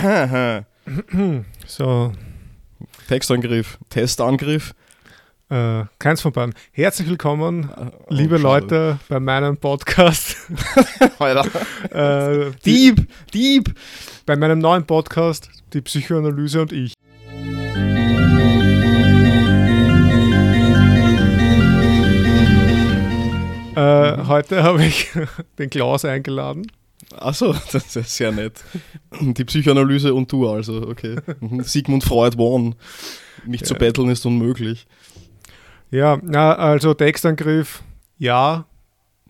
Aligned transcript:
So, 1.66 2.12
Textangriff, 3.08 3.78
Testangriff. 3.90 4.74
äh, 5.50 5.84
keins 5.98 6.20
von 6.22 6.32
beiden. 6.32 6.54
Herzlich 6.72 7.08
willkommen, 7.08 7.70
Oh, 7.76 7.90
liebe 8.08 8.38
schade. 8.38 8.42
Leute, 8.42 8.98
bei 9.08 9.20
meinem 9.20 9.56
Podcast. 9.56 10.36
Äh, 11.20 12.50
die, 12.64 12.94
Dieb, 12.94 13.08
Dieb. 13.34 13.74
bei 14.26 14.36
meinem 14.36 14.58
neuen 14.58 14.86
Podcast, 14.86 15.50
die 15.74 15.80
Psychoanalyse 15.82 16.62
und 16.62 16.72
ich. 16.72 16.94
Äh, 23.76 24.26
heute 24.26 24.62
habe 24.62 24.84
ich 24.84 25.08
den 25.58 25.70
Klaus 25.70 26.04
eingeladen. 26.04 26.66
Achso, 27.16 27.52
das 27.72 27.96
ist 27.96 28.16
sehr 28.16 28.32
nett. 28.32 28.62
Die 29.20 29.44
Psychoanalyse 29.44 30.14
und 30.14 30.30
du 30.30 30.48
also, 30.48 30.82
okay. 30.88 31.16
Mhm. 31.40 31.62
Sigmund 31.62 32.04
Freud 32.04 32.36
won. 32.38 32.74
Mich 33.46 33.64
zu 33.64 33.74
Ja. 33.74 33.78
betteln 33.78 34.10
ist 34.10 34.24
unmöglich. 34.26 34.86
Ja, 35.90 36.18
na, 36.22 36.54
also 36.54 36.94
Textangriff, 36.94 37.82
ja, 38.18 38.66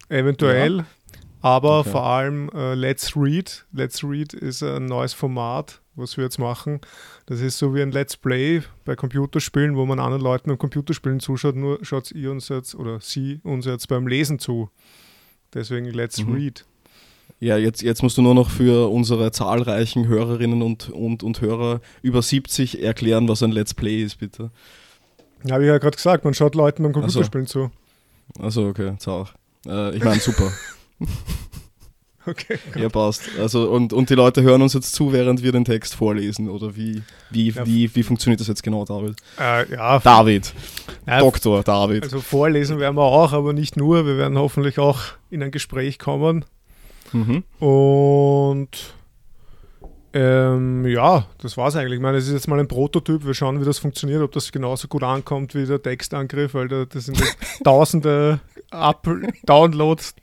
eventuell, 0.08 0.84
aber 1.40 1.78
Okay. 1.80 1.90
vor 1.90 2.04
allem 2.04 2.50
äh, 2.54 2.74
Let's 2.74 3.16
Read. 3.16 3.64
Let's 3.72 4.04
Read 4.04 4.34
ist 4.34 4.62
ein 4.62 4.84
neues 4.84 5.14
Format, 5.14 5.80
was 5.94 6.16
wir 6.18 6.24
jetzt 6.24 6.38
machen. 6.38 6.80
Das 7.26 7.40
ist 7.40 7.56
so 7.58 7.74
wie 7.74 7.80
ein 7.80 7.92
Let's 7.92 8.16
Play 8.16 8.62
bei 8.84 8.94
Computerspielen, 8.96 9.74
wo 9.76 9.86
man 9.86 10.00
anderen 10.00 10.22
Leuten 10.22 10.50
beim 10.50 10.58
Computerspielen 10.58 11.20
zuschaut, 11.20 11.56
nur 11.56 11.78
schaut 11.82 12.10
ihr 12.12 12.30
uns 12.30 12.48
jetzt 12.50 12.74
oder 12.74 13.00
sie 13.00 13.40
uns 13.42 13.64
jetzt 13.64 13.88
beim 13.88 14.06
Lesen 14.06 14.38
zu. 14.38 14.68
Deswegen 15.54 15.86
Let's 15.86 16.22
Mhm. 16.22 16.34
Read. 16.34 16.64
Ja, 17.40 17.56
jetzt, 17.56 17.80
jetzt 17.82 18.02
musst 18.02 18.18
du 18.18 18.22
nur 18.22 18.34
noch 18.34 18.50
für 18.50 18.90
unsere 18.90 19.32
zahlreichen 19.32 20.06
Hörerinnen 20.06 20.60
und, 20.62 20.90
und, 20.90 21.22
und 21.22 21.40
Hörer 21.40 21.80
über 22.02 22.20
70 22.20 22.82
erklären, 22.82 23.28
was 23.28 23.42
ein 23.42 23.50
Let's 23.50 23.72
Play 23.72 24.02
ist, 24.02 24.18
bitte. 24.18 24.50
Habe 25.50 25.62
ich 25.62 25.68
ja 25.68 25.78
gerade 25.78 25.96
gesagt, 25.96 26.24
man 26.24 26.34
schaut 26.34 26.54
Leuten 26.54 26.82
beim 26.82 26.90
Ach 26.92 26.96
so. 26.96 27.00
Computerspielen 27.20 27.46
zu. 27.46 27.70
Also 28.38 28.66
okay, 28.68 28.92
zart. 28.98 29.34
Äh, 29.66 29.96
ich 29.96 30.04
meine, 30.04 30.20
super. 30.20 30.52
Okay. 32.26 32.58
ja, 32.76 32.88
passt. 32.88 33.22
Also, 33.38 33.70
und, 33.70 33.92
und 33.92 34.10
die 34.10 34.14
Leute 34.14 34.42
hören 34.42 34.60
uns 34.60 34.74
jetzt 34.74 34.94
zu, 34.94 35.12
während 35.12 35.42
wir 35.42 35.52
den 35.52 35.64
Text 35.64 35.94
vorlesen, 35.94 36.48
oder 36.50 36.76
wie, 36.76 37.02
wie, 37.30 37.50
Ja. 37.50 37.66
wie, 37.66 37.94
wie 37.94 38.02
funktioniert 38.02 38.40
das 38.40 38.46
jetzt 38.48 38.62
genau, 38.62 38.84
David? 38.84 39.16
Äh, 39.38 39.72
ja, 39.72 39.98
David, 39.98 40.52
ja, 41.06 41.20
Doktor 41.20 41.62
David. 41.62 42.02
also 42.04 42.20
vorlesen 42.20 42.78
werden 42.78 42.96
wir 42.96 43.02
auch, 43.04 43.32
aber 43.32 43.52
nicht 43.52 43.76
nur. 43.76 44.06
Wir 44.06 44.18
werden 44.18 44.38
hoffentlich 44.38 44.78
auch 44.78 45.00
in 45.30 45.42
ein 45.42 45.50
Gespräch 45.50 45.98
kommen. 45.98 46.44
Mhm. 47.12 47.42
Und 47.58 48.94
ähm, 50.12 50.86
ja, 50.86 51.26
das 51.38 51.56
war's 51.56 51.76
eigentlich. 51.76 51.94
Ich 51.94 52.00
meine, 52.02 52.18
es 52.18 52.26
ist 52.26 52.32
jetzt 52.32 52.48
mal 52.48 52.58
ein 52.58 52.66
Prototyp. 52.68 53.24
Wir 53.24 53.34
schauen, 53.34 53.60
wie 53.60 53.64
das 53.64 53.78
funktioniert, 53.78 54.22
ob 54.22 54.32
das 54.32 54.50
genauso 54.50 54.88
gut 54.88 55.02
ankommt 55.04 55.54
wie 55.54 55.64
der 55.66 55.80
Textangriff, 55.80 56.54
weil 56.54 56.66
da, 56.68 56.84
das 56.84 57.06
sind 57.06 57.22
tausende 57.64 58.40
Up 58.70 59.08
Downloads, 59.46 60.14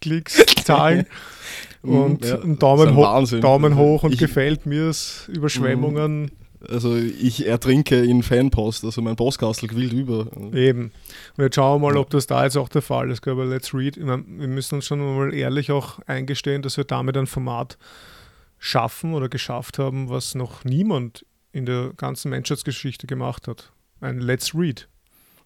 Klicks, 0.00 0.42
Zahlen 0.64 1.06
und 1.82 2.22
Mhm, 2.22 2.26
Ja, 2.26 2.34
ein 2.40 2.50
das 2.52 2.58
Daumen, 2.58 2.96
hoch, 2.96 3.02
Wahnsinn. 3.02 3.40
Daumen 3.42 3.76
hoch 3.76 4.02
und 4.04 4.12
Ich- 4.14 4.18
gefällt 4.18 4.64
mir's, 4.64 5.28
Überschwemmungen, 5.30 6.30
Also 6.70 6.96
ich 6.96 7.46
ertrinke 7.46 7.96
in 8.02 8.22
Fanpost, 8.22 8.84
also 8.84 9.02
mein 9.02 9.16
Postkastel 9.16 9.68
quillt 9.68 9.92
über. 9.92 10.26
eben. 10.52 10.92
Und 11.36 11.44
jetzt 11.44 11.54
schauen 11.56 11.80
wir 11.82 11.88
mal, 11.90 11.96
ob 11.96 12.10
das 12.10 12.26
da 12.26 12.44
jetzt 12.44 12.56
auch 12.56 12.68
der 12.68 12.82
Fall 12.82 13.10
ist. 13.10 13.26
Aber 13.26 13.44
Let's 13.44 13.74
Read, 13.74 13.96
wir 13.96 14.16
müssen 14.18 14.76
uns 14.76 14.86
schon 14.86 14.98
mal 14.98 15.32
ehrlich 15.34 15.70
auch 15.70 15.98
eingestehen, 16.06 16.62
dass 16.62 16.76
wir 16.76 16.84
damit 16.84 17.16
ein 17.16 17.26
Format 17.26 17.78
schaffen 18.58 19.14
oder 19.14 19.28
geschafft 19.28 19.78
haben, 19.78 20.08
was 20.08 20.34
noch 20.34 20.64
niemand 20.64 21.24
in 21.52 21.66
der 21.66 21.92
ganzen 21.96 22.30
Menschheitsgeschichte 22.30 23.06
gemacht 23.06 23.46
hat. 23.46 23.72
Ein 24.00 24.20
Let's 24.20 24.54
Read. 24.54 24.88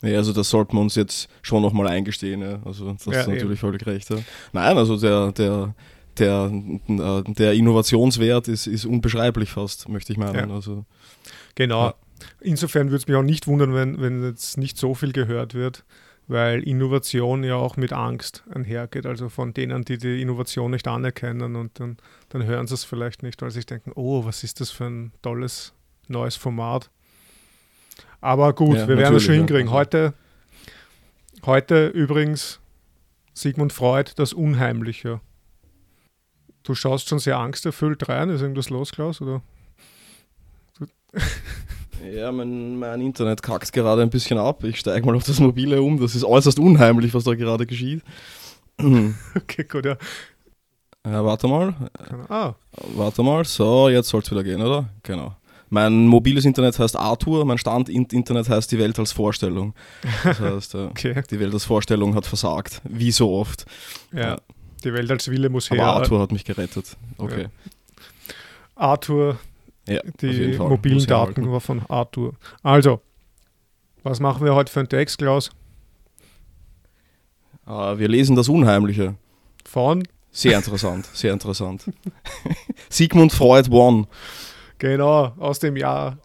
Ja, 0.02 0.16
also 0.18 0.32
das 0.32 0.48
sollten 0.50 0.76
wir 0.76 0.80
uns 0.80 0.94
jetzt 0.94 1.28
schon 1.42 1.62
nochmal 1.62 1.88
eingestehen. 1.88 2.40
Ja. 2.40 2.60
Also 2.64 2.92
das 2.92 3.04
Ja, 3.06 3.20
ist 3.20 3.28
natürlich 3.28 3.58
völlig 3.58 3.84
recht. 3.86 4.08
Ja. 4.10 4.18
Nein, 4.52 4.76
also 4.78 4.96
der, 4.96 5.32
der, 5.32 5.74
der, 6.18 6.50
äh, 6.88 7.22
der 7.32 7.52
Innovationswert 7.54 8.48
ist, 8.48 8.66
ist 8.66 8.84
unbeschreiblich 8.84 9.50
fast, 9.50 9.88
möchte 9.88 10.12
ich 10.12 10.18
meinen. 10.18 10.48
Ja. 10.48 10.54
Also, 10.54 10.84
Genau. 11.54 11.86
Ja. 11.86 11.94
Insofern 12.40 12.86
würde 12.86 12.96
es 12.96 13.08
mich 13.08 13.16
auch 13.16 13.22
nicht 13.22 13.46
wundern, 13.46 13.74
wenn, 13.74 14.00
wenn 14.00 14.22
jetzt 14.22 14.58
nicht 14.58 14.76
so 14.76 14.94
viel 14.94 15.12
gehört 15.12 15.54
wird, 15.54 15.84
weil 16.26 16.62
Innovation 16.62 17.42
ja 17.42 17.56
auch 17.56 17.76
mit 17.76 17.92
Angst 17.92 18.44
einhergeht. 18.52 19.06
Also 19.06 19.28
von 19.28 19.54
denen, 19.54 19.84
die 19.84 19.98
die 19.98 20.20
Innovation 20.20 20.70
nicht 20.70 20.86
anerkennen 20.86 21.56
und 21.56 21.80
dann, 21.80 21.96
dann 22.28 22.44
hören 22.44 22.66
sie 22.66 22.74
es 22.74 22.84
vielleicht 22.84 23.22
nicht, 23.22 23.40
weil 23.42 23.50
sie 23.50 23.56
sich 23.58 23.66
denken, 23.66 23.92
oh, 23.94 24.24
was 24.24 24.44
ist 24.44 24.60
das 24.60 24.70
für 24.70 24.86
ein 24.86 25.12
tolles 25.22 25.72
neues 26.08 26.36
Format. 26.36 26.90
Aber 28.20 28.52
gut, 28.52 28.76
Ja, 28.76 28.88
wir 28.88 28.98
werden 28.98 29.16
es 29.16 29.22
schon 29.22 29.34
hinkriegen. 29.34 29.70
Heute, 29.70 30.14
heute 31.44 31.88
übrigens 31.88 32.60
Sigmund 33.34 33.72
Freud, 33.72 34.12
das 34.16 34.32
Unheimliche. 34.32 35.20
Du 36.68 36.74
schaust 36.74 37.08
schon 37.08 37.18
sehr 37.18 37.38
angsterfüllt 37.38 38.10
rein. 38.10 38.28
Ist 38.28 38.42
irgendwas 38.42 38.68
los, 38.68 38.92
Klaus? 38.92 39.22
Oder? 39.22 39.40
ja, 42.12 42.30
mein, 42.30 42.78
mein 42.78 43.00
Internet 43.00 43.42
kackt 43.42 43.72
gerade 43.72 44.02
ein 44.02 44.10
bisschen 44.10 44.36
ab. 44.36 44.62
Ich 44.64 44.80
steige 44.80 45.06
mal 45.06 45.16
auf 45.16 45.24
das 45.24 45.40
Mobile 45.40 45.80
um. 45.80 45.98
Das 45.98 46.14
ist 46.14 46.24
äußerst 46.24 46.58
unheimlich, 46.58 47.14
was 47.14 47.24
da 47.24 47.34
gerade 47.34 47.64
geschieht. 47.64 48.02
Okay, 49.34 49.64
gut, 49.64 49.86
ja. 49.86 49.96
Ja, 51.06 51.24
warte 51.24 51.48
mal. 51.48 51.74
Ah, 52.28 52.52
Warte 52.94 53.22
mal. 53.22 53.44
So, 53.46 53.88
jetzt 53.88 54.10
soll 54.10 54.20
es 54.20 54.30
wieder 54.30 54.44
gehen, 54.44 54.60
oder? 54.60 54.90
Genau. 55.04 55.34
Mein 55.70 56.06
mobiles 56.06 56.44
Internet 56.44 56.78
heißt 56.78 56.96
Arthur, 56.96 57.46
mein 57.46 57.56
Stand-Internet 57.58 58.48
heißt 58.50 58.70
die 58.70 58.78
Welt 58.78 58.98
als 58.98 59.12
Vorstellung. 59.12 59.74
Das 60.22 60.38
heißt, 60.38 60.74
äh, 60.74 60.78
okay. 60.90 61.22
die 61.30 61.40
Welt 61.40 61.54
als 61.54 61.64
Vorstellung 61.64 62.14
hat 62.14 62.26
versagt. 62.26 62.82
Wie 62.84 63.10
so 63.10 63.32
oft. 63.32 63.64
Ja. 64.12 64.20
Ja. 64.20 64.38
Die 64.84 64.92
Welt 64.92 65.10
als 65.10 65.28
Wille 65.30 65.48
muss 65.48 65.70
Aber 65.70 65.80
her. 65.80 65.86
Arthur 65.88 66.20
hat 66.20 66.32
mich 66.32 66.44
gerettet. 66.44 66.96
Okay. 67.16 67.48
Arthur, 68.76 69.38
Ja, 69.88 70.00
die 70.20 70.56
mobilen 70.58 71.04
Daten 71.06 71.50
war 71.50 71.60
von 71.60 71.82
Arthur. 71.88 72.34
Also, 72.62 73.00
was 74.04 74.20
machen 74.20 74.44
wir 74.44 74.54
heute 74.54 74.72
für 74.72 74.80
einen 74.80 74.88
Text, 74.88 75.18
Klaus? 75.18 75.50
Äh, 77.66 77.98
wir 77.98 78.08
lesen 78.08 78.36
das 78.36 78.48
Unheimliche. 78.48 79.14
Von, 79.64 80.06
Sehr 80.30 80.56
interessant, 80.56 81.06
sehr 81.06 81.32
interessant. 81.32 81.90
Sigmund 82.88 83.32
Freud 83.32 83.68
One 83.70 84.06
genau, 84.78 85.32
aus 85.38 85.58
dem 85.58 85.76
Jahr. 85.76 86.18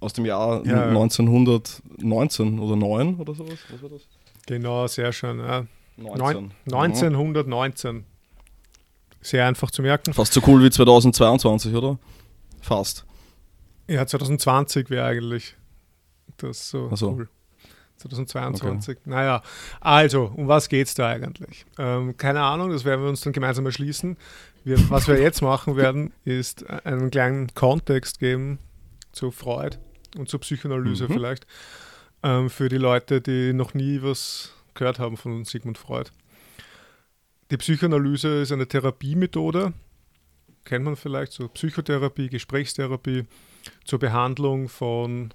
aus 0.00 0.12
dem 0.12 0.26
Jahr 0.26 0.64
Ja. 0.66 0.88
1919 0.88 2.58
oder 2.58 2.76
9 2.76 3.14
oder 3.16 3.34
sowas. 3.34 3.58
Was 3.70 3.82
war 3.82 3.88
das? 3.88 4.02
Genau, 4.46 4.86
sehr 4.86 5.12
schön. 5.12 5.38
Ja. 5.38 5.64
19. 5.96 6.52
1919. 6.66 8.04
Sehr 9.20 9.46
einfach 9.46 9.70
zu 9.70 9.80
merken. 9.82 10.12
Fast 10.12 10.32
so 10.34 10.42
cool 10.46 10.62
wie 10.62 10.70
2022, 10.70 11.74
oder? 11.74 11.98
Fast. 12.60 13.04
Ja, 13.88 14.06
2020 14.06 14.90
wäre 14.90 15.06
eigentlich 15.06 15.56
das 16.38 16.68
so 16.68 16.94
so. 16.94 17.10
cool. 17.12 17.28
2022. 17.96 18.98
Naja, 19.06 19.42
also, 19.80 20.30
um 20.34 20.48
was 20.48 20.68
geht 20.68 20.88
es 20.88 20.94
da 20.94 21.08
eigentlich? 21.08 21.64
Ähm, 21.78 22.16
keine 22.16 22.42
Ahnung, 22.42 22.70
das 22.70 22.84
werden 22.84 23.02
wir 23.02 23.08
uns 23.08 23.20
dann 23.22 23.32
gemeinsam 23.32 23.64
erschließen. 23.66 24.16
Wir, 24.64 24.90
was 24.90 25.06
wir 25.08 25.20
jetzt 25.20 25.42
machen 25.42 25.76
werden, 25.76 26.12
ist 26.24 26.68
einen 26.68 27.10
kleinen 27.10 27.54
Kontext 27.54 28.18
geben 28.18 28.58
zu 29.12 29.30
Freud 29.30 29.78
und 30.18 30.28
zur 30.28 30.40
Psychoanalyse 30.40 31.04
Mhm. 31.08 31.12
vielleicht. 31.12 31.46
Ähm, 32.22 32.50
für 32.50 32.68
die 32.68 32.78
Leute, 32.78 33.20
die 33.20 33.52
noch 33.52 33.74
nie 33.74 34.02
was 34.02 34.52
gehört 34.74 34.98
haben 34.98 35.16
von 35.16 35.44
Sigmund 35.44 35.78
Freud. 35.78 36.10
Die 37.50 37.56
Psychoanalyse 37.56 38.42
ist 38.42 38.52
eine 38.52 38.66
Therapiemethode, 38.66 39.72
kennt 40.64 40.84
man 40.84 40.96
vielleicht, 40.96 41.32
so 41.32 41.48
Psychotherapie, 41.48 42.28
Gesprächstherapie 42.28 43.24
zur 43.84 43.98
Behandlung 43.98 44.68
von 44.68 45.32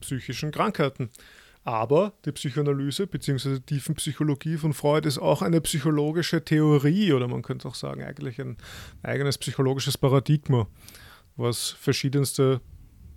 psychischen 0.00 0.50
Krankheiten. 0.50 1.10
Aber 1.64 2.12
die 2.24 2.32
Psychoanalyse 2.32 3.06
bzw. 3.06 3.60
Tiefenpsychologie 3.60 4.56
von 4.56 4.72
Freud 4.72 5.06
ist 5.06 5.18
auch 5.18 5.42
eine 5.42 5.60
psychologische 5.60 6.44
Theorie 6.44 7.12
oder 7.12 7.28
man 7.28 7.42
könnte 7.42 7.68
auch 7.68 7.76
sagen 7.76 8.02
eigentlich 8.02 8.40
ein 8.40 8.56
eigenes 9.02 9.38
psychologisches 9.38 9.96
Paradigma, 9.96 10.66
was 11.36 11.70
verschiedenste 11.70 12.60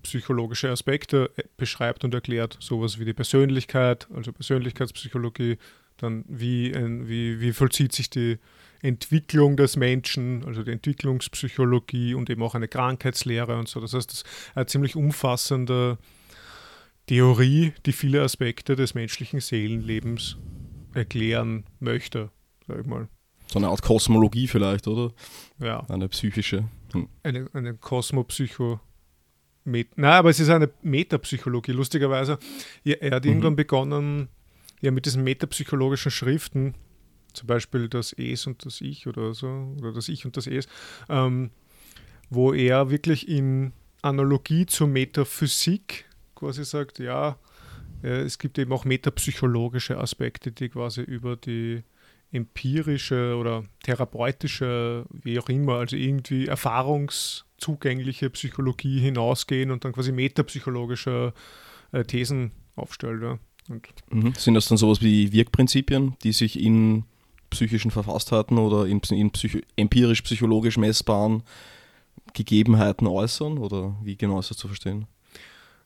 psychologische 0.05 0.69
Aspekte 0.69 1.31
äh, 1.35 1.43
beschreibt 1.57 2.03
und 2.03 2.13
erklärt. 2.13 2.57
Sowas 2.59 2.99
wie 2.99 3.05
die 3.05 3.13
Persönlichkeit, 3.13 4.07
also 4.13 4.31
Persönlichkeitspsychologie, 4.31 5.57
dann 5.97 6.25
wie, 6.27 6.73
wie, 7.07 7.39
wie 7.39 7.53
vollzieht 7.53 7.93
sich 7.93 8.09
die 8.09 8.37
Entwicklung 8.81 9.57
des 9.57 9.77
Menschen, 9.77 10.43
also 10.45 10.63
die 10.63 10.71
Entwicklungspsychologie 10.71 12.13
und 12.13 12.29
eben 12.29 12.43
auch 12.43 12.55
eine 12.55 12.67
Krankheitslehre 12.67 13.57
und 13.57 13.67
so. 13.67 13.79
Das 13.79 13.93
heißt, 13.93 14.11
das 14.11 14.17
ist 14.19 14.25
eine 14.53 14.65
ziemlich 14.65 14.95
umfassende 14.95 15.97
Theorie, 17.07 17.73
die 17.85 17.93
viele 17.93 18.21
Aspekte 18.21 18.75
des 18.75 18.93
menschlichen 18.93 19.39
Seelenlebens 19.39 20.37
erklären 20.93 21.65
möchte, 21.79 22.29
sag 22.67 22.79
ich 22.81 22.85
mal. 22.85 23.07
So 23.47 23.59
eine 23.59 23.69
Art 23.69 23.81
Kosmologie 23.81 24.47
vielleicht, 24.47 24.87
oder? 24.87 25.13
Ja. 25.59 25.85
Eine 25.87 26.09
psychische. 26.09 26.65
Hm. 26.93 27.07
Eine, 27.23 27.47
eine 27.53 27.75
Kosmopsycho. 27.75 28.79
Met 29.65 29.97
Nein, 29.97 30.11
aber 30.13 30.29
es 30.29 30.39
ist 30.39 30.49
eine 30.49 30.69
Metapsychologie, 30.83 31.71
lustigerweise. 31.71 32.37
Ja, 32.83 32.95
er 32.95 33.15
hat 33.15 33.25
Mhm. 33.25 33.29
irgendwann 33.31 33.55
begonnen, 33.55 34.29
ja, 34.81 34.91
mit 34.91 35.05
diesen 35.05 35.23
metapsychologischen 35.23 36.11
Schriften, 36.11 36.75
zum 37.33 37.47
Beispiel 37.47 37.89
das 37.89 38.13
Es 38.13 38.45
und 38.47 38.63
das 38.65 38.79
Ich 38.81 39.07
oder 39.07 39.33
so, 39.33 39.75
oder 39.79 39.91
das 39.91 40.07
Ich 40.07 40.25
und 40.25 40.37
das 40.37 40.47
Es, 40.47 40.67
ähm, 41.09 41.49
wo 42.29 42.53
er 42.53 42.89
wirklich 42.89 43.27
in 43.27 43.73
Analogie 44.01 44.65
zur 44.67 44.87
Metaphysik 44.87 46.05
quasi 46.35 46.63
sagt, 46.63 46.99
ja, 46.99 47.37
äh, 48.03 48.21
es 48.21 48.37
gibt 48.37 48.59
eben 48.59 48.71
auch 48.71 48.85
metapsychologische 48.85 49.97
Aspekte, 49.97 50.51
die 50.51 50.69
quasi 50.69 51.01
über 51.01 51.35
die 51.35 51.83
empirische 52.35 53.35
oder 53.37 53.63
therapeutische, 53.83 55.05
wie 55.09 55.39
auch 55.39 55.49
immer, 55.49 55.75
also 55.75 55.95
irgendwie 55.95 56.47
erfahrungszugängliche 56.47 58.29
Psychologie 58.29 58.99
hinausgehen 58.99 59.71
und 59.71 59.85
dann 59.85 59.93
quasi 59.93 60.11
metapsychologische 60.11 61.33
äh, 61.91 62.03
Thesen 62.03 62.51
aufstellt. 62.75 63.21
Ja. 63.21 63.39
Und 63.69 63.87
Mhm. 64.11 64.33
Sind 64.37 64.53
das 64.53 64.67
dann 64.67 64.77
sowas 64.77 65.01
wie 65.01 65.31
Wirkprinzipien, 65.31 66.15
die 66.23 66.33
sich 66.33 66.59
in 66.59 67.03
psychischen 67.49 67.89
Verfasstheiten 67.89 68.59
oder 68.59 68.85
in, 68.85 68.99
in 69.09 69.31
psycho 69.31 69.59
empirisch-psychologisch 69.75 70.77
messbaren 70.77 71.41
Gegebenheiten 72.33 73.07
äußern? 73.07 73.57
Oder 73.57 73.95
wie 74.03 74.17
genau 74.17 74.39
ist 74.39 74.51
das 74.51 74.57
zu 74.57 74.67
verstehen? 74.67 75.07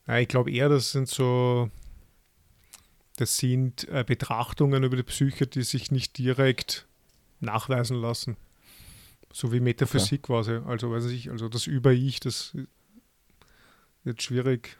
ja, 0.09 0.17
ich 0.17 0.27
glaube 0.27 0.51
eher, 0.51 0.69
das 0.69 0.91
sind 0.91 1.07
so, 1.07 1.69
das 3.19 3.37
sind 3.37 3.87
äh, 3.89 4.03
Betrachtungen 4.05 4.83
über 4.83 4.95
die 4.95 5.03
Psyche, 5.03 5.47
die 5.47 5.63
sich 5.63 5.91
nicht 5.91 6.17
direkt 6.17 6.87
nachweisen 7.39 7.99
lassen. 7.99 8.37
So 9.31 9.51
wie 9.51 9.59
Metaphysik 9.59 10.23
quasi. 10.23 10.53
Also 10.65 10.91
weiß 10.91 11.05
ich, 11.05 11.29
also 11.29 11.49
das 11.49 11.67
Über-Ich, 11.67 12.19
das 12.19 12.57
wird 14.03 14.21
schwierig 14.21 14.77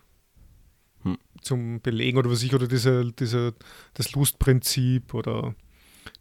Hm. 1.04 1.18
zum 1.42 1.80
Belegen 1.82 2.18
oder 2.18 2.30
was 2.30 2.44
ich, 2.44 2.54
oder 2.54 2.68
diese, 2.68 3.12
diese, 3.14 3.54
das 3.94 4.12
Lustprinzip 4.14 5.14
oder 5.14 5.56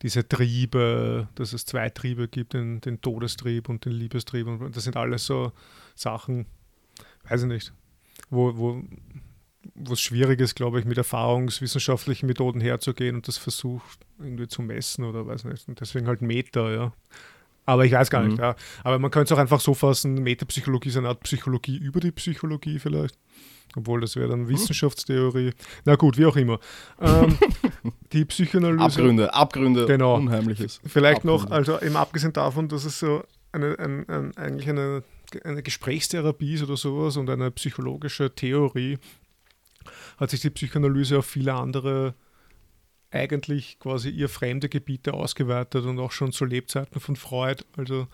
diese 0.02 0.28
Triebe, 0.28 1.28
dass 1.34 1.52
es 1.52 1.66
zwei 1.66 1.90
Triebe 1.90 2.28
gibt, 2.28 2.52
den, 2.52 2.80
den 2.80 3.00
Todestrieb 3.00 3.68
und 3.68 3.84
den 3.84 3.92
Liebestrieb. 3.92 4.46
Und 4.46 4.76
das 4.76 4.84
sind 4.84 4.96
alles 4.96 5.26
so 5.26 5.52
Sachen, 5.96 6.46
weiß 7.28 7.42
ich 7.42 7.48
nicht, 7.48 7.72
wo, 8.30 8.56
wo 8.56 8.84
wo 9.74 9.92
es 9.92 10.00
schwierig 10.00 10.40
ist, 10.40 10.54
glaube 10.54 10.78
ich, 10.80 10.84
mit 10.84 10.98
erfahrungswissenschaftlichen 10.98 12.26
Methoden 12.26 12.60
herzugehen 12.60 13.16
und 13.16 13.28
das 13.28 13.36
versucht 13.38 13.98
irgendwie 14.18 14.48
zu 14.48 14.62
messen 14.62 15.04
oder 15.04 15.26
weiß 15.26 15.44
nicht. 15.44 15.68
Und 15.68 15.80
deswegen 15.80 16.06
halt 16.06 16.22
Meta, 16.22 16.70
ja. 16.70 16.92
Aber 17.66 17.84
ich 17.84 17.92
weiß 17.92 18.10
gar 18.10 18.22
Mhm. 18.22 18.28
nicht, 18.28 18.38
ja. 18.38 18.56
Aber 18.82 18.98
man 18.98 19.10
könnte 19.10 19.32
es 19.32 19.36
auch 19.36 19.40
einfach 19.40 19.60
so 19.60 19.74
fassen, 19.74 20.14
Metapsychologie 20.14 20.88
ist 20.88 20.96
eine 20.96 21.08
Art 21.08 21.20
Psychologie 21.20 21.76
über 21.76 22.00
die 22.00 22.12
Psychologie 22.12 22.78
vielleicht. 22.78 23.18
Obwohl, 23.76 24.00
das 24.00 24.16
wäre 24.16 24.28
dann 24.28 24.48
Wissenschaftstheorie. 24.48 25.52
Na 25.84 25.96
gut, 25.96 26.16
wie 26.16 26.24
auch 26.24 26.36
immer. 26.36 26.58
Ähm, 27.00 27.36
die 28.12 28.24
Psychoanalyse. 28.24 28.82
Abgründe, 28.82 29.34
Abgründe, 29.34 29.84
Genau. 29.86 30.14
Unheimliches. 30.16 30.80
Vielleicht 30.86 31.24
noch, 31.24 31.42
Abgründe. 31.44 31.54
also 31.56 31.80
eben 31.86 31.96
abgesehen 31.96 32.32
davon, 32.32 32.68
dass 32.68 32.84
es 32.86 32.98
so 32.98 33.22
eine, 33.52 33.78
ein, 33.78 34.08
ein, 34.08 34.36
eigentlich 34.38 34.68
eine, 34.70 35.02
eine 35.44 35.62
Gesprächstherapie 35.62 36.54
ist 36.54 36.62
oder 36.62 36.78
sowas 36.78 37.18
und 37.18 37.28
eine 37.28 37.50
psychologische 37.50 38.34
Theorie, 38.34 38.96
hat 40.18 40.30
sich 40.30 40.40
die 40.40 40.50
Psychoanalyse 40.50 41.18
auf 41.18 41.26
viele 41.26 41.54
andere 41.54 42.14
eigentlich 43.10 43.78
quasi 43.78 44.10
ihr 44.10 44.28
fremde 44.28 44.68
Gebiete 44.68 45.14
ausgeweitet 45.14 45.86
und 45.86 45.98
auch 45.98 46.12
schon 46.12 46.32
zu 46.32 46.44
Lebzeiten 46.44 47.00
von 47.00 47.16
Freud, 47.16 47.64
also 47.76 48.06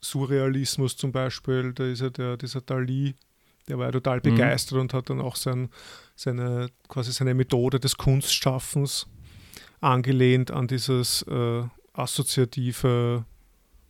Surrealismus 0.00 0.96
zum 0.96 1.12
Beispiel, 1.12 1.72
da 1.72 1.86
ist 1.86 2.00
ja 2.00 2.10
der, 2.10 2.36
dieser 2.36 2.60
Dali, 2.60 3.14
der 3.68 3.78
war 3.78 3.86
ja 3.86 3.92
total 3.92 4.18
Mhm. 4.18 4.22
begeistert 4.22 4.78
und 4.78 4.92
hat 4.92 5.08
dann 5.08 5.20
auch 5.20 5.36
sein, 5.36 5.70
seine, 6.16 6.66
quasi 6.88 7.12
seine 7.12 7.34
Methode 7.34 7.78
des 7.78 7.96
Kunstschaffens 7.96 9.06
angelehnt 9.80 10.50
an 10.50 10.66
dieses 10.66 11.22
äh, 11.22 11.62
assoziative, 11.92 13.24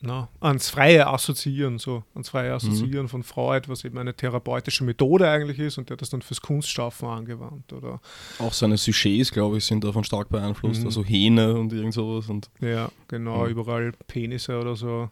na, 0.06 0.28
ans 0.40 0.68
freie 0.70 1.06
Assoziieren, 1.06 1.78
so 1.78 2.04
ans 2.14 2.28
freie 2.28 2.52
Assoziieren 2.52 3.08
von 3.08 3.22
Freud, 3.22 3.68
was 3.68 3.84
eben 3.84 3.96
eine 3.98 4.14
therapeutische 4.14 4.84
Methode 4.84 5.28
eigentlich 5.28 5.58
ist 5.58 5.78
und 5.78 5.88
der 5.88 5.94
hat 5.94 6.02
das 6.02 6.10
dann 6.10 6.20
fürs 6.22 6.40
Kunstschaffen 6.42 7.08
angewandt. 7.08 7.72
Oder 7.72 8.00
Auch 8.38 8.52
seine 8.52 8.76
Sujets, 8.76 9.30
glaube 9.32 9.56
ich, 9.58 9.64
sind 9.64 9.82
davon 9.82 10.04
stark 10.04 10.28
beeinflusst. 10.28 10.80
Mhm. 10.80 10.86
Also 10.86 11.04
Hähne 11.04 11.54
und 11.54 11.72
irgend 11.72 11.94
sowas 11.94 12.28
und 12.28 12.50
ja, 12.60 12.90
genau, 13.08 13.44
Mhm. 13.44 13.50
überall 13.50 13.92
Penisse 14.06 14.58
oder 14.60 14.76
so. 14.76 15.10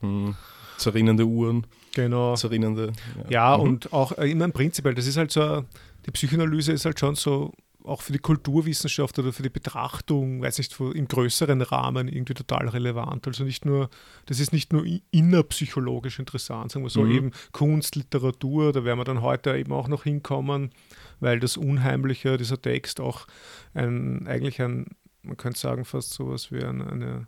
hm, 0.00 0.34
zerrinnende 0.76 1.24
Uhren, 1.24 1.66
Genau. 1.94 2.34
zerrinnende. 2.34 2.92
Ja, 3.30 3.56
Mhm. 3.56 3.62
und 3.62 3.92
auch 3.94 4.12
äh, 4.18 4.30
immer 4.30 4.48
prinzipiell, 4.50 4.94
das 4.94 5.06
ist 5.06 5.16
halt 5.16 5.30
so, 5.30 5.64
die 6.06 6.10
Psychoanalyse 6.10 6.72
ist 6.72 6.84
halt 6.84 6.98
schon 7.00 7.14
so, 7.14 7.52
auch 7.84 8.00
für 8.00 8.12
die 8.12 8.18
Kulturwissenschaft 8.18 9.18
oder 9.18 9.32
für 9.32 9.42
die 9.42 9.50
Betrachtung, 9.50 10.40
weiß 10.40 10.58
nicht, 10.58 10.78
im 10.80 11.06
größeren 11.06 11.60
Rahmen 11.60 12.08
irgendwie 12.08 12.32
total 12.34 12.68
relevant. 12.68 13.26
Also 13.26 13.44
nicht 13.44 13.66
nur, 13.66 13.90
das 14.26 14.40
ist 14.40 14.52
nicht 14.54 14.72
nur 14.72 14.84
innerpsychologisch 15.10 16.18
interessant, 16.18 16.72
sagen 16.72 16.84
wir 16.84 16.90
so, 16.90 17.02
Mhm. 17.02 17.10
eben 17.10 17.30
Kunst, 17.52 17.94
Literatur, 17.96 18.72
da 18.72 18.84
werden 18.84 18.98
wir 18.98 19.04
dann 19.04 19.20
heute 19.20 19.54
eben 19.56 19.72
auch 19.72 19.88
noch 19.88 20.04
hinkommen, 20.04 20.70
weil 21.20 21.40
das 21.40 21.58
Unheimliche, 21.58 22.38
dieser 22.38 22.60
Text 22.60 23.00
auch 23.00 23.26
ein, 23.74 24.26
eigentlich 24.26 24.62
ein, 24.62 24.86
man 25.22 25.36
könnte 25.36 25.58
sagen, 25.58 25.84
fast 25.84 26.14
sowas 26.14 26.50
wie 26.50 26.64
eine, 26.64 26.86
eine 26.90 27.26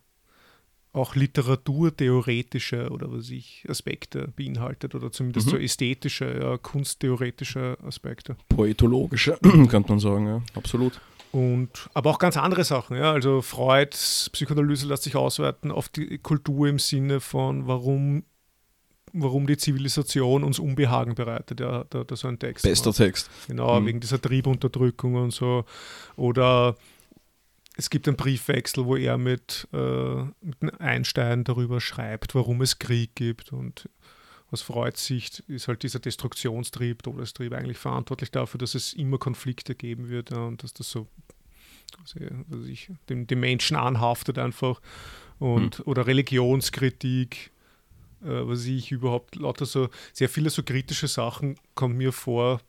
auch 0.97 1.15
literaturtheoretische 1.15 2.91
oder 2.91 3.11
was 3.13 3.31
ich 3.31 3.65
Aspekte 3.69 4.29
beinhaltet 4.37 4.95
oder 4.95 5.11
zumindest 5.13 5.47
Mhm. 5.47 5.51
so 5.51 5.57
ästhetische, 5.59 6.39
ja, 6.41 6.57
kunsttheoretische 6.59 7.77
Aspekte. 7.87 8.37
Poetologische, 8.49 9.39
könnte 9.69 9.91
man 9.91 9.99
sagen, 10.01 10.27
ja, 10.27 10.43
absolut. 10.55 11.01
Und 11.33 11.91
aber 11.93 12.11
auch 12.11 12.19
ganz 12.19 12.37
andere 12.37 12.65
Sachen, 12.65 12.97
ja. 12.97 13.13
Also 13.13 13.43
Freuds 13.43 14.31
Psychoanalyse 14.33 14.87
lässt 14.87 15.03
sich 15.03 15.17
ausweiten 15.17 15.71
auf 15.71 15.89
die 15.89 16.19
Kultur 16.19 16.69
im 16.69 16.79
Sinne 16.79 17.21
von 17.21 17.67
warum, 17.67 18.25
warum 19.13 19.47
die 19.47 19.57
Zivilisation 19.59 20.45
uns 20.45 20.59
Unbehagen 20.59 21.15
bereitet. 21.15 21.61
Ja, 21.61 21.85
da, 21.91 22.05
da 22.05 22.17
so 22.17 22.29
ein 22.29 22.39
Text. 22.39 22.65
Bester 22.65 22.93
Text. 22.93 23.29
Genau, 23.49 23.81
Mhm. 23.81 23.87
wegen 23.87 24.01
dieser 24.01 24.21
Triebunterdrückung 24.21 25.17
und 25.17 25.33
so. 25.33 25.65
Oder 26.17 26.77
es 27.77 27.91
gibt 27.91 28.09
einen 28.09 28.17
Briefwechsel, 28.17 28.87
wo 28.87 28.97
er 28.97 29.19
mit, 29.19 29.69
äh, 29.73 30.25
mit 30.41 30.81
Einstein 30.81 31.45
darüber 31.45 31.81
schreibt, 31.81 32.35
warum 32.35 32.63
es 32.63 32.79
Krieg 32.79 33.15
gibt. 33.15 33.53
Und 33.53 33.89
aus 34.51 34.63
Freuds 34.63 35.05
Sicht 35.05 35.41
ist 35.41 35.69
halt 35.69 35.83
dieser 35.83 35.99
Destruktionstrieb, 35.99 37.03
Todestrieb 37.03 37.53
eigentlich 37.53 37.79
verantwortlich 37.79 38.31
dafür, 38.31 38.59
dass 38.59 38.75
es 38.75 38.95
immer 38.95 39.19
Konflikte 39.19 39.75
geben 39.75 40.09
wird 40.09 40.31
ja, 40.31 40.39
und 40.39 40.63
dass 40.63 40.73
das 40.73 40.91
so 40.91 41.07
weiß 41.99 42.67
ich, 42.67 42.91
dem, 43.09 43.27
dem 43.27 43.41
Menschen 43.41 43.77
anhaftet 43.77 44.39
einfach. 44.39 44.81
Und, 45.39 45.87
Oder 45.87 46.07
Religionskritik, 46.07 47.51
äh, 48.23 48.27
was 48.27 48.65
ich 48.65 48.91
überhaupt 48.91 49.37
lauter 49.37 49.67
so, 49.67 49.89
sehr 50.13 50.29
viele 50.29 50.51
so 50.51 50.63
kritische 50.63 51.09
Sachen 51.09 51.57
kommen 51.75 51.97
mir 51.97 52.13
vor, 52.13 52.61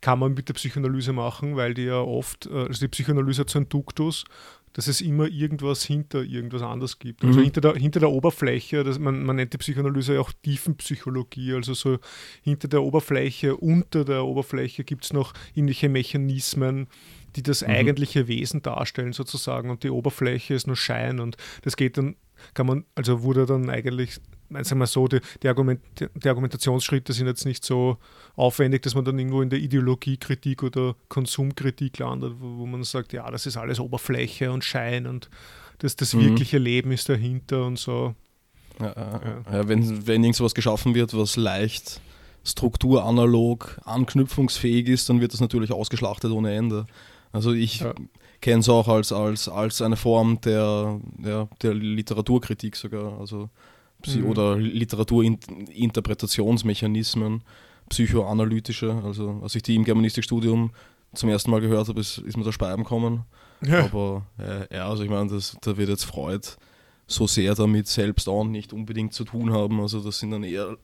kann 0.00 0.18
man 0.18 0.34
mit 0.34 0.48
der 0.48 0.54
Psychoanalyse 0.54 1.12
machen, 1.12 1.56
weil 1.56 1.74
die 1.74 1.84
ja 1.84 2.00
oft, 2.00 2.46
äh, 2.46 2.54
also 2.66 2.80
die 2.80 2.88
Psychoanalyse 2.88 3.40
hat 3.42 3.50
so 3.50 3.58
einen 3.58 3.68
Duktus, 3.68 4.24
dass 4.74 4.88
es 4.88 5.00
immer 5.00 5.26
irgendwas 5.26 5.84
hinter 5.84 6.22
irgendwas 6.22 6.60
anderes 6.60 6.98
gibt. 6.98 7.24
Also 7.24 7.38
Mhm. 7.40 7.44
hinter, 7.44 7.60
der, 7.62 7.74
hinter 7.76 8.00
der 8.00 8.10
Oberfläche, 8.10 8.84
das, 8.84 8.98
man, 8.98 9.24
man 9.24 9.36
nennt 9.36 9.54
die 9.54 9.58
Psychoanalyse 9.58 10.14
ja 10.14 10.20
auch 10.20 10.32
Tiefenpsychologie, 10.42 11.54
also 11.54 11.72
so 11.74 11.98
hinter 12.42 12.68
der 12.68 12.82
Oberfläche, 12.82 13.56
unter 13.56 14.04
der 14.04 14.24
Oberfläche 14.24 14.84
gibt 14.84 15.04
es 15.04 15.12
noch 15.14 15.32
irgendwelche 15.54 15.88
Mechanismen, 15.88 16.88
die 17.36 17.42
das 17.42 17.62
Mhm. 17.62 17.68
eigentliche 17.68 18.28
Wesen 18.28 18.62
darstellen 18.62 19.12
sozusagen 19.14 19.70
und 19.70 19.82
die 19.82 19.90
Oberfläche 19.90 20.54
ist 20.54 20.66
nur 20.66 20.76
Schein 20.76 21.20
und 21.20 21.36
das 21.62 21.76
geht 21.76 21.96
dann, 21.96 22.16
kann 22.54 22.66
man, 22.66 22.84
also 22.94 23.22
wurde 23.22 23.46
dann 23.46 23.70
eigentlich, 23.70 24.14
sagen 24.50 24.68
wir 24.70 24.74
mal 24.76 24.86
so, 24.86 25.08
die, 25.08 25.20
die, 25.42 25.48
Argument, 25.48 25.80
die 26.14 26.28
Argumentationsschritte 26.28 27.12
sind 27.12 27.26
jetzt 27.26 27.44
nicht 27.44 27.64
so 27.64 27.98
aufwendig, 28.36 28.82
dass 28.82 28.94
man 28.94 29.04
dann 29.04 29.18
irgendwo 29.18 29.42
in 29.42 29.50
der 29.50 29.58
Ideologiekritik 29.58 30.62
oder 30.62 30.94
Konsumkritik 31.08 31.98
landet, 31.98 32.34
wo, 32.40 32.58
wo 32.58 32.66
man 32.66 32.84
sagt, 32.84 33.12
ja, 33.12 33.30
das 33.30 33.46
ist 33.46 33.56
alles 33.56 33.80
Oberfläche 33.80 34.52
und 34.52 34.64
Schein 34.64 35.06
und 35.06 35.28
das, 35.78 35.96
das 35.96 36.14
Mhm. 36.14 36.20
wirkliche 36.20 36.58
Leben 36.58 36.90
ist 36.92 37.08
dahinter 37.08 37.66
und 37.66 37.78
so. 37.78 38.14
Ja, 38.80 38.94
ja. 38.96 39.42
Ja, 39.52 39.68
wenn, 39.68 40.06
wenn 40.06 40.22
irgend 40.22 40.36
sowas 40.36 40.54
geschaffen 40.54 40.94
wird, 40.94 41.16
was 41.16 41.36
leicht 41.36 42.00
strukturanalog 42.44 43.78
anknüpfungsfähig 43.84 44.88
ist, 44.88 45.08
dann 45.08 45.20
wird 45.20 45.32
das 45.32 45.40
natürlich 45.40 45.72
ausgeschlachtet 45.72 46.30
ohne 46.30 46.54
Ende. 46.54 46.86
Also 47.32 47.52
ich 47.52 47.80
Ja. 47.80 47.94
Kenne 48.46 48.60
es 48.60 48.68
auch 48.68 48.88
als, 48.88 49.12
als, 49.12 49.48
als 49.48 49.82
eine 49.82 49.96
Form 49.96 50.40
der, 50.40 51.00
der, 51.18 51.48
der 51.62 51.74
Literaturkritik 51.74 52.76
sogar, 52.76 53.18
also 53.18 53.50
Mhm. 54.06 54.26
oder 54.26 54.56
Literaturinterpretationsmechanismen, 54.56 57.42
psychoanalytische. 57.88 59.02
Also 59.04 59.40
als 59.42 59.54
ich 59.54 59.62
die 59.62 59.74
im 59.74 59.84
Germanistikstudium 59.84 60.70
zum 61.14 61.28
ersten 61.28 61.50
Mal 61.50 61.60
gehört 61.60 61.88
habe, 61.88 62.00
ist, 62.00 62.18
ist 62.18 62.36
mir 62.36 62.44
der 62.44 62.52
Speiben 62.52 62.84
gekommen. 62.84 63.24
Aber 63.84 64.26
äh, 64.38 64.74
ja, 64.74 64.88
also 64.88 65.02
ich 65.02 65.10
meine, 65.10 65.30
das, 65.30 65.56
da 65.62 65.76
wird 65.76 65.88
jetzt 65.88 66.04
Freud 66.04 66.46
so 67.06 67.26
sehr 67.26 67.54
damit 67.54 67.88
selbst 67.88 68.28
auch 68.28 68.44
nicht 68.44 68.72
unbedingt 68.72 69.14
zu 69.14 69.24
tun 69.24 69.52
haben. 69.52 69.80
Also 69.80 70.00
das 70.00 70.18
sind 70.18 70.30
dann 70.30 70.44
eher 70.44 70.76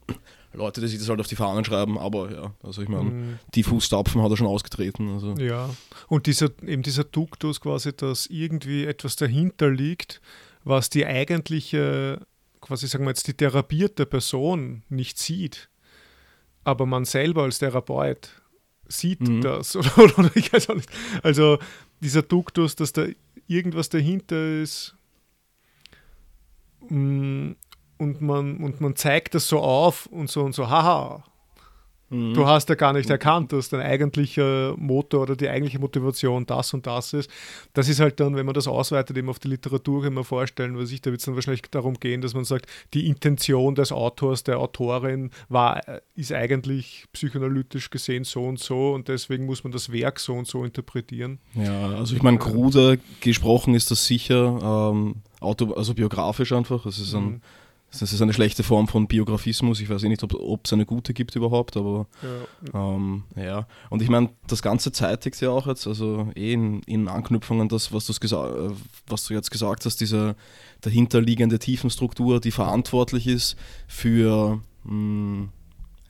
Leute, 0.55 0.81
die 0.81 0.89
sich 0.89 0.99
das 0.99 1.09
halt 1.09 1.21
auf 1.21 1.27
die 1.27 1.37
Fahnen 1.37 1.65
schreiben, 1.65 1.99
aber 1.99 2.31
ja, 2.31 2.55
also 2.63 2.83
ich 2.83 2.89
meine, 2.89 3.11
mhm. 3.11 3.39
die 3.55 3.63
Fußstapfen 3.63 4.23
hat 4.23 4.31
er 4.31 4.37
schon 4.37 4.47
ausgetreten. 4.47 5.09
Also. 5.09 5.35
Ja, 5.35 5.71
und 6.09 6.27
dieser, 6.27 6.51
eben 6.67 6.83
dieser 6.83 7.05
Duktus 7.05 7.61
quasi, 7.61 7.93
dass 7.95 8.27
irgendwie 8.27 8.85
etwas 8.85 9.17
dahinter 9.17 9.71
liegt, 9.71 10.21
was 10.65 10.91
die 10.91 11.07
eigentliche, 11.07 12.21
quasi 12.61 12.87
sagen 12.87 13.05
wir 13.05 13.11
jetzt, 13.11 13.27
die 13.27 13.35
therapierte 13.35 14.07
Person 14.07 14.83
nicht 14.89 15.19
sieht, 15.19 15.69
aber 16.65 16.87
man 16.87 17.05
selber 17.05 17.43
als 17.43 17.59
Therapeut 17.59 18.31
sieht 18.89 19.21
mhm. 19.21 19.41
das 19.41 19.75
oder, 19.97 20.19
oder, 20.19 20.31
ich 20.35 20.53
weiß 20.53 20.71
auch 20.71 20.75
nicht. 20.75 20.91
Also 21.23 21.59
dieser 22.01 22.23
Duktus, 22.23 22.77
dass 22.77 22.93
da 22.93 23.07
irgendwas 23.47 23.89
dahinter 23.89 24.61
ist, 24.61 24.95
mm, 26.89 27.53
und 28.03 28.21
man, 28.21 28.57
und 28.57 28.81
man 28.81 28.97
zeigt 28.97 29.35
das 29.35 29.49
so 29.49 29.61
auf 29.61 30.07
und 30.07 30.29
so 30.29 30.43
und 30.43 30.55
so, 30.55 30.69
haha, 30.69 31.23
mhm. 32.11 32.35
du 32.35 32.47
hast 32.47 32.69
ja 32.69 32.75
gar 32.75 32.93
nicht 32.93 33.09
erkannt, 33.09 33.53
dass 33.53 33.69
dein 33.69 33.81
eigentlicher 33.81 34.75
Motor 34.77 35.23
oder 35.23 35.37
die 35.37 35.49
eigentliche 35.49 35.79
Motivation 35.79 36.45
das 36.45 36.75
und 36.75 36.85
das 36.85 37.13
ist. 37.13 37.31
Das 37.75 37.89
ist 37.89 38.01
halt 38.01 38.19
dann, 38.19 38.35
wenn 38.35 38.45
man 38.45 38.57
das 38.57 38.67
ausweitet, 38.67 39.17
eben 39.17 39.29
auf 39.29 39.39
die 39.39 39.47
Literatur, 39.47 40.03
kann 40.03 40.15
man 40.15 40.25
vorstellen, 40.25 40.77
was 40.77 40.91
ich, 40.91 41.01
da 41.01 41.13
wird 41.13 41.21
es 41.21 41.27
dann 41.27 41.37
wahrscheinlich 41.37 41.63
darum 41.71 41.95
gehen, 41.95 42.23
dass 42.23 42.35
man 42.35 42.45
sagt, 42.45 42.67
die 42.93 43.07
Intention 43.07 43.77
des 43.77 43.93
Autors, 43.93 44.43
der 44.43 44.59
Autorin 44.59 45.31
war, 45.49 45.81
ist 46.17 46.33
eigentlich 46.33 47.07
psychoanalytisch 47.13 47.89
gesehen 47.91 48.25
so 48.25 48.45
und 48.45 48.59
so 48.59 48.95
und 48.95 49.07
deswegen 49.07 49.47
muss 49.47 49.63
man 49.63 49.73
das 49.73 49.93
Werk 49.93 50.19
so 50.19 50.35
und 50.35 50.49
so 50.49 50.65
interpretieren. 50.65 51.39
Ja, 51.55 51.91
also 51.91 52.17
ich 52.17 52.23
meine, 52.23 52.39
kruder 52.39 52.97
gesprochen 53.21 53.77
ist 53.77 53.93
das 53.93 54.07
sicher, 54.07 54.91
ähm, 54.93 55.23
auto, 55.39 55.73
also 55.75 55.95
biografisch 55.95 56.51
einfach. 56.51 56.85
Es 56.85 56.99
ist 56.99 57.15
ein 57.15 57.25
mhm 57.25 57.41
das 58.01 58.13
ist 58.13 58.23
eine 58.23 58.33
schlechte 58.33 58.63
Form 58.63 58.89
von 58.89 59.07
Biografismus. 59.07 59.81
Ich 59.81 59.89
weiß 59.89 60.03
eh 60.05 60.09
nicht, 60.09 60.23
ob 60.23 60.61
es 60.65 60.73
eine 60.73 60.87
gute 60.87 61.13
gibt 61.13 61.37
überhaupt, 61.37 61.77
aber 61.77 62.07
ja. 62.23 62.95
Ähm, 62.95 63.25
ja. 63.37 63.67
Und 63.91 64.01
ich 64.01 64.09
meine, 64.09 64.31
das 64.47 64.63
Ganze 64.63 64.93
zeitigt 64.93 65.41
ja 65.41 65.51
auch 65.51 65.67
jetzt, 65.67 65.87
also 65.87 66.31
eh 66.35 66.55
in, 66.55 66.83
in 66.85 67.09
Anknüpfung 67.09 67.61
an 67.61 67.69
das, 67.69 67.93
was, 67.93 68.09
äh, 68.09 68.71
was 69.07 69.25
du 69.27 69.35
jetzt 69.35 69.51
gesagt 69.51 69.85
hast, 69.85 70.01
diese 70.01 70.37
dahinterliegende 70.81 71.59
Tiefenstruktur, 71.59 72.41
die 72.41 72.51
verantwortlich 72.51 73.27
ist 73.27 73.57
für 73.87 74.61
mh, 74.85 74.91
hm, 74.91 75.49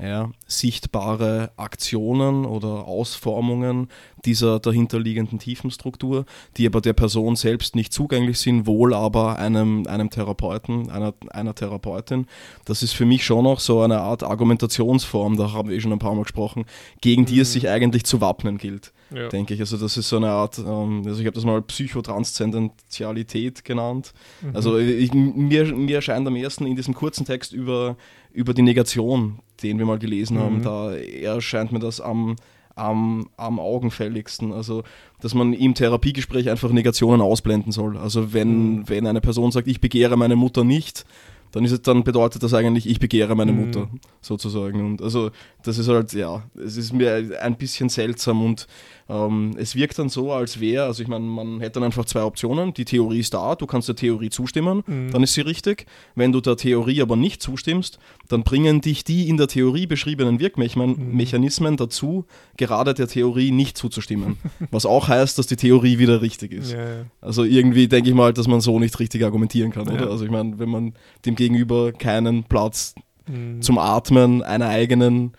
ja, 0.02 0.30
sichtbare 0.46 1.52
Aktionen 1.56 2.44
oder 2.44 2.86
Ausformungen 2.86 3.88
dieser 4.24 4.58
dahinterliegenden 4.58 5.38
Tiefenstruktur, 5.38 6.24
die 6.56 6.66
aber 6.66 6.80
der 6.80 6.92
Person 6.92 7.36
selbst 7.36 7.76
nicht 7.76 7.92
zugänglich 7.92 8.38
sind, 8.38 8.66
wohl 8.66 8.94
aber 8.94 9.38
einem, 9.38 9.86
einem 9.86 10.10
Therapeuten, 10.10 10.90
einer, 10.90 11.14
einer 11.30 11.54
Therapeutin. 11.54 12.26
Das 12.64 12.82
ist 12.82 12.92
für 12.92 13.06
mich 13.06 13.24
schon 13.24 13.44
noch 13.44 13.60
so 13.60 13.80
eine 13.80 14.00
Art 14.00 14.22
Argumentationsform, 14.22 15.36
da 15.36 15.52
haben 15.52 15.68
wir 15.68 15.76
eh 15.76 15.80
schon 15.80 15.92
ein 15.92 15.98
paar 15.98 16.14
Mal 16.14 16.22
gesprochen, 16.22 16.64
gegen 17.00 17.24
die 17.24 17.36
mhm. 17.36 17.42
es 17.42 17.52
sich 17.52 17.68
eigentlich 17.68 18.04
zu 18.04 18.20
wappnen 18.20 18.58
gilt. 18.58 18.92
Ja. 19.14 19.28
denke 19.28 19.54
ich. 19.54 19.60
Also 19.60 19.76
das 19.76 19.96
ist 19.96 20.08
so 20.08 20.16
eine 20.16 20.30
Art, 20.30 20.58
ähm, 20.58 21.02
also 21.06 21.20
ich 21.20 21.26
habe 21.26 21.34
das 21.34 21.44
mal 21.44 21.60
Psychotranszendenzialität 21.60 23.64
genannt. 23.64 24.12
Mhm. 24.40 24.56
Also 24.56 24.78
ich, 24.78 25.12
mir, 25.12 25.66
mir 25.74 25.96
erscheint 25.96 26.26
am 26.26 26.36
ersten 26.36 26.66
in 26.66 26.76
diesem 26.76 26.94
kurzen 26.94 27.26
Text 27.26 27.52
über, 27.52 27.96
über 28.32 28.54
die 28.54 28.62
Negation 28.62 29.38
den 29.62 29.78
wir 29.78 29.86
mal 29.86 29.98
gelesen 29.98 30.38
haben, 30.38 30.58
mhm. 30.58 30.62
da 30.62 30.94
erscheint 30.94 31.72
mir 31.72 31.78
das 31.78 32.00
am, 32.00 32.36
am, 32.74 33.28
am 33.36 33.58
augenfälligsten. 33.58 34.52
Also, 34.52 34.82
dass 35.20 35.34
man 35.34 35.52
im 35.52 35.74
Therapiegespräch 35.74 36.50
einfach 36.50 36.70
Negationen 36.70 37.22
ausblenden 37.22 37.72
soll. 37.72 37.96
Also, 37.96 38.32
wenn, 38.32 38.76
mhm. 38.76 38.88
wenn 38.88 39.06
eine 39.06 39.20
Person 39.20 39.52
sagt, 39.52 39.68
ich 39.68 39.80
begehre 39.80 40.16
meine 40.16 40.36
Mutter 40.36 40.64
nicht, 40.64 41.04
dann, 41.52 41.64
ist 41.64 41.72
es, 41.72 41.82
dann 41.82 42.02
bedeutet 42.02 42.42
das 42.42 42.54
eigentlich, 42.54 42.88
ich 42.88 42.98
begehre 42.98 43.36
meine 43.36 43.52
mhm. 43.52 43.66
Mutter, 43.66 43.88
sozusagen. 44.20 44.84
Und 44.84 45.02
also, 45.02 45.30
das 45.62 45.78
ist 45.78 45.88
halt, 45.88 46.12
ja, 46.12 46.42
es 46.54 46.76
ist 46.76 46.92
mir 46.92 47.38
ein 47.40 47.56
bisschen 47.56 47.88
seltsam 47.88 48.44
und 48.44 48.66
ähm, 49.08 49.54
es 49.58 49.74
wirkt 49.74 49.98
dann 49.98 50.08
so, 50.08 50.32
als 50.32 50.60
wäre, 50.60 50.84
also 50.84 51.02
ich 51.02 51.08
meine, 51.08 51.24
man 51.24 51.60
hätte 51.60 51.74
dann 51.74 51.84
einfach 51.84 52.04
zwei 52.04 52.22
Optionen. 52.22 52.72
Die 52.72 52.84
Theorie 52.84 53.20
ist 53.20 53.34
da, 53.34 53.54
du 53.54 53.66
kannst 53.66 53.88
der 53.88 53.96
Theorie 53.96 54.30
zustimmen, 54.30 54.82
mhm. 54.86 55.10
dann 55.10 55.22
ist 55.22 55.34
sie 55.34 55.42
richtig. 55.42 55.86
Wenn 56.14 56.32
du 56.32 56.40
der 56.40 56.56
Theorie 56.56 57.02
aber 57.02 57.16
nicht 57.16 57.42
zustimmst, 57.42 57.98
dann 58.28 58.42
bringen 58.42 58.80
dich 58.80 59.04
die 59.04 59.28
in 59.28 59.36
der 59.36 59.48
Theorie 59.48 59.86
beschriebenen 59.86 60.40
Wirkmechanismen 60.40 61.72
mhm. 61.72 61.76
dazu, 61.76 62.24
gerade 62.56 62.94
der 62.94 63.08
Theorie 63.08 63.50
nicht 63.50 63.76
zuzustimmen. 63.76 64.38
Was 64.70 64.86
auch 64.86 65.08
heißt, 65.08 65.38
dass 65.38 65.46
die 65.46 65.56
Theorie 65.56 65.98
wieder 65.98 66.22
richtig 66.22 66.52
ist. 66.52 66.72
Ja, 66.72 66.78
ja. 66.78 67.04
Also 67.20 67.44
irgendwie 67.44 67.88
denke 67.88 68.08
ich 68.08 68.14
mal, 68.14 68.32
dass 68.32 68.48
man 68.48 68.60
so 68.60 68.78
nicht 68.78 68.98
richtig 68.98 69.24
argumentieren 69.24 69.72
kann, 69.72 69.86
ja. 69.88 69.94
oder? 69.94 70.10
Also 70.10 70.24
ich 70.24 70.30
meine, 70.30 70.58
wenn 70.58 70.68
man 70.68 70.94
dem 71.26 71.34
Gegenüber 71.34 71.92
keinen 71.92 72.44
Platz 72.44 72.94
mhm. 73.26 73.60
zum 73.62 73.78
Atmen 73.78 74.42
einer 74.42 74.68
eigenen 74.68 75.32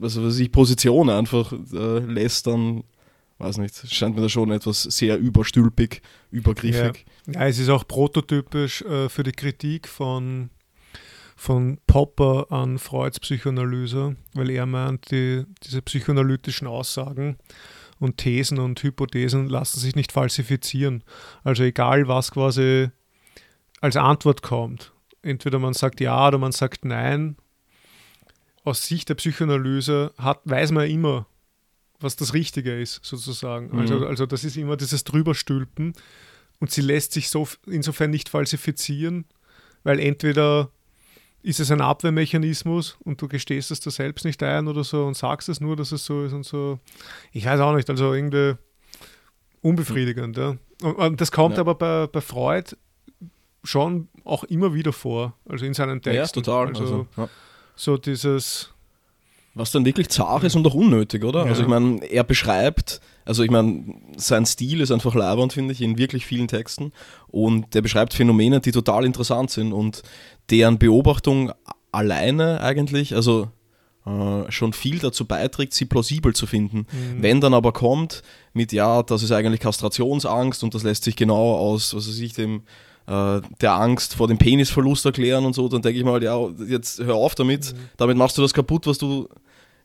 also 0.00 0.24
was 0.24 0.38
ich, 0.38 0.50
Position 0.50 1.10
einfach 1.10 1.52
äh, 1.52 1.98
lässt, 1.98 2.46
dann 2.46 2.84
weiß 3.38 3.58
nicht, 3.58 3.92
scheint 3.92 4.16
mir 4.16 4.22
da 4.22 4.28
schon 4.28 4.50
etwas 4.50 4.82
sehr 4.82 5.18
überstülpig, 5.18 6.02
übergriffig. 6.30 7.06
Ja, 7.26 7.40
ja 7.40 7.46
es 7.46 7.58
ist 7.58 7.68
auch 7.68 7.86
prototypisch 7.86 8.82
äh, 8.82 9.08
für 9.08 9.22
die 9.22 9.32
Kritik 9.32 9.86
von, 9.88 10.50
von 11.36 11.78
Popper 11.86 12.46
an 12.50 12.78
Freuds 12.78 13.20
Psychoanalyse, 13.20 14.16
weil 14.34 14.50
er 14.50 14.66
meint, 14.66 15.10
die, 15.10 15.44
diese 15.62 15.82
psychoanalytischen 15.82 16.66
Aussagen 16.66 17.36
und 18.00 18.16
Thesen 18.16 18.58
und 18.58 18.82
Hypothesen 18.82 19.48
lassen 19.48 19.80
sich 19.80 19.94
nicht 19.94 20.12
falsifizieren. 20.12 21.04
Also 21.44 21.62
egal, 21.62 22.08
was 22.08 22.32
quasi 22.32 22.90
als 23.80 23.96
Antwort 23.96 24.42
kommt. 24.42 24.92
Entweder 25.22 25.58
man 25.58 25.74
sagt 25.74 26.00
ja 26.00 26.28
oder 26.28 26.38
man 26.38 26.52
sagt 26.52 26.84
nein. 26.84 27.36
Aus 28.68 28.82
Sicht 28.86 29.08
der 29.08 29.14
Psychoanalyse 29.14 30.12
hat, 30.18 30.40
weiß 30.44 30.72
man 30.72 30.88
immer, 30.88 31.26
was 32.00 32.16
das 32.16 32.34
Richtige 32.34 32.80
ist, 32.80 33.00
sozusagen. 33.04 33.70
Mhm. 33.72 33.78
Also, 33.78 34.06
also 34.06 34.26
das 34.26 34.44
ist 34.44 34.56
immer 34.56 34.76
dieses 34.76 35.04
Drüberstülpen 35.04 35.94
und 36.60 36.70
sie 36.70 36.82
lässt 36.82 37.12
sich 37.12 37.30
so 37.30 37.48
insofern 37.66 38.10
nicht 38.10 38.28
falsifizieren, 38.28 39.24
weil 39.84 39.98
entweder 39.98 40.70
ist 41.42 41.60
es 41.60 41.70
ein 41.70 41.80
Abwehrmechanismus 41.80 42.98
und 43.04 43.22
du 43.22 43.28
gestehst 43.28 43.70
es 43.70 43.80
dir 43.80 43.90
selbst 43.90 44.24
nicht 44.24 44.42
ein 44.42 44.68
oder 44.68 44.84
so 44.84 45.04
und 45.06 45.16
sagst 45.16 45.48
es 45.48 45.60
nur, 45.60 45.76
dass 45.76 45.92
es 45.92 46.04
so 46.04 46.24
ist 46.24 46.32
und 46.32 46.44
so. 46.44 46.78
Ich 47.32 47.46
weiß 47.46 47.60
auch 47.60 47.74
nicht, 47.74 47.88
also 47.88 48.12
irgendwie 48.12 48.54
unbefriedigend. 49.62 50.36
Ja. 50.36 50.56
Und, 50.82 50.94
und 50.94 51.20
das 51.20 51.32
kommt 51.32 51.54
ja. 51.54 51.60
aber 51.60 51.74
bei, 51.74 52.06
bei 52.06 52.20
Freud 52.20 52.76
schon 53.64 54.08
auch 54.24 54.44
immer 54.44 54.74
wieder 54.74 54.92
vor, 54.92 55.34
also 55.48 55.64
in 55.64 55.74
seinen 55.74 56.02
Texten. 56.02 56.40
Ja, 56.40 56.42
total. 56.42 56.68
Also, 56.68 56.82
also 56.82 57.06
ja. 57.16 57.28
So 57.78 57.96
dieses 57.96 58.70
was 59.58 59.72
dann 59.72 59.84
wirklich 59.84 60.08
zart 60.08 60.44
ist 60.44 60.54
und 60.56 60.66
auch 60.66 60.74
unnötig, 60.74 61.24
oder? 61.24 61.40
Ja. 61.44 61.46
Also 61.46 61.62
ich 61.62 61.68
meine, 61.68 62.04
er 62.04 62.24
beschreibt, 62.24 63.00
also 63.24 63.42
ich 63.42 63.50
meine, 63.50 63.84
sein 64.16 64.46
Stil 64.46 64.80
ist 64.80 64.90
einfach 64.90 65.14
leibend, 65.14 65.52
finde 65.52 65.72
ich, 65.72 65.82
in 65.82 65.98
wirklich 65.98 66.24
vielen 66.26 66.48
Texten. 66.48 66.92
Und 67.26 67.74
der 67.74 67.82
beschreibt 67.82 68.14
Phänomene, 68.14 68.60
die 68.60 68.72
total 68.72 69.04
interessant 69.04 69.50
sind 69.50 69.72
und 69.72 70.02
deren 70.50 70.78
Beobachtung 70.78 71.52
alleine 71.90 72.60
eigentlich, 72.60 73.14
also 73.14 73.48
äh, 74.06 74.50
schon 74.50 74.72
viel 74.72 74.98
dazu 75.00 75.26
beiträgt, 75.26 75.74
sie 75.74 75.86
plausibel 75.86 76.34
zu 76.34 76.46
finden. 76.46 76.86
Mhm. 76.90 77.22
Wenn 77.22 77.40
dann 77.40 77.54
aber 77.54 77.72
kommt 77.72 78.22
mit, 78.52 78.72
ja, 78.72 79.02
das 79.02 79.22
ist 79.22 79.32
eigentlich 79.32 79.60
Kastrationsangst 79.60 80.62
und 80.62 80.74
das 80.74 80.84
lässt 80.84 81.04
sich 81.04 81.16
genau 81.16 81.54
aus, 81.56 81.94
was 81.94 82.08
weiß 82.08 82.20
ich, 82.20 82.32
dem 82.32 82.62
äh, 83.08 83.40
der 83.60 83.72
Angst 83.72 84.14
vor 84.14 84.28
dem 84.28 84.36
Penisverlust 84.36 85.06
erklären 85.06 85.46
und 85.46 85.54
so, 85.54 85.68
dann 85.68 85.80
denke 85.80 85.98
ich 85.98 86.04
mal, 86.04 86.22
ja, 86.22 86.38
jetzt 86.66 87.02
hör 87.02 87.14
auf 87.14 87.34
damit, 87.34 87.72
mhm. 87.72 87.78
damit 87.96 88.16
machst 88.18 88.36
du 88.36 88.42
das 88.42 88.52
kaputt, 88.52 88.86
was 88.86 88.98
du 88.98 89.28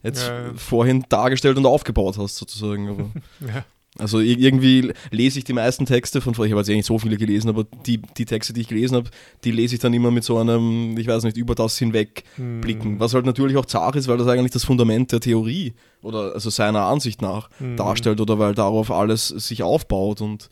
jetzt 0.02 0.28
ja, 0.28 0.48
ja. 0.48 0.52
vorhin 0.54 1.06
dargestellt 1.08 1.56
und 1.56 1.64
aufgebaut 1.64 2.18
hast, 2.18 2.36
sozusagen. 2.36 2.90
Aber, 2.90 3.10
ja. 3.54 3.64
Also 3.96 4.18
irgendwie 4.18 4.92
lese 5.12 5.38
ich 5.38 5.44
die 5.44 5.52
meisten 5.52 5.86
Texte 5.86 6.20
von, 6.20 6.32
ich 6.32 6.38
habe 6.38 6.60
jetzt 6.60 6.68
eigentlich 6.68 6.84
so 6.84 6.98
viele 6.98 7.16
gelesen, 7.16 7.48
aber 7.48 7.64
die, 7.86 8.02
die 8.18 8.24
Texte, 8.24 8.52
die 8.52 8.62
ich 8.62 8.68
gelesen 8.68 8.96
habe, 8.96 9.08
die 9.44 9.52
lese 9.52 9.76
ich 9.76 9.80
dann 9.80 9.94
immer 9.94 10.10
mit 10.10 10.24
so 10.24 10.36
einem, 10.36 10.98
ich 10.98 11.06
weiß 11.06 11.22
nicht, 11.22 11.36
über 11.36 11.54
das 11.54 11.78
hinweg 11.78 12.24
blicken. 12.36 12.94
Mhm. 12.94 13.00
Was 13.00 13.14
halt 13.14 13.24
natürlich 13.24 13.56
auch 13.56 13.66
zart 13.66 13.94
ist, 13.94 14.08
weil 14.08 14.18
das 14.18 14.26
eigentlich 14.26 14.50
das 14.50 14.64
Fundament 14.64 15.12
der 15.12 15.20
Theorie 15.20 15.74
oder 16.02 16.34
also 16.34 16.50
seiner 16.50 16.82
Ansicht 16.82 17.22
nach 17.22 17.48
mhm. 17.60 17.76
darstellt 17.76 18.20
oder 18.20 18.40
weil 18.40 18.56
darauf 18.56 18.90
alles 18.90 19.28
sich 19.28 19.62
aufbaut. 19.62 20.20
Und 20.20 20.48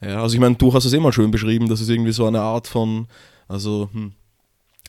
ja, 0.00 0.22
also 0.22 0.34
ich 0.34 0.40
meine, 0.40 0.54
du 0.54 0.72
hast 0.72 0.84
es 0.84 0.92
immer 0.92 1.12
schön 1.12 1.30
beschrieben, 1.30 1.68
dass 1.68 1.80
es 1.80 1.88
irgendwie 1.88 2.12
so 2.12 2.26
eine 2.26 2.40
Art 2.40 2.66
von, 2.66 3.08
also 3.48 3.88
hm, 3.92 4.12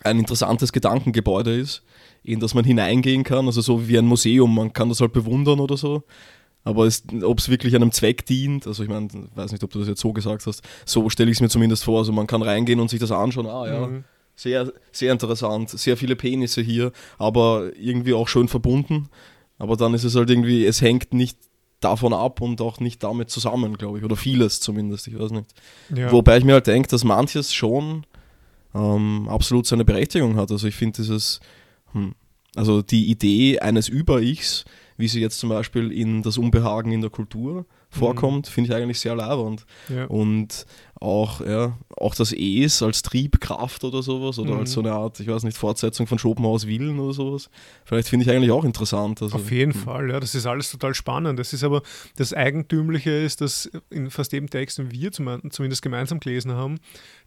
ein 0.04 0.20
interessantes 0.20 0.72
Gedankengebäude 0.72 1.56
ist 1.56 1.84
in 2.24 2.40
das 2.40 2.54
man 2.54 2.66
hineingehen 2.66 3.24
kann, 3.24 3.46
also 3.46 3.62
so 3.62 3.88
wie 3.88 3.98
ein 3.98 4.06
Museum, 4.06 4.54
man 4.54 4.74
kann 4.74 4.90
das 4.90 5.02
halt 5.02 5.14
bewundern 5.14 5.60
oder 5.60 5.78
so. 5.78 6.04
Aber 6.64 6.88
ob 7.24 7.40
es 7.40 7.50
wirklich 7.50 7.76
einem 7.76 7.92
Zweck 7.92 8.26
dient, 8.26 8.68
also 8.68 8.84
ich 8.84 8.90
meine, 8.90 9.08
weiß 9.34 9.52
nicht, 9.52 9.64
ob 9.64 9.72
du 9.72 9.80
das 9.80 9.88
jetzt 9.88 10.02
so 10.02 10.12
gesagt 10.12 10.46
hast, 10.46 10.62
so 10.86 11.10
stelle 11.10 11.32
ich 11.32 11.38
es 11.38 11.42
mir 11.42 11.50
zumindest 11.50 11.86
vor. 11.86 12.00
Also 12.00 12.12
man 12.12 12.28
kann 12.28 12.42
reingehen 12.42 12.80
und 12.80 12.90
sich 12.90 13.00
das 13.00 13.12
anschauen, 13.12 13.48
ah 13.48 13.66
ja, 13.66 13.88
mhm. 13.88 14.04
sehr, 14.36 14.72
sehr 14.92 15.14
interessant, 15.14 15.70
sehr 15.70 15.96
viele 15.96 16.16
Penisse 16.16 16.62
hier, 16.62 16.92
aber 17.18 17.72
irgendwie 17.80 18.14
auch 18.14 18.28
schön 18.28 18.50
verbunden. 18.50 19.10
Aber 19.58 19.78
dann 19.78 19.94
ist 19.94 20.04
es 20.04 20.16
halt 20.16 20.30
irgendwie, 20.30 20.66
es 20.66 20.82
hängt 20.82 21.14
nicht 21.14 21.38
davon 21.80 22.14
ab 22.14 22.42
und 22.42 22.62
auch 22.62 22.80
nicht 22.80 23.04
damit 23.04 23.30
zusammen, 23.30 23.78
glaube 23.78 24.00
ich, 24.00 24.04
oder 24.04 24.16
vieles 24.16 24.60
zumindest, 24.60 25.08
ich 25.08 25.18
weiß 25.18 25.32
nicht. 25.32 25.54
Ja. 25.96 26.12
Wobei 26.12 26.38
ich 26.38 26.44
mir 26.44 26.54
halt 26.54 26.68
denke, 26.68 26.90
dass 26.90 27.04
manches 27.04 27.54
schon 27.54 28.06
ähm, 28.76 29.28
absolut 29.30 29.66
seine 29.66 29.86
Berechtigung 29.86 30.36
hat. 30.36 30.52
Also 30.52 30.68
ich 30.68 30.76
finde 30.76 30.98
dieses, 30.98 31.40
hm, 31.94 32.14
also 32.56 32.82
die 32.82 33.10
Idee 33.10 33.60
eines 33.60 33.88
Über-Ichs, 33.88 34.66
wie 34.98 35.08
sie 35.08 35.22
jetzt 35.22 35.40
zum 35.40 35.50
Beispiel 35.50 35.92
in 35.92 36.22
das 36.24 36.38
Unbehagen 36.38 36.92
in 36.92 37.02
der 37.02 37.10
Kultur 37.10 37.66
vorkommt, 37.90 38.48
mhm. 38.48 38.52
finde 38.52 38.70
ich 38.70 38.76
eigentlich 38.76 39.00
sehr 39.00 39.16
labernd. 39.16 39.66
Ja. 39.90 40.06
Und 40.06 40.66
auch, 41.02 41.40
ja, 41.42 41.78
auch 41.96 42.14
das 42.14 42.34
Es 42.34 42.84
als 42.84 43.02
Triebkraft 43.02 43.84
oder 43.86 44.04
sowas 44.04 44.38
oder 44.38 44.54
mhm. 44.54 44.60
als 44.60 44.72
so 44.74 44.82
eine 44.82 44.92
Art, 44.92 45.20
ich 45.20 45.28
weiß 45.28 45.44
nicht, 45.44 45.58
Fortsetzung 45.58 46.08
von 46.08 46.20
Schopenhauers 46.20 46.68
Willen 46.68 47.00
oder 47.00 47.14
sowas. 47.14 47.50
Vielleicht 47.86 48.10
finde 48.10 48.26
ich 48.26 48.32
eigentlich 48.32 48.52
auch 48.52 48.66
interessant. 48.66 49.22
Also, 49.22 49.38
Auf 49.38 49.50
jeden 49.50 49.72
mh. 49.72 49.84
Fall, 49.84 50.10
ja, 50.10 50.20
das 50.20 50.36
ist 50.36 50.46
alles 50.46 50.70
total 50.72 50.94
spannend. 50.94 51.40
Das 51.40 51.54
ist 51.54 51.64
aber, 51.64 51.82
das 52.18 52.34
Eigentümliche 52.34 53.12
ist, 53.12 53.40
dass 53.40 53.72
in 53.90 54.10
fast 54.10 54.34
jedem 54.34 54.50
Text, 54.50 54.78
den 54.78 54.92
wir 54.92 55.12
zumindest 55.12 55.82
gemeinsam 55.82 56.20
gelesen 56.20 56.52
haben, 56.52 56.80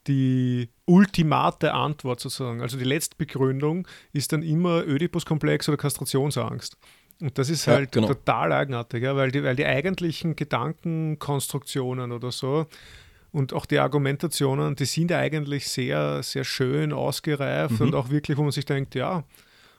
die 0.06 0.68
ultimate 0.84 1.72
Antwort 1.72 2.20
sozusagen, 2.20 2.60
also 2.60 2.76
die 2.76 2.84
letzte 2.84 3.16
Begründung 3.16 3.88
ist 4.12 4.32
dann 4.32 4.42
immer 4.42 4.86
Ödipus-Komplex 4.86 5.68
oder 5.68 5.78
Kastrationsangst. 5.78 6.76
Und 7.22 7.38
das 7.38 7.50
ist 7.50 7.68
halt 7.68 7.94
ja, 7.94 8.00
genau. 8.00 8.08
total 8.08 8.52
eigenartig, 8.52 9.04
ja, 9.04 9.14
weil, 9.14 9.30
die, 9.30 9.44
weil 9.44 9.54
die 9.54 9.64
eigentlichen 9.64 10.34
Gedankenkonstruktionen 10.34 12.10
oder 12.10 12.32
so 12.32 12.66
und 13.30 13.52
auch 13.52 13.64
die 13.64 13.78
Argumentationen, 13.78 14.74
die 14.74 14.86
sind 14.86 15.12
eigentlich 15.12 15.68
sehr, 15.68 16.24
sehr 16.24 16.42
schön 16.42 16.92
ausgereift 16.92 17.78
mhm. 17.78 17.86
und 17.86 17.94
auch 17.94 18.10
wirklich, 18.10 18.38
wo 18.38 18.42
man 18.42 18.50
sich 18.50 18.64
denkt, 18.64 18.96
ja, 18.96 19.22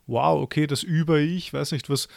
wow, 0.07 0.41
okay, 0.41 0.67
das 0.67 0.83
über 0.83 1.19
ich, 1.19 1.51
weiß 1.51 1.73
nicht, 1.73 1.89
was, 1.89 2.07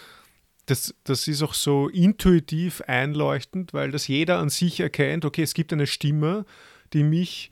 das, 0.67 0.95
das 1.03 1.27
ist 1.27 1.43
auch 1.43 1.55
so 1.55 1.89
intuitiv 1.89 2.81
einleuchtend, 2.83 3.75
weil 3.75 3.91
das 3.91 4.07
jeder 4.07 4.39
an 4.39 4.49
sich 4.49 4.79
erkennt, 4.79 5.25
okay, 5.25 5.43
es 5.43 5.55
gibt 5.55 5.73
eine 5.73 5.89
Stimme, 5.89 6.47
die 6.93 7.03
mich 7.03 7.51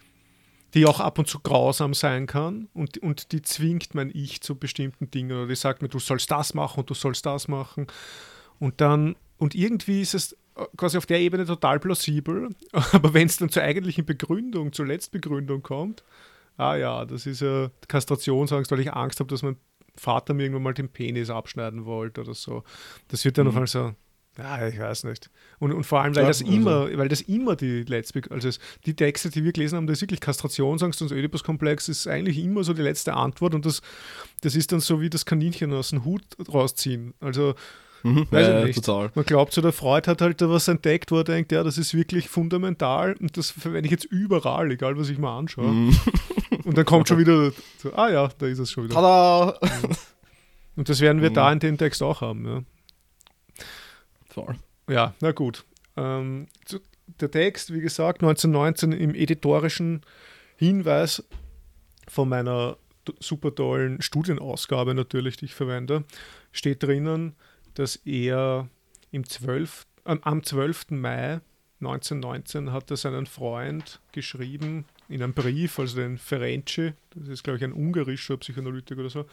die 0.75 0.87
auch 0.87 1.01
ab 1.01 1.19
und 1.19 1.29
zu 1.29 1.39
grausam 1.39 1.95
sein 1.95 2.27
kann 2.27 2.69
und, 2.75 2.99
und 2.99 3.33
die 3.33 3.43
zwingt 3.43 3.95
mein 3.95 4.11
Ich 4.13 4.41
zu 4.41 4.57
bestimmten 4.57 5.11
Dingen 5.11 5.33
oder 5.33 5.47
die 5.47 5.55
sagt 5.55 5.83
mir, 5.83 5.89
du 5.89 6.01
sollst 6.01 6.31
das 6.31 6.55
machen 6.55 6.81
und 6.81 6.91
du 6.91 6.95
sollst 6.95 7.25
das 7.27 7.47
machen. 7.49 7.87
Und 8.59 8.81
dann, 8.81 9.17
und 9.39 9.55
irgendwie 9.55 10.01
ist 10.01 10.15
es 10.15 10.37
quasi 10.77 10.99
auf 10.99 11.07
der 11.07 11.21
Ebene 11.21 11.47
total 11.47 11.79
plausibel, 11.79 12.51
aber 12.93 13.15
wenn 13.15 13.27
es 13.27 13.37
dann 13.37 13.51
zur 13.51 13.63
eigentlichen 13.63 14.05
Begründung, 14.05 14.73
zur 14.73 14.87
Letztbegründung 14.87 15.63
kommt, 15.63 16.03
ah 16.57 16.75
ja, 16.75 17.05
das 17.05 17.27
ist 17.27 17.41
ja 17.41 17.71
Kastrationsangst, 17.89 18.71
weil 18.71 18.81
ich 18.81 18.93
Angst 18.93 19.21
habe, 19.21 19.31
dass 19.31 19.43
mein 19.43 19.57
Vater 19.97 20.35
mir 20.35 20.45
irgendwann 20.45 20.63
mal 20.65 20.75
den 20.75 20.89
Penis 20.89 21.31
abschneiden 21.31 21.85
wollte 21.85 22.23
oder 22.23 22.35
so. 22.35 22.65
Das 23.09 23.25
wird 23.25 23.39
dann 23.39 23.45
mhm. 23.45 23.51
auf 23.51 23.55
einmal 23.57 23.67
so, 23.69 23.95
ja, 24.39 24.67
ich 24.67 24.79
weiß 24.79 25.05
nicht. 25.05 25.31
Und, 25.59 25.73
und 25.73 25.85
vor 25.85 26.01
allem, 26.01 26.15
weil 26.17 26.25
ja, 26.25 26.29
das 26.29 26.43
also 26.43 26.53
immer, 26.53 26.99
weil 26.99 27.09
das 27.09 27.21
immer 27.21 27.55
die 27.55 27.83
letzte, 27.83 28.23
also 28.31 28.49
die 28.85 28.95
Texte, 28.95 29.31
die 29.31 29.45
wir 29.45 29.53
gelesen 29.53 29.77
haben, 29.77 29.87
das 29.87 29.99
ist 29.99 30.03
wirklich 30.03 30.21
Kastrationsangst 30.21 31.03
und 31.03 31.13
Oedipus-Komplex 31.13 31.89
ist 31.89 32.09
eigentlich 32.09 32.39
immer 32.39 32.65
so 32.65 32.75
die 32.75 32.83
letzte 32.83 33.15
Antwort 33.15 33.55
und 33.55 33.65
das, 33.65 33.81
das 34.41 34.57
ist 34.57 34.73
dann 34.73 34.81
so 34.81 35.01
wie 35.01 35.11
das 35.11 35.25
Kaninchen 35.25 35.73
aus 35.73 35.91
dem 35.91 36.05
Hut 36.05 36.25
rausziehen. 36.53 37.15
Also, 37.21 37.55
mhm, 38.03 38.27
weiß 38.31 38.47
ja, 38.47 38.59
ich 38.61 38.65
nicht. 38.67 38.85
Total. 38.85 39.13
Man 39.15 39.25
glaubt 39.25 39.53
so, 39.53 39.61
der 39.61 39.73
Freud 39.73 40.11
hat 40.11 40.21
halt 40.21 40.41
da 40.41 40.49
was 40.49 40.67
entdeckt, 40.67 41.13
wo 41.13 41.19
er 41.19 41.25
denkt, 41.25 41.53
ja, 41.53 41.63
das 41.63 41.79
ist 41.79 41.95
wirklich 41.95 42.29
fundamental 42.29 43.15
und 43.21 43.37
das 43.37 43.53
verwende 43.53 43.87
ich 43.87 43.93
jetzt 43.93 44.07
überall, 44.07 44.71
egal 44.73 44.99
was 44.99 45.11
ich 45.11 45.19
mal 45.19 45.39
anschaue. 45.39 45.67
Mhm. 45.67 45.97
Und 46.65 46.79
dann 46.79 46.87
kommt 46.87 47.09
schon 47.09 47.19
wieder, 47.19 47.53
so, 47.77 47.93
ah 47.95 48.09
ja, 48.09 48.29
da 48.39 48.47
ist 48.47 48.59
es 48.59 48.71
schon 48.71 48.85
wieder. 48.85 48.95
Tada! 48.95 49.59
Und 50.77 50.89
das 50.89 51.01
werden 51.01 51.21
wir 51.21 51.29
mhm. 51.29 51.35
da 51.35 51.53
in 51.53 51.59
dem 51.59 51.77
Text 51.77 52.03
auch 52.03 52.23
haben, 52.23 52.47
ja. 52.47 52.63
Voll. 54.35 54.57
Ja, 54.89 55.15
na 55.21 55.31
gut. 55.31 55.65
Ähm, 55.97 56.49
der 57.21 57.31
Text, 57.31 57.73
wie 57.73 57.81
gesagt, 57.81 58.21
1919 58.21 58.91
im 58.91 59.15
editorischen 59.15 60.03
Hinweis 60.57 61.23
von 62.09 62.29
meiner 62.29 62.77
super 63.21 63.55
tollen 63.55 64.03
Studienausgabe 64.03 64.93
natürlich, 64.93 65.37
die 65.37 65.45
ich 65.45 65.55
verwende, 65.55 66.03
steht 66.51 66.83
drinnen, 66.83 67.37
dass 67.75 67.95
er 67.95 68.69
im 69.13 69.25
12, 69.25 69.87
äh, 70.05 70.17
am 70.23 70.43
12. 70.43 70.87
Mai 70.91 71.41
1919 71.81 72.73
hat 72.73 72.91
er 72.91 72.97
seinen 72.97 73.27
Freund 73.27 74.01
geschrieben 74.11 74.85
in 75.09 75.23
einem 75.23 75.35
Brief, 75.35 75.79
also 75.79 75.97
den 75.97 76.19
Ferenczi, 76.19 76.95
das 77.11 77.29
ist 77.29 77.45
glaube 77.45 77.59
ich 77.59 77.65
ein 77.65 77.73
ungarischer 77.73 78.37
Psychoanalytiker 78.37 79.01
oder 79.01 79.11
so, 79.11 79.27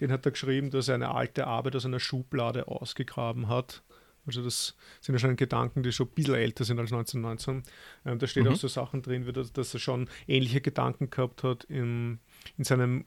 den 0.00 0.10
hat 0.10 0.24
er 0.24 0.32
geschrieben, 0.32 0.70
dass 0.70 0.88
er 0.88 0.94
eine 0.94 1.10
alte 1.10 1.46
Arbeit 1.46 1.76
aus 1.76 1.84
einer 1.84 2.00
Schublade 2.00 2.68
ausgegraben 2.68 3.48
hat 3.48 3.82
also 4.28 4.42
das 4.42 4.76
sind 5.00 5.14
ja 5.14 5.18
schon 5.18 5.36
Gedanken, 5.36 5.82
die 5.82 5.92
schon 5.92 6.06
ein 6.06 6.14
bisschen 6.14 6.34
älter 6.34 6.64
sind 6.64 6.78
als 6.78 6.92
1919. 6.92 7.62
Ähm, 8.04 8.18
da 8.18 8.26
steht 8.26 8.44
mhm. 8.44 8.52
auch 8.52 8.56
so 8.56 8.68
Sachen 8.68 9.02
drin, 9.02 9.26
wie 9.26 9.32
das, 9.32 9.52
dass 9.52 9.74
er 9.74 9.80
schon 9.80 10.08
ähnliche 10.26 10.60
Gedanken 10.60 11.10
gehabt 11.10 11.42
hat 11.42 11.64
in, 11.64 12.20
in 12.56 12.64
seinem 12.64 13.06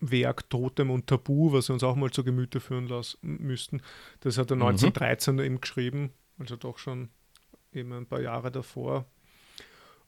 Werk 0.00 0.48
Totem 0.48 0.90
und 0.90 1.06
Tabu, 1.06 1.52
was 1.52 1.68
wir 1.68 1.74
uns 1.74 1.84
auch 1.84 1.96
mal 1.96 2.10
zu 2.10 2.24
Gemüte 2.24 2.60
führen 2.60 2.88
lassen 2.88 3.18
müssten. 3.22 3.82
Das 4.20 4.38
hat 4.38 4.50
er 4.50 4.54
1913 4.54 5.34
mhm. 5.34 5.40
eben 5.40 5.60
geschrieben, 5.60 6.12
also 6.38 6.56
doch 6.56 6.78
schon 6.78 7.10
eben 7.72 7.92
ein 7.92 8.06
paar 8.06 8.20
Jahre 8.20 8.50
davor. 8.50 9.06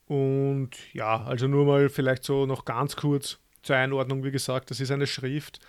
Und 0.07 0.71
ja, 0.93 1.25
also 1.25 1.47
nur 1.47 1.65
mal 1.65 1.89
vielleicht 1.89 2.25
so 2.25 2.47
noch 2.47 2.65
ganz 2.65 2.97
kurz 2.97 3.39
zur 3.63 3.77
Einordnung, 3.77 4.25
wie 4.25 4.31
gesagt, 4.31 4.71
das 4.71 4.81
ist 4.81 4.91
eine 4.91 5.07
Schrift, 5.07 5.61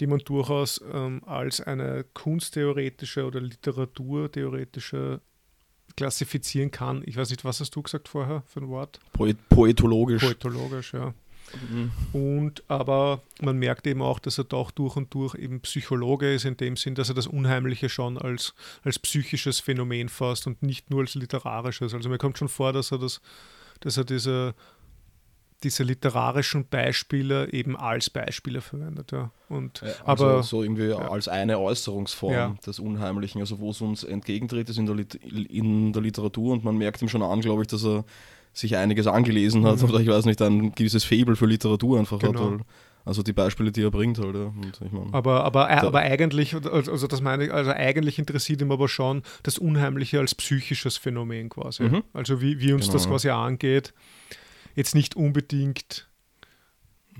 die 0.00 0.06
man 0.06 0.18
durchaus 0.20 0.82
ähm, 0.92 1.22
als 1.26 1.60
eine 1.60 2.04
kunsttheoretische 2.14 3.24
oder 3.24 3.40
literaturtheoretische 3.40 5.20
klassifizieren 5.96 6.70
kann. 6.70 7.02
Ich 7.04 7.16
weiß 7.16 7.30
nicht, 7.30 7.44
was 7.44 7.60
hast 7.60 7.74
du 7.76 7.82
gesagt 7.82 8.08
vorher 8.08 8.42
für 8.46 8.60
ein 8.60 8.68
Wort? 8.68 9.00
Poet 9.12 9.36
poetologisch. 9.48 10.22
Poetologisch, 10.22 10.94
ja. 10.94 11.12
Mhm. 11.68 11.90
Und 12.12 12.62
aber 12.68 13.22
man 13.40 13.58
merkt 13.58 13.86
eben 13.86 14.02
auch, 14.02 14.18
dass 14.18 14.38
er 14.38 14.44
doch 14.44 14.70
durch 14.70 14.96
und 14.96 15.12
durch 15.12 15.34
eben 15.34 15.60
Psychologe 15.60 16.32
ist, 16.32 16.44
in 16.44 16.56
dem 16.56 16.76
Sinn, 16.76 16.94
dass 16.94 17.08
er 17.08 17.14
das 17.14 17.26
Unheimliche 17.26 17.88
schon 17.88 18.18
als, 18.18 18.54
als 18.82 18.98
psychisches 18.98 19.60
Phänomen 19.60 20.08
fasst 20.08 20.46
und 20.46 20.62
nicht 20.62 20.90
nur 20.90 21.00
als 21.00 21.14
literarisches. 21.14 21.92
Also 21.92 22.08
mir 22.08 22.18
kommt 22.18 22.38
schon 22.38 22.48
vor, 22.48 22.72
dass 22.72 22.92
er 22.92 22.98
das, 22.98 23.20
dass 23.80 23.96
er 23.96 24.04
diese 24.04 24.54
diese 25.62 25.82
literarischen 25.82 26.66
Beispiele 26.66 27.52
eben 27.52 27.76
als 27.76 28.10
Beispiele 28.10 28.60
verwendet. 28.60 29.12
Ja. 29.12 29.30
Und, 29.48 29.82
ja, 29.82 29.88
also 30.04 30.26
aber, 30.26 30.42
so 30.42 30.62
irgendwie 30.62 30.88
ja. 30.88 30.96
als 30.96 31.28
eine 31.28 31.58
Äußerungsform 31.58 32.32
ja. 32.32 32.54
des 32.66 32.78
Unheimlichen, 32.78 33.40
also 33.40 33.58
wo 33.58 33.70
es 33.70 33.80
uns 33.80 34.04
entgegentritt, 34.04 34.70
ist 34.70 34.78
in 34.78 34.86
der, 34.86 34.96
in 35.50 35.92
der 35.92 36.02
Literatur 36.02 36.52
und 36.52 36.64
man 36.64 36.76
merkt 36.76 37.02
ihm 37.02 37.08
schon 37.08 37.22
an, 37.22 37.40
glaube 37.40 37.62
ich, 37.62 37.68
dass 37.68 37.84
er 37.84 38.04
sich 38.52 38.76
einiges 38.76 39.06
angelesen 39.06 39.64
hat 39.64 39.82
mhm. 39.82 39.90
oder 39.90 40.00
ich 40.00 40.08
weiß 40.08 40.24
nicht, 40.24 40.40
ein 40.42 40.72
gewisses 40.72 41.04
Faible 41.04 41.36
für 41.36 41.46
Literatur 41.46 41.98
einfach 41.98 42.18
genau. 42.18 42.40
hat. 42.40 42.50
Weil, 42.50 42.60
also 43.04 43.22
die 43.22 43.32
Beispiele, 43.32 43.72
die 43.72 43.82
er 43.82 43.90
bringt 43.90 44.18
halt, 44.18 44.34
ja. 44.34 44.52
Ich 44.82 44.92
mein, 44.92 45.12
aber, 45.12 45.44
aber, 45.44 45.70
äh, 45.70 45.74
aber 45.74 46.00
eigentlich, 46.00 46.54
also 46.54 47.06
das 47.06 47.20
meine 47.20 47.46
ich, 47.46 47.52
also 47.52 47.70
eigentlich 47.70 48.18
interessiert 48.18 48.60
ihm 48.60 48.72
aber 48.72 48.88
schon 48.88 49.22
das 49.42 49.56
Unheimliche 49.58 50.18
als 50.18 50.34
psychisches 50.34 50.96
Phänomen 50.96 51.48
quasi. 51.48 51.84
Mhm. 51.84 52.02
Also 52.12 52.42
wie, 52.42 52.60
wie 52.60 52.72
uns 52.72 52.86
genau. 52.86 52.92
das 52.94 53.08
quasi 53.08 53.30
angeht 53.30 53.94
jetzt 54.80 54.94
nicht 54.94 55.14
unbedingt 55.14 56.08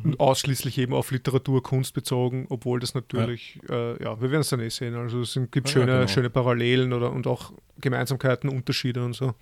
mhm. 0.02 0.18
ausschließlich 0.18 0.78
eben 0.78 0.94
auf 0.94 1.10
Literatur, 1.10 1.62
Kunst 1.62 1.94
bezogen, 1.94 2.46
obwohl 2.48 2.80
das 2.80 2.94
natürlich, 2.94 3.60
ja, 3.68 3.92
äh, 3.92 4.02
ja 4.02 4.20
wir 4.20 4.30
werden 4.30 4.40
es 4.40 4.48
dann 4.48 4.60
eh 4.60 4.68
sehen. 4.68 4.94
Also 4.94 5.20
es 5.20 5.38
gibt 5.50 5.68
ja, 5.68 5.72
schöne, 5.72 5.92
genau. 5.92 6.08
schöne 6.08 6.30
Parallelen 6.30 6.92
oder, 6.92 7.12
und 7.12 7.26
auch 7.26 7.52
Gemeinsamkeiten, 7.80 8.48
Unterschiede 8.48 9.04
und 9.04 9.14
so. 9.14 9.34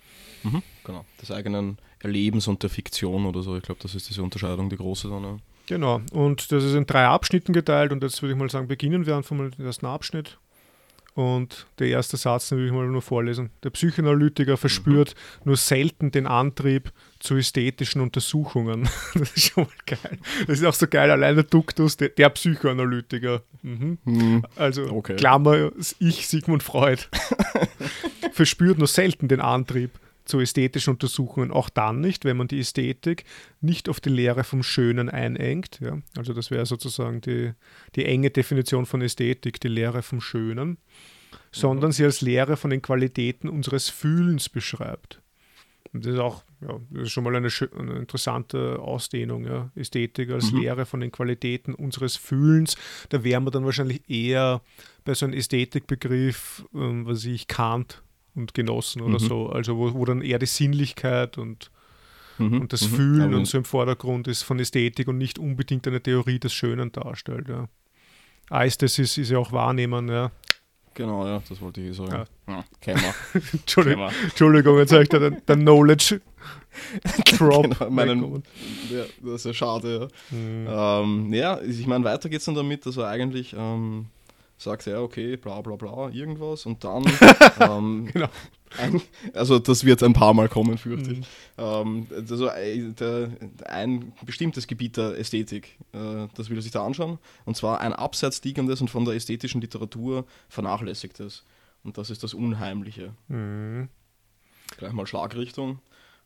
Mhm, 0.43 0.61
genau, 0.83 1.05
des 1.21 1.31
eigenen 1.31 1.77
Erlebens 1.99 2.47
und 2.47 2.63
der 2.63 2.69
Fiktion 2.69 3.25
oder 3.25 3.41
so. 3.41 3.57
Ich 3.57 3.63
glaube, 3.63 3.81
das 3.81 3.95
ist 3.95 4.09
diese 4.09 4.23
Unterscheidung, 4.23 4.69
die 4.69 4.77
große 4.77 5.09
dann. 5.09 5.23
Ja. 5.23 5.37
Genau, 5.67 6.01
und 6.11 6.51
das 6.51 6.63
ist 6.63 6.73
in 6.73 6.87
drei 6.87 7.05
Abschnitten 7.05 7.53
geteilt 7.53 7.91
und 7.91 8.01
jetzt 8.01 8.21
würde 8.21 8.33
ich 8.33 8.39
mal 8.39 8.49
sagen, 8.49 8.67
beginnen 8.67 9.05
wir 9.05 9.15
einfach 9.15 9.35
mal 9.35 9.51
den 9.51 9.65
ersten 9.65 9.85
Abschnitt. 9.85 10.39
Und 11.19 11.67
der 11.79 11.89
erste 11.89 12.15
Satz, 12.15 12.47
den 12.47 12.59
will 12.59 12.67
ich 12.67 12.71
mal 12.71 12.87
nur 12.87 13.01
vorlesen. 13.01 13.49
Der 13.63 13.71
Psychoanalytiker 13.71 14.55
verspürt 14.55 15.15
mhm. 15.15 15.49
nur 15.49 15.57
selten 15.57 16.11
den 16.11 16.25
Antrieb 16.25 16.93
zu 17.19 17.35
ästhetischen 17.35 17.99
Untersuchungen. 17.99 18.87
Das 19.15 19.35
ist 19.35 19.51
schon 19.51 19.65
mal 19.65 19.97
geil. 19.97 20.17
Das 20.47 20.59
ist 20.59 20.65
auch 20.65 20.73
so 20.73 20.87
geil, 20.87 21.11
allein 21.11 21.35
der 21.35 21.43
Duktus, 21.43 21.97
der, 21.97 22.07
der 22.07 22.29
Psychoanalytiker. 22.29 23.41
Mhm. 23.63 23.97
Mhm. 24.05 24.45
Also, 24.55 24.89
okay. 24.93 25.17
Klammer, 25.17 25.71
ich, 25.99 26.25
Sigmund 26.25 26.63
Freud, 26.63 27.01
verspürt 28.31 28.77
nur 28.77 28.87
selten 28.87 29.27
den 29.27 29.41
Antrieb 29.41 29.91
zu 30.29 30.39
ästhetischen 30.39 30.93
Untersuchungen, 30.93 31.51
auch 31.51 31.69
dann 31.69 31.99
nicht, 31.99 32.25
wenn 32.25 32.37
man 32.37 32.47
die 32.47 32.59
Ästhetik 32.59 33.25
nicht 33.61 33.89
auf 33.89 33.99
die 33.99 34.09
Lehre 34.09 34.43
vom 34.43 34.63
Schönen 34.63 35.09
einengt. 35.09 35.79
Ja? 35.81 35.97
Also 36.17 36.33
das 36.33 36.51
wäre 36.51 36.65
sozusagen 36.65 37.21
die, 37.21 37.53
die 37.95 38.05
enge 38.05 38.29
Definition 38.29 38.85
von 38.85 39.01
Ästhetik, 39.01 39.59
die 39.59 39.67
Lehre 39.67 40.01
vom 40.01 40.21
Schönen, 40.21 40.77
sondern 41.51 41.91
sie 41.91 42.05
als 42.05 42.21
Lehre 42.21 42.57
von 42.57 42.69
den 42.69 42.81
Qualitäten 42.81 43.49
unseres 43.49 43.89
Fühlens 43.89 44.49
beschreibt. 44.49 45.21
Und 45.91 46.05
das 46.05 46.13
ist 46.13 46.19
auch 46.19 46.43
ja, 46.61 46.77
das 46.89 47.03
ist 47.03 47.11
schon 47.11 47.23
mal 47.23 47.35
eine, 47.35 47.47
eine 47.77 47.95
interessante 47.95 48.79
Ausdehnung. 48.79 49.45
Ja? 49.45 49.71
Ästhetik 49.75 50.29
als 50.29 50.51
mhm. 50.51 50.59
Lehre 50.59 50.85
von 50.85 50.99
den 50.99 51.11
Qualitäten 51.11 51.73
unseres 51.73 52.17
Fühlens. 52.17 52.75
Da 53.09 53.23
wären 53.23 53.45
wir 53.45 53.51
dann 53.51 53.65
wahrscheinlich 53.65 54.09
eher 54.09 54.61
bei 55.05 55.13
so 55.13 55.25
einem 55.25 55.35
Ästhetikbegriff, 55.35 56.65
ähm, 56.73 57.05
was 57.05 57.23
ich 57.25 57.47
Kant 57.47 58.03
und 58.39 58.53
Genossen 58.53 59.01
oder 59.01 59.19
mhm. 59.19 59.27
so. 59.27 59.49
Also 59.49 59.77
wo, 59.77 59.93
wo 59.93 60.05
dann 60.05 60.21
eher 60.21 60.39
die 60.39 60.45
Sinnlichkeit 60.45 61.37
und 61.37 61.69
Mhm, 62.39 62.61
und 62.61 62.73
das 62.73 62.89
mhm. 62.89 62.95
Fühlen 62.95 63.21
Aber- 63.21 63.37
und 63.37 63.45
so 63.45 63.57
im 63.57 63.65
Vordergrund 63.65 64.27
ist 64.27 64.43
von 64.43 64.59
Ästhetik 64.59 65.07
und 65.07 65.17
nicht 65.17 65.37
unbedingt 65.37 65.87
eine 65.87 66.01
Theorie 66.01 66.39
des 66.39 66.53
Schönen 66.53 66.91
darstellt. 66.91 67.49
Ja. 67.49 67.67
Eistes 68.49 68.97
ist 68.97 69.17
ja 69.17 69.37
auch 69.37 69.51
Wahrnehmen, 69.51 70.07
ja. 70.07 70.31
Genau, 70.95 71.25
ja, 71.25 71.41
das 71.47 71.61
wollte 71.61 71.81
ich 71.81 71.95
sagen. 71.95 72.25
Ja. 72.47 72.63
Ja. 72.85 72.95
Entschuldigung. 73.53 74.09
Entschuldigung, 74.23 74.77
jetzt 74.79 74.91
habe 74.91 75.03
ich 75.03 75.09
da 75.09 75.19
den, 75.19 75.45
den 75.45 75.59
Knowledge 75.61 76.19
Drop. 77.37 77.63
Genau, 77.63 77.89
meinen, 77.89 78.43
ja, 78.89 79.05
das 79.21 79.35
ist 79.35 79.45
ja 79.45 79.53
schade. 79.53 80.07
Mhm. 80.31 80.65
Ja, 80.65 81.01
ähm, 81.01 81.33
ja 81.33 81.61
ich 81.61 81.85
meine, 81.87 82.03
weiter 82.03 82.27
geht 82.27 82.39
es 82.39 82.45
dann 82.45 82.55
damit, 82.55 82.85
dass 82.85 82.97
er 82.97 83.07
eigentlich 83.07 83.55
ähm, 83.57 84.07
sagt, 84.59 84.85
ja, 84.85 85.01
okay, 85.01 85.37
bla 85.37 85.61
bla 85.61 85.75
bla, 85.75 86.09
irgendwas 86.09 86.65
und 86.65 86.83
dann, 86.83 87.03
ähm, 87.59 88.09
Genau. 88.11 88.27
ein, 88.77 89.01
also 89.33 89.57
das 89.57 89.83
wird 89.85 90.03
ein 90.03 90.13
paar 90.13 90.33
Mal 90.33 90.49
kommen, 90.49 90.77
fürchte 90.77 91.13
ich. 91.13 91.19
Mhm. 91.19 91.25
Ähm, 91.57 92.07
also 92.11 92.47
äh, 92.47 92.91
der, 92.91 93.31
ein 93.65 94.13
bestimmtes 94.25 94.67
Gebiet 94.67 94.97
der 94.97 95.17
Ästhetik, 95.17 95.77
äh, 95.93 96.27
das 96.35 96.49
will 96.49 96.57
er 96.57 96.61
sich 96.61 96.71
da 96.71 96.85
anschauen, 96.85 97.19
und 97.45 97.55
zwar 97.55 97.81
ein 97.81 97.93
abseits 97.93 98.43
liegendes 98.43 98.81
und 98.81 98.89
von 98.89 99.05
der 99.05 99.15
ästhetischen 99.15 99.61
Literatur 99.61 100.25
vernachlässigtes. 100.49 101.45
Und 101.83 101.97
das 101.97 102.09
ist 102.09 102.23
das 102.23 102.33
Unheimliche. 102.33 103.13
Mhm. 103.29 103.87
Gleich 104.77 104.91
mal 104.91 105.07
Schlagrichtung. 105.07 105.79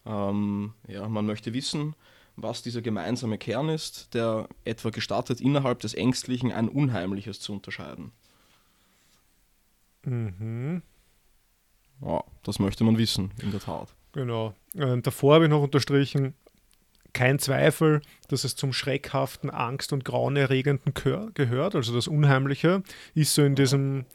Ähm, 0.05 0.73
ja, 0.87 1.07
man 1.07 1.25
möchte 1.25 1.53
wissen, 1.53 1.95
was 2.35 2.63
dieser 2.63 2.81
gemeinsame 2.81 3.37
Kern 3.37 3.69
ist, 3.69 4.13
der 4.15 4.49
etwa 4.65 4.89
gestattet, 4.89 5.39
innerhalb 5.39 5.79
des 5.79 5.93
Ängstlichen 5.93 6.51
ein 6.51 6.67
Unheimliches 6.67 7.39
zu 7.39 7.53
unterscheiden. 7.53 8.11
Mhm. 10.05 10.81
Ja, 12.01 12.23
das 12.43 12.59
möchte 12.59 12.83
man 12.83 12.97
wissen, 12.97 13.31
in 13.41 13.51
der 13.51 13.59
Tat. 13.59 13.93
Genau. 14.11 14.53
Äh, 14.75 14.97
davor 15.01 15.35
habe 15.35 15.45
ich 15.45 15.49
noch 15.49 15.63
unterstrichen, 15.63 16.33
kein 17.13 17.37
Zweifel, 17.39 18.01
dass 18.27 18.43
es 18.43 18.55
zum 18.55 18.73
schreckhaften, 18.73 19.49
angst- 19.49 19.93
und 19.93 20.03
grauenerregenden 20.03 20.93
Gehör- 20.93 21.31
gehört. 21.33 21.75
Also 21.75 21.93
das 21.93 22.07
Unheimliche 22.07 22.83
ist 23.13 23.35
so 23.35 23.43
in 23.43 23.55
diesem 23.55 24.05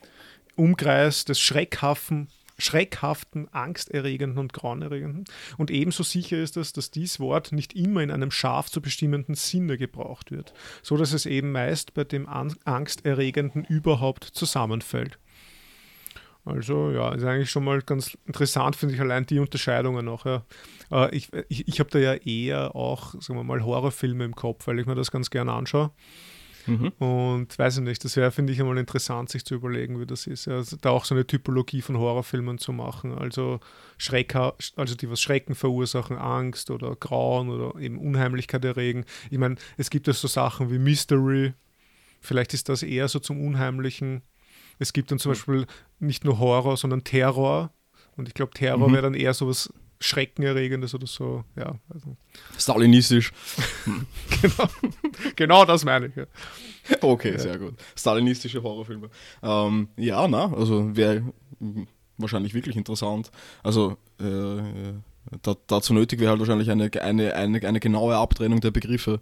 Umkreis 0.56 1.24
des 1.24 1.38
schreckhaften, 1.38 2.28
schreckhaften, 2.58 3.46
angsterregenden 3.54 4.38
und 4.38 4.52
grauenerregenden. 4.52 5.24
Und 5.58 5.70
ebenso 5.70 6.02
sicher 6.02 6.38
ist 6.38 6.56
es, 6.56 6.72
dass 6.72 6.90
dies 6.90 7.20
Wort 7.20 7.52
nicht 7.52 7.72
immer 7.74 8.02
in 8.02 8.10
einem 8.10 8.32
scharf 8.32 8.68
zu 8.68 8.82
bestimmenden 8.82 9.36
Sinne 9.36 9.78
gebraucht 9.78 10.32
wird, 10.32 10.52
so 10.82 10.96
dass 10.96 11.12
es 11.12 11.24
eben 11.24 11.52
meist 11.52 11.94
bei 11.94 12.02
dem 12.02 12.28
An 12.28 12.52
angsterregenden 12.64 13.64
überhaupt 13.64 14.24
zusammenfällt. 14.24 15.20
Also 16.48 16.90
ja, 16.90 17.14
ist 17.14 17.24
eigentlich 17.24 17.50
schon 17.50 17.64
mal 17.64 17.82
ganz 17.82 18.16
interessant, 18.26 18.76
finde 18.76 18.94
ich 18.94 19.00
allein 19.00 19.26
die 19.26 19.38
Unterscheidungen 19.38 20.04
noch. 20.04 20.26
Ja. 20.26 20.44
Äh, 20.90 21.14
ich 21.16 21.28
ich, 21.48 21.68
ich 21.68 21.80
habe 21.80 21.90
da 21.90 21.98
ja 21.98 22.14
eher 22.14 22.74
auch, 22.74 23.12
sagen 23.20 23.38
wir 23.38 23.44
mal, 23.44 23.64
Horrorfilme 23.64 24.24
im 24.24 24.34
Kopf, 24.34 24.66
weil 24.66 24.78
ich 24.78 24.86
mir 24.86 24.94
das 24.94 25.10
ganz 25.10 25.30
gerne 25.30 25.52
anschaue. 25.52 25.90
Mhm. 26.68 26.88
Und 26.98 27.58
weiß 27.58 27.78
ich 27.78 27.84
nicht, 27.84 28.04
das 28.04 28.16
wäre, 28.16 28.30
finde 28.30 28.52
ich, 28.52 28.60
einmal 28.60 28.76
interessant, 28.76 29.30
sich 29.30 29.44
zu 29.44 29.54
überlegen, 29.54 29.98
wie 30.00 30.06
das 30.06 30.26
ist. 30.26 30.48
Also 30.48 30.76
da 30.78 30.90
auch 30.90 31.06
so 31.06 31.14
eine 31.14 31.26
Typologie 31.26 31.80
von 31.80 31.96
Horrorfilmen 31.96 32.58
zu 32.58 32.72
machen. 32.72 33.16
Also, 33.16 33.60
Schrecker, 33.96 34.54
also 34.76 34.94
die 34.94 35.10
was 35.10 35.20
Schrecken 35.20 35.54
verursachen, 35.54 36.18
Angst 36.18 36.70
oder 36.70 36.94
Grauen 36.94 37.48
oder 37.48 37.80
eben 37.80 37.98
Unheimlichkeit 37.98 38.64
erregen. 38.64 39.06
Ich 39.30 39.38
meine, 39.38 39.56
es 39.78 39.88
gibt 39.88 40.06
ja 40.06 40.12
so 40.12 40.28
Sachen 40.28 40.70
wie 40.70 40.78
Mystery. 40.78 41.54
Vielleicht 42.20 42.52
ist 42.52 42.68
das 42.68 42.82
eher 42.82 43.08
so 43.08 43.18
zum 43.18 43.44
Unheimlichen. 43.44 44.22
Es 44.78 44.92
gibt 44.92 45.10
dann 45.10 45.18
zum 45.18 45.32
Beispiel 45.32 45.66
nicht 45.98 46.24
nur 46.24 46.38
Horror, 46.38 46.76
sondern 46.76 47.04
Terror. 47.04 47.70
Und 48.16 48.28
ich 48.28 48.34
glaube, 48.34 48.52
Terror 48.52 48.88
Mhm. 48.88 48.92
wäre 48.92 49.02
dann 49.02 49.14
eher 49.14 49.34
so 49.34 49.48
was 49.48 49.72
Schreckenerregendes 50.00 50.94
oder 50.94 51.06
so. 51.06 51.44
Ja, 51.56 51.74
also, 51.92 52.16
Stalinistisch. 52.56 53.32
genau, 54.42 54.68
genau 55.36 55.64
das 55.64 55.84
meine 55.84 56.06
ich. 56.06 56.16
Ja. 56.16 56.24
Okay, 57.00 57.32
Ja. 57.32 57.38
sehr 57.38 57.58
gut. 57.58 57.74
Stalinistische 57.96 58.62
Horrorfilme. 58.62 59.10
Ähm, 59.42 59.88
ja, 59.96 60.26
na, 60.28 60.52
also 60.54 60.96
wäre 60.96 61.22
wahrscheinlich 62.16 62.54
wirklich 62.54 62.76
interessant. 62.76 63.30
Also 63.62 63.96
äh, 64.20 64.92
da, 65.42 65.54
dazu 65.66 65.92
nötig 65.94 66.20
wäre 66.20 66.30
halt 66.30 66.40
wahrscheinlich 66.40 66.70
eine, 66.70 66.90
eine, 67.02 67.34
eine, 67.34 67.66
eine 67.66 67.80
genaue 67.80 68.16
Abtrennung 68.16 68.60
der 68.60 68.70
Begriffe, 68.70 69.20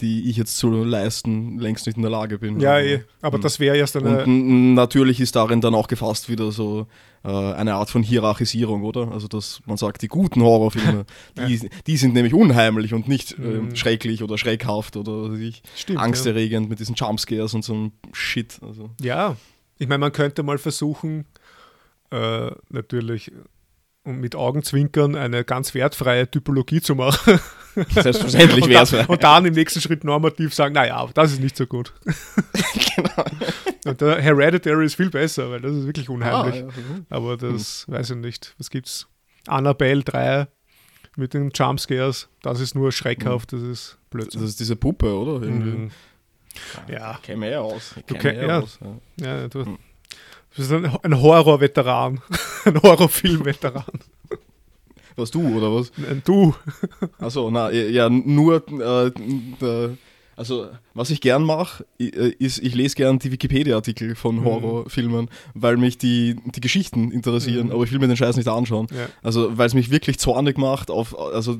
die 0.00 0.30
ich 0.30 0.36
jetzt 0.36 0.56
zu 0.56 0.70
leisten 0.84 1.58
längst 1.58 1.86
nicht 1.86 1.96
in 1.96 2.02
der 2.02 2.10
Lage 2.12 2.38
bin. 2.38 2.60
Ja, 2.60 2.72
Aber- 2.74 2.82
eh. 2.84 3.00
aber 3.22 3.38
Mhm. 3.38 3.42
das 3.42 3.58
wäre 3.60 3.76
erst 3.76 3.96
eine. 3.96 4.24
Und 4.24 4.74
natürlich 4.74 5.20
ist 5.20 5.34
darin 5.36 5.60
dann 5.60 5.74
auch 5.74 5.88
gefasst 5.88 6.28
wieder 6.28 6.52
so 6.52 6.86
äh, 7.24 7.28
eine 7.28 7.74
Art 7.74 7.90
von 7.90 8.04
Hierarchisierung, 8.04 8.84
oder? 8.84 9.10
Also, 9.10 9.26
dass 9.26 9.60
man 9.66 9.76
sagt, 9.76 10.02
die 10.02 10.08
guten 10.08 10.40
Horrorfilme, 10.40 11.04
die, 11.48 11.68
die 11.86 11.96
sind 11.96 12.14
nämlich 12.14 12.32
unheimlich 12.34 12.94
und 12.94 13.08
nicht 13.08 13.36
Mhm. 13.38 13.74
schrecklich 13.74 14.22
oder 14.22 14.38
schreckhaft 14.38 14.96
oder 14.96 15.34
ich, 15.34 15.62
Stimmt, 15.74 15.98
angsterregend 15.98 16.68
mit 16.68 16.78
diesen 16.78 16.94
Jumpscares 16.94 17.54
und 17.54 17.64
so 17.64 17.74
einem 17.74 17.92
Shit. 18.12 18.60
Also. 18.62 18.90
Ja, 19.00 19.36
ich 19.78 19.88
meine, 19.88 19.98
man 19.98 20.12
könnte 20.12 20.44
mal 20.44 20.58
versuchen, 20.58 21.24
äh, 22.10 22.50
natürlich 22.70 23.32
mit 24.16 24.34
Augenzwinkern 24.36 25.14
eine 25.16 25.44
ganz 25.44 25.74
wertfreie 25.74 26.30
Typologie 26.30 26.80
zu 26.80 26.94
machen. 26.94 27.38
Selbstverständlich 27.90 28.64
und, 28.64 28.70
wäre 28.70 28.82
es. 28.82 28.90
dann, 28.90 29.06
und 29.06 29.22
dann 29.22 29.44
im 29.46 29.54
nächsten 29.54 29.80
Schritt 29.80 30.02
normativ 30.04 30.52
sagen, 30.54 30.74
naja, 30.74 31.06
das 31.14 31.32
ist 31.32 31.40
nicht 31.40 31.56
so 31.56 31.66
gut. 31.66 31.92
genau. 32.96 33.24
Und 33.84 34.00
der 34.00 34.20
Hereditary 34.20 34.84
ist 34.86 34.96
viel 34.96 35.10
besser, 35.10 35.50
weil 35.50 35.60
das 35.60 35.72
ist 35.72 35.86
wirklich 35.86 36.08
Ah, 36.08 36.12
unheimlich. 36.12 36.56
ja. 36.56 36.64
mhm. 36.66 37.06
Aber 37.08 37.36
das 37.36 37.84
weiß 37.88 38.10
ich 38.10 38.16
nicht. 38.16 38.54
Was 38.58 38.70
gibt's? 38.70 39.06
Annabelle 39.46 40.02
3 40.02 40.48
mit 41.16 41.34
den 41.34 41.50
Jumpscares, 41.54 42.28
das 42.42 42.60
ist 42.60 42.74
nur 42.74 42.92
schreckhaft, 42.92 43.52
das 43.52 43.62
ist 43.62 43.90
Das 43.92 44.10
Blödsinn. 44.10 44.44
ist 44.44 44.60
diese 44.60 44.76
Puppe, 44.76 45.16
oder? 45.16 45.38
Mhm. 45.46 45.90
Ja. 46.88 47.18
Käme 47.22 47.48
eher 47.48 47.62
aus. 47.62 47.94
Du 48.06 48.14
Käme 48.14 48.34
eher 48.34 48.48
ja. 48.48 48.58
aus. 48.60 48.78
Ja. 49.20 49.26
Ja, 49.40 49.48
du, 49.48 49.64
Hm. 49.66 49.78
Du 50.66 50.80
bist 50.80 51.02
ein, 51.04 51.20
Horror-Veteran. 51.20 52.20
ein 52.64 52.82
Horrorfilm-Veteran. 52.82 53.84
Was 55.16 55.30
du, 55.32 55.56
oder 55.56 55.74
was? 55.74 55.90
Ein 56.08 56.22
Du. 56.24 56.54
Achso, 57.18 57.50
na, 57.50 57.70
ja, 57.72 58.08
nur, 58.08 58.62
äh, 58.68 59.06
äh, 59.64 59.96
also, 60.36 60.68
was 60.94 61.10
ich 61.10 61.20
gern 61.20 61.42
mache, 61.42 61.84
ist, 61.98 62.60
ich 62.60 62.72
lese 62.76 62.94
gern 62.94 63.18
die 63.18 63.32
Wikipedia-Artikel 63.32 64.14
von 64.14 64.36
Mhm. 64.36 64.44
Horrorfilmen, 64.44 65.28
weil 65.54 65.76
mich 65.76 65.98
die, 65.98 66.36
die 66.54 66.60
Geschichten 66.60 67.10
interessieren, 67.10 67.66
Mhm. 67.66 67.72
aber 67.72 67.82
ich 67.82 67.90
will 67.90 67.98
mir 67.98 68.06
den 68.06 68.16
Scheiß 68.16 68.36
nicht 68.36 68.46
anschauen. 68.46 68.86
Ja. 68.92 69.08
Also, 69.22 69.58
weil 69.58 69.66
es 69.66 69.74
mich 69.74 69.90
wirklich 69.90 70.20
zornig 70.20 70.56
macht 70.56 70.92
auf, 70.92 71.18
also, 71.18 71.56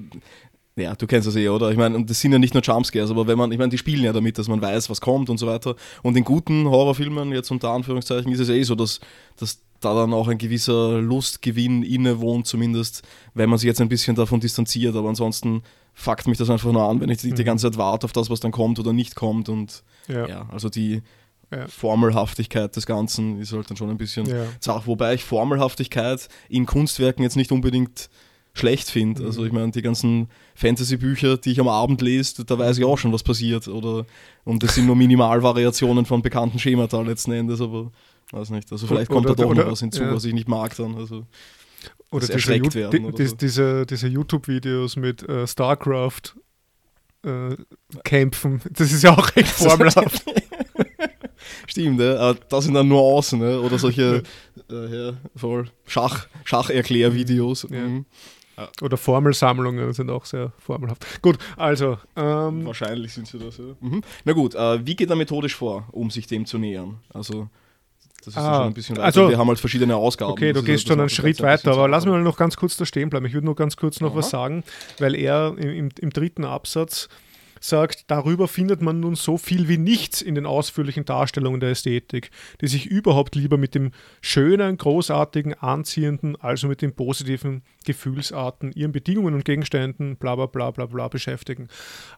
ja, 0.79 0.95
du 0.95 1.07
kennst 1.07 1.27
das 1.29 1.37
eh, 1.37 1.49
oder? 1.49 1.71
Ich 1.71 1.77
meine, 1.77 1.97
und 1.97 2.09
das 2.09 2.21
sind 2.21 2.33
ja 2.33 2.39
nicht 2.39 2.55
nur 2.55 2.63
Jumpscares, 2.63 3.11
aber 3.11 3.27
wenn 3.27 3.37
man, 3.39 3.51
ich 3.53 3.59
meine, 3.59 3.71
die 3.71 3.79
spielen 3.79 4.03
ja 4.05 4.13
damit, 4.13 4.39
dass 4.39 4.49
man 4.49 4.61
weiß, 4.63 4.89
was 4.91 5.01
kommt 5.01 5.29
und 5.31 5.39
so 5.39 5.47
weiter. 5.47 5.75
Und 6.03 6.17
in 6.17 6.25
guten 6.25 6.69
Horrorfilmen, 6.69 7.33
jetzt 7.33 7.51
unter 7.51 7.71
Anführungszeichen, 7.71 8.31
ist 8.33 8.41
es 8.41 8.49
eh 8.49 8.63
so, 8.63 8.75
dass, 8.75 9.01
dass 9.37 9.61
da 9.81 9.95
dann 9.95 10.13
auch 10.13 10.27
ein 10.29 10.39
gewisser 10.39 11.01
Lustgewinn 11.01 11.83
innewohnt, 11.85 12.47
zumindest, 12.47 13.03
wenn 13.35 13.49
man 13.49 13.59
sich 13.59 13.67
jetzt 13.69 13.81
ein 13.81 13.89
bisschen 13.89 14.17
davon 14.17 14.41
distanziert. 14.41 14.97
Aber 14.97 15.09
ansonsten 15.09 15.63
fuckt 15.95 16.27
mich 16.27 16.39
das 16.39 16.51
einfach 16.51 16.73
nur 16.73 16.83
an, 16.89 17.01
wenn 17.01 17.11
ich 17.11 17.19
die, 17.19 17.33
die 17.33 17.43
Mhm. 17.43 17.47
ganze 17.47 17.71
Zeit 17.71 17.79
warte 17.79 18.05
auf 18.05 18.13
das, 18.13 18.29
was 18.31 18.41
dann 18.41 18.51
kommt 18.53 18.79
oder 18.81 18.93
nicht 18.93 19.15
kommt. 19.15 19.49
Und 19.49 19.83
Ja. 20.09 20.27
ja, 20.29 20.49
also 20.53 20.69
die 20.69 21.03
Ja. 21.53 21.67
Formelhaftigkeit 21.69 22.75
des 22.77 22.85
Ganzen 22.87 23.41
ist 23.41 23.53
halt 23.53 23.71
dann 23.71 23.77
schon 23.77 23.89
ein 23.91 23.97
bisschen 23.99 24.27
Ja. 24.27 24.45
Sache, 24.61 24.87
wobei 24.87 25.15
ich 25.15 25.25
Formelhaftigkeit 25.25 26.29
in 26.49 26.67
Kunstwerken 26.67 27.23
jetzt 27.23 27.37
nicht 27.37 27.51
unbedingt 27.53 28.11
schlecht 28.55 28.91
finde. 28.91 29.23
Mhm. 29.23 29.27
Also 29.29 29.45
ich 29.45 29.53
meine, 29.53 29.71
die 29.71 29.83
ganzen 29.83 30.29
Fantasy-Bücher, 30.57 31.37
die 31.37 31.53
ich 31.53 31.61
am 31.61 31.69
Abend 31.69 32.03
lese, 32.03 32.45
da 32.45 32.59
weiß 32.59 32.79
ich 32.79 32.85
auch 32.85 32.99
schon, 32.99 33.13
was 33.13 33.23
passiert. 33.23 33.69
Oder, 33.69 34.05
und 34.45 34.63
das 34.63 34.75
sind 34.75 34.87
nur 34.87 34.97
Minimalvariationen 34.97 36.05
von 36.07 36.23
bekannten 36.23 36.59
Schemata 36.59 37.01
letzten 37.03 37.33
Endes, 37.33 37.61
aber 37.61 37.93
weiß 38.33 38.51
nicht. 38.51 38.71
Also 38.73 38.87
vielleicht 38.87 39.11
kommt 39.11 39.27
Oder- 39.27 39.37
da 39.37 39.43
doch 39.45 39.51
oder- 39.51 39.65
noch 39.65 39.73
was 39.73 39.81
hinzu, 39.81 40.03
ja. 40.03 40.15
was 40.15 40.25
ich 40.25 40.35
nicht 40.35 40.49
mag 40.49 40.77
dann. 40.77 40.97
Also 40.97 41.25
Oder 42.11 42.27
diese, 42.27 42.49
werden 42.75 43.05
oder 43.07 43.17
die, 43.17 43.27
so. 43.27 43.37
diese, 43.37 43.87
diese 43.87 44.09
YouTube-Videos 44.09 44.97
mit 44.97 45.23
äh, 45.29 45.47
StarCraft 45.47 46.35
äh, 47.25 47.57
Kämpfen. 48.05 48.61
Das 48.73 48.93
ist 48.93 49.03
ja 49.03 49.17
auch 49.17 49.35
recht 49.37 49.49
formelhaft. 49.49 50.25
Stimmt, 51.67 52.01
ja. 52.01 52.17
aber 52.17 52.39
das 52.49 52.65
sind 52.65 52.75
dann 52.75 52.89
nur 52.89 53.01
außen, 53.01 53.39
ne? 53.39 53.61
oder 53.61 53.79
solche 53.79 54.23
äh, 54.71 55.07
ja, 55.09 55.13
voll 55.37 55.71
Schach, 55.87 56.27
Schacherklärvideos. 56.45 57.67
Ja. 57.71 57.81
Mhm. 57.81 58.07
Oder 58.83 58.97
Formelsammlungen 58.97 59.93
sind 59.93 60.11
auch 60.11 60.25
sehr 60.25 60.53
formelhaft. 60.59 61.05
Gut, 61.23 61.39
also, 61.57 61.99
ähm, 62.17 62.67
Wahrscheinlich 62.67 63.13
sind 63.15 63.27
sie 63.29 63.39
das, 63.39 63.59
ja. 63.59 63.65
Mhm. 63.81 64.03
Na 64.25 64.33
gut, 64.33 64.55
äh, 64.55 64.85
wie 64.87 64.97
geht 64.97 65.11
er 65.11 65.17
methodisch 65.17 65.55
vor, 65.57 65.87
um 65.93 66.11
sich 66.11 66.27
dem 66.27 66.47
zu 66.47 66.59
nähern? 66.59 66.99
Also, 67.13 67.49
das 68.25 68.29
ist 68.29 68.37
Ah, 68.37 68.55
schon 68.57 68.67
ein 68.67 68.75
bisschen 68.75 68.97
weiter. 68.97 69.07
also- 69.07 69.29
Wir 69.31 69.39
haben 69.39 69.49
halt 69.49 69.61
verschiedene 69.61 69.95
Ausgaben. 69.97 70.33
okay, 70.33 70.53
du 70.53 70.63
gehst 70.63 70.89
schon 70.89 70.99
einen 71.01 71.09
Schritt 71.09 71.41
weiter, 71.41 71.73
aber 71.73 71.89
lass 71.89 72.05
mich 72.05 72.13
mal 72.13 72.23
noch 72.23 72.37
ganz 72.37 72.57
kurz 72.57 72.77
da 72.77 72.85
stehen 72.85 73.11
bleiben. 73.11 73.27
Ich 73.27 73.33
würde 73.35 73.47
nur 73.47 73.55
ganz 73.57 73.77
kurz 73.77 74.01
noch 74.01 74.11
Aha. 74.11 74.19
was 74.19 74.31
sagen, 74.31 74.65
weil 74.99 75.15
er 75.15 75.55
im, 75.57 75.71
im, 75.71 75.89
im 76.01 76.11
dritten 76.11 76.45
Absatz 76.45 77.09
sagt, 77.61 78.11
darüber 78.11 78.49
findet 78.49 78.83
man 78.83 79.01
nun 79.01 79.15
so 79.15 79.39
viel 79.39 79.69
wie 79.69 79.79
nichts 79.79 80.23
in 80.23 80.35
den 80.35 80.47
ausführlichen 80.47 81.05
Darstellungen 81.05 81.61
der 81.61 81.71
Ästhetik, 81.71 82.31
die 82.61 82.69
sich 82.69 82.87
überhaupt 82.87 83.35
lieber 83.35 83.57
mit 83.57 83.75
dem 83.75 83.93
schönen, 84.21 84.77
großartigen, 84.77 85.55
anziehenden, 85.55 86.37
also 86.37 86.69
mit 86.69 86.83
den 86.83 86.95
positiven 86.95 87.63
Gefühlsarten, 87.85 88.73
ihren 88.73 88.93
Bedingungen 88.93 89.35
und 89.35 89.45
Gegenständen, 89.45 90.17
bla 90.17 90.37
bla 90.37 90.47
bla 90.47 90.71
bla 90.71 90.87
bla 90.87 91.09
beschäftigen. 91.09 91.69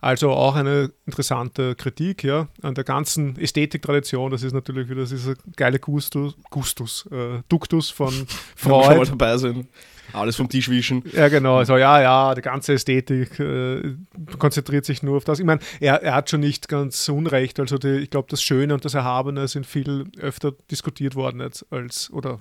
Also 0.00 0.30
auch 0.30 0.56
eine 0.56 0.92
interessante 1.06 1.74
Kritik 1.74 2.24
ja, 2.24 2.48
an 2.62 2.74
der 2.74 2.84
ganzen 2.84 3.36
Ästhetiktradition. 3.38 4.30
Das 4.30 4.42
ist 4.42 4.52
natürlich 4.52 4.88
wieder 4.88 5.04
dieser 5.04 5.34
geile 5.56 5.78
Gustus, 5.78 6.36
Gustus 6.50 7.08
äh, 7.10 7.42
Duktus 7.48 7.90
von 7.90 8.12
Freud. 8.56 9.08
dabei 9.10 9.36
sind. 9.38 9.68
Alles 10.12 10.36
vom 10.36 10.48
Tisch 10.48 10.68
wischen. 10.68 11.02
Ja, 11.12 11.28
genau. 11.28 11.58
Also, 11.58 11.76
ja, 11.76 12.00
ja, 12.00 12.34
die 12.34 12.40
ganze 12.40 12.74
Ästhetik 12.74 13.38
äh, 13.40 13.96
konzentriert 14.38 14.84
sich 14.84 15.02
nur 15.02 15.16
auf 15.16 15.24
das. 15.24 15.38
Ich 15.38 15.44
meine, 15.44 15.60
er, 15.80 16.02
er 16.02 16.14
hat 16.14 16.30
schon 16.30 16.40
nicht 16.40 16.68
ganz 16.68 17.08
unrecht. 17.08 17.60
Also, 17.60 17.78
die, 17.78 17.98
ich 17.98 18.10
glaube, 18.10 18.28
das 18.30 18.42
Schöne 18.42 18.74
und 18.74 18.84
das 18.84 18.94
Erhabene 18.94 19.48
sind 19.48 19.66
viel 19.66 20.04
öfter 20.18 20.52
diskutiert 20.70 21.14
worden 21.14 21.40
als, 21.40 21.64
als 21.70 22.10
oder 22.12 22.38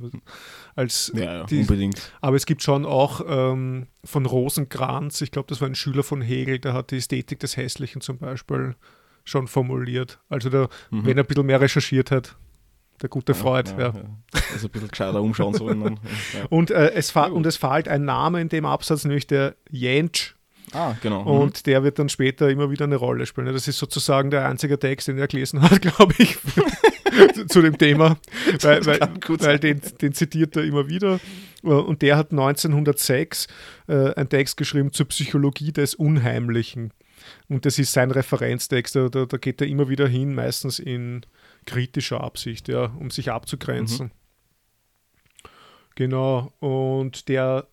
als. 0.75 1.11
Ja, 1.15 1.23
ja 1.23 1.43
die, 1.45 1.61
unbedingt. 1.61 2.11
Aber 2.21 2.35
es 2.35 2.45
gibt 2.45 2.63
schon 2.63 2.85
auch 2.85 3.21
ähm, 3.27 3.87
von 4.03 4.25
Rosenkranz, 4.25 5.21
ich 5.21 5.31
glaube, 5.31 5.47
das 5.49 5.61
war 5.61 5.67
ein 5.67 5.75
Schüler 5.75 6.03
von 6.03 6.21
Hegel, 6.21 6.59
der 6.59 6.73
hat 6.73 6.91
die 6.91 6.97
Ästhetik 6.97 7.39
des 7.39 7.57
Hässlichen 7.57 8.01
zum 8.01 8.17
Beispiel 8.17 8.75
schon 9.23 9.47
formuliert. 9.47 10.19
Also, 10.29 10.49
der, 10.49 10.69
mhm. 10.91 11.05
wenn 11.05 11.17
er 11.17 11.23
ein 11.23 11.27
bisschen 11.27 11.45
mehr 11.45 11.61
recherchiert 11.61 12.11
hat, 12.11 12.35
der 13.01 13.09
gute 13.09 13.33
Freud. 13.33 13.71
Ja, 13.71 13.79
ja. 13.79 13.93
ja. 13.93 14.41
Also 14.53 14.67
ein 14.67 14.71
bisschen 14.71 14.89
gescheiter 14.89 15.21
umschauen 15.21 15.53
sollen. 15.53 15.83
Dann, 15.83 15.99
und, 16.49 16.71
äh, 16.71 16.91
es 16.91 17.15
und 17.15 17.45
es 17.45 17.57
fällt 17.57 17.87
ein 17.87 18.05
Name 18.05 18.41
in 18.41 18.49
dem 18.49 18.65
Absatz, 18.65 19.05
nämlich 19.05 19.27
der 19.27 19.55
Jentsch. 19.69 20.35
Ah, 20.73 20.95
genau. 21.01 21.21
Und 21.23 21.57
mhm. 21.57 21.63
der 21.65 21.83
wird 21.83 21.99
dann 21.99 22.09
später 22.09 22.49
immer 22.49 22.69
wieder 22.69 22.85
eine 22.85 22.95
Rolle 22.95 23.25
spielen. 23.25 23.51
Das 23.51 23.67
ist 23.67 23.77
sozusagen 23.77 24.29
der 24.29 24.47
einzige 24.47 24.77
Text, 24.77 25.07
den 25.07 25.17
er 25.17 25.27
gelesen 25.27 25.61
hat, 25.61 25.81
glaube 25.81 26.13
ich, 26.17 26.37
zu 27.47 27.61
dem 27.61 27.77
Thema. 27.77 28.17
Weil, 28.61 28.85
weil, 28.85 28.99
weil 28.99 29.59
den, 29.59 29.81
den, 30.01 30.13
zitiert 30.13 30.55
er 30.55 30.63
immer 30.63 30.87
wieder. 30.87 31.19
Und 31.61 32.01
der 32.01 32.17
hat 32.17 32.31
1906 32.31 33.47
äh, 33.87 34.13
einen 34.13 34.29
Text 34.29 34.57
geschrieben 34.57 34.93
zur 34.93 35.07
Psychologie 35.07 35.71
des 35.71 35.95
Unheimlichen. 35.95 36.93
Und 37.49 37.65
das 37.65 37.79
ist 37.79 37.91
sein 37.91 38.11
Referenztext. 38.11 38.95
Da, 38.95 39.09
da, 39.09 39.25
da 39.25 39.37
geht 39.37 39.59
er 39.61 39.67
immer 39.67 39.89
wieder 39.89 40.07
hin, 40.07 40.35
meistens 40.35 40.79
in 40.79 41.25
kritischer 41.69 42.21
Absicht, 42.21 42.67
ja, 42.67 42.85
um 42.85 43.11
sich 43.11 43.31
abzugrenzen. 43.31 44.07
Mhm. 44.07 44.11
Genau, 45.95 46.53
und 46.59 47.27
der, 47.27 47.67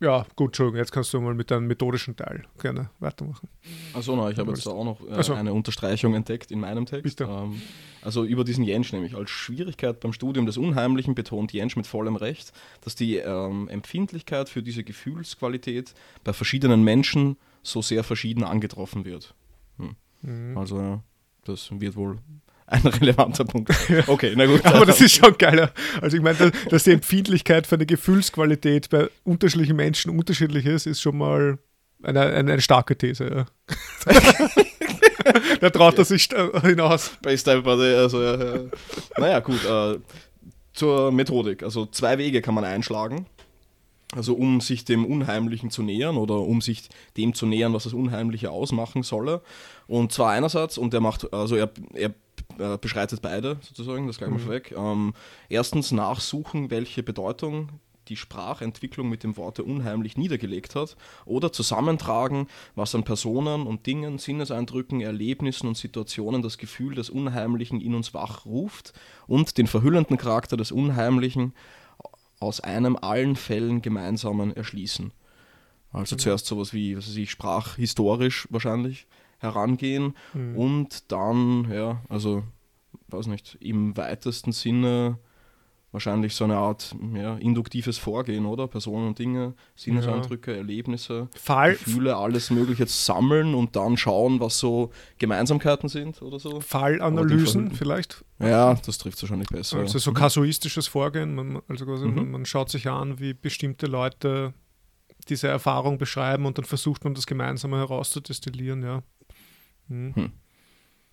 ja, 0.00 0.26
gut, 0.34 0.48
Entschuldigung, 0.48 0.78
jetzt 0.78 0.92
kannst 0.92 1.12
du 1.12 1.20
mal 1.20 1.34
mit 1.34 1.50
deinem 1.50 1.66
methodischen 1.66 2.16
Teil 2.16 2.44
gerne 2.58 2.90
weitermachen. 2.98 3.48
Achso, 3.92 4.16
na, 4.16 4.30
ich 4.30 4.38
habe 4.38 4.50
jetzt 4.50 4.66
auch 4.66 4.84
noch 4.84 5.00
äh, 5.06 5.12
also. 5.12 5.34
eine 5.34 5.52
Unterstreichung 5.52 6.14
entdeckt 6.14 6.50
in 6.50 6.60
meinem 6.60 6.86
Text. 6.86 7.20
Ähm, 7.20 7.60
also 8.02 8.24
über 8.24 8.44
diesen 8.44 8.64
Jensch 8.64 8.92
nämlich. 8.92 9.14
Als 9.14 9.30
Schwierigkeit 9.30 10.00
beim 10.00 10.12
Studium 10.12 10.46
des 10.46 10.56
Unheimlichen 10.56 11.14
betont 11.14 11.52
Jensch 11.52 11.76
mit 11.76 11.86
vollem 11.86 12.16
Recht, 12.16 12.52
dass 12.80 12.94
die 12.94 13.16
ähm, 13.16 13.68
Empfindlichkeit 13.68 14.48
für 14.48 14.62
diese 14.62 14.84
Gefühlsqualität 14.84 15.94
bei 16.24 16.32
verschiedenen 16.32 16.82
Menschen 16.82 17.36
so 17.62 17.82
sehr 17.82 18.04
verschieden 18.04 18.42
angetroffen 18.42 19.04
wird. 19.04 19.34
Hm. 19.78 19.96
Mhm. 20.22 20.58
Also 20.58 21.02
das 21.44 21.68
wird 21.72 21.96
wohl 21.96 22.18
ein 22.66 22.86
relevanter 22.86 23.44
Punkt. 23.44 23.70
Okay, 24.06 24.34
na 24.36 24.46
gut. 24.46 24.64
Aber 24.66 24.86
das 24.86 25.00
ist 25.00 25.16
schon 25.16 25.36
geiler. 25.38 25.70
Also 26.00 26.16
ich 26.16 26.22
meine, 26.22 26.52
dass 26.70 26.84
die 26.84 26.92
Empfindlichkeit 26.92 27.66
für 27.66 27.76
eine 27.76 27.86
Gefühlsqualität 27.86 28.90
bei 28.90 29.08
unterschiedlichen 29.24 29.76
Menschen 29.76 30.16
unterschiedlich 30.16 30.66
ist, 30.66 30.86
ist 30.86 31.00
schon 31.00 31.18
mal 31.18 31.58
eine, 32.02 32.20
eine, 32.20 32.52
eine 32.52 32.60
starke 32.60 32.96
These. 32.96 33.46
Ja. 34.06 34.14
da 35.60 35.70
traut 35.70 35.98
er 35.98 36.04
sich 36.04 36.28
hinaus. 36.62 37.12
Base 37.22 37.50
also 37.50 38.22
ja, 38.22 38.34
ja. 38.36 38.60
Naja, 39.18 39.40
gut. 39.40 39.64
Äh, 39.64 39.98
zur 40.74 41.12
Methodik. 41.12 41.62
Also 41.62 41.86
zwei 41.86 42.18
Wege 42.18 42.42
kann 42.42 42.54
man 42.54 42.64
einschlagen. 42.64 43.26
Also 44.14 44.34
um 44.34 44.60
sich 44.60 44.84
dem 44.84 45.04
Unheimlichen 45.04 45.70
zu 45.70 45.82
nähern 45.82 46.16
oder 46.16 46.40
um 46.40 46.60
sich 46.60 46.88
dem 47.16 47.34
zu 47.34 47.46
nähern, 47.46 47.72
was 47.72 47.84
das 47.84 47.94
Unheimliche 47.94 48.50
ausmachen 48.50 49.02
solle. 49.02 49.42
Und 49.86 50.12
zwar 50.12 50.30
einerseits, 50.30 50.78
und 50.78 50.94
er 50.94 51.00
macht, 51.00 51.32
also 51.32 51.56
er, 51.56 51.70
er 51.94 52.14
beschreitet 52.78 53.22
beide 53.22 53.58
sozusagen, 53.60 54.06
das 54.06 54.18
gleich 54.18 54.30
mal 54.30 54.38
mhm. 54.38 54.42
vorweg. 54.42 54.74
Ähm, 54.76 55.14
erstens 55.48 55.92
nachsuchen, 55.92 56.70
welche 56.70 57.02
Bedeutung 57.02 57.68
die 58.08 58.16
Sprachentwicklung 58.16 59.08
mit 59.08 59.22
dem 59.22 59.36
Worte 59.36 59.64
unheimlich 59.64 60.16
niedergelegt 60.16 60.74
hat 60.74 60.96
oder 61.24 61.52
zusammentragen, 61.52 62.48
was 62.74 62.94
an 62.94 63.04
Personen 63.04 63.66
und 63.66 63.86
Dingen, 63.86 64.18
Sinneseindrücken, 64.18 65.00
Erlebnissen 65.00 65.66
und 65.66 65.76
Situationen 65.76 66.42
das 66.42 66.58
Gefühl 66.58 66.94
des 66.94 67.10
Unheimlichen 67.10 67.80
in 67.80 67.94
uns 67.94 68.14
wachruft 68.14 68.92
und 69.26 69.56
den 69.58 69.66
verhüllenden 69.66 70.18
Charakter 70.18 70.56
des 70.56 70.72
Unheimlichen 70.72 71.54
aus 72.44 72.60
einem 72.60 72.96
allen 72.96 73.36
Fällen 73.36 73.82
gemeinsamen 73.82 74.54
erschließen. 74.54 75.12
Also 75.92 76.16
mhm. 76.16 76.18
zuerst 76.18 76.46
sowas 76.46 76.72
wie, 76.72 76.96
was 76.96 77.08
weiß 77.08 77.16
ich, 77.16 77.30
sprachhistorisch 77.30 78.48
wahrscheinlich 78.50 79.06
herangehen 79.38 80.14
mhm. 80.32 80.56
und 80.56 81.12
dann, 81.12 81.70
ja, 81.70 82.02
also, 82.08 82.44
weiß 83.08 83.26
nicht, 83.28 83.56
im 83.60 83.96
weitesten 83.96 84.52
Sinne 84.52 85.18
wahrscheinlich 85.94 86.34
so 86.34 86.44
eine 86.44 86.56
Art 86.56 86.94
ja, 87.14 87.36
induktives 87.36 87.98
Vorgehen, 87.98 88.44
oder? 88.44 88.66
Personen 88.66 89.08
und 89.08 89.18
Dinge, 89.18 89.54
Sinneseindrücke, 89.76 90.50
ja. 90.50 90.58
Erlebnisse, 90.58 91.28
Fall, 91.34 91.72
Gefühle, 91.72 92.16
alles 92.16 92.50
Mögliche 92.50 92.86
sammeln 92.86 93.54
und 93.54 93.76
dann 93.76 93.96
schauen, 93.96 94.40
was 94.40 94.58
so 94.58 94.90
Gemeinsamkeiten 95.18 95.88
sind 95.88 96.20
oder 96.20 96.38
so. 96.38 96.60
Fallanalysen 96.60 97.70
vielleicht? 97.70 98.24
Ja, 98.40 98.74
das 98.74 98.98
trifft 98.98 99.22
wahrscheinlich 99.22 99.48
besser. 99.48 99.78
Also 99.78 99.98
so 99.98 100.12
kasuistisches 100.12 100.88
Vorgehen, 100.88 101.34
man, 101.36 101.62
also 101.68 101.86
quasi 101.86 102.06
mhm. 102.06 102.14
man, 102.16 102.30
man 102.32 102.44
schaut 102.44 102.70
sich 102.70 102.88
an, 102.88 103.20
wie 103.20 103.32
bestimmte 103.32 103.86
Leute 103.86 104.52
diese 105.28 105.46
Erfahrung 105.46 105.96
beschreiben 105.96 106.44
und 106.44 106.58
dann 106.58 106.64
versucht 106.64 107.04
man 107.04 107.14
das 107.14 107.26
Gemeinsame 107.26 107.78
herauszudestillieren, 107.78 108.82
ja. 108.82 109.02
Mhm. 109.86 110.14
Hm. 110.16 110.32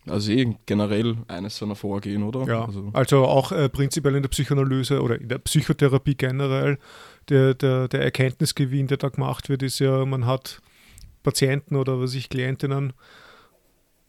Also 0.07 0.31
eh 0.31 0.55
generell 0.65 1.17
eines 1.27 1.57
seiner 1.57 1.75
Vorgehen, 1.75 2.23
oder? 2.23 2.45
Ja, 2.47 2.65
also, 2.65 2.89
also 2.93 3.25
auch 3.25 3.51
äh, 3.51 3.69
prinzipiell 3.69 4.15
in 4.15 4.23
der 4.23 4.29
Psychoanalyse 4.29 5.01
oder 5.01 5.19
in 5.19 5.29
der 5.29 5.37
Psychotherapie 5.37 6.15
generell, 6.15 6.79
der, 7.29 7.53
der, 7.53 7.87
der 7.87 8.01
Erkenntnisgewinn, 8.01 8.87
der 8.87 8.97
da 8.97 9.09
gemacht 9.09 9.49
wird, 9.49 9.61
ist 9.61 9.79
ja, 9.79 10.03
man 10.05 10.25
hat 10.25 10.59
Patienten 11.21 11.75
oder 11.75 11.99
was 11.99 12.15
ich, 12.15 12.29
Klientinnen 12.29 12.93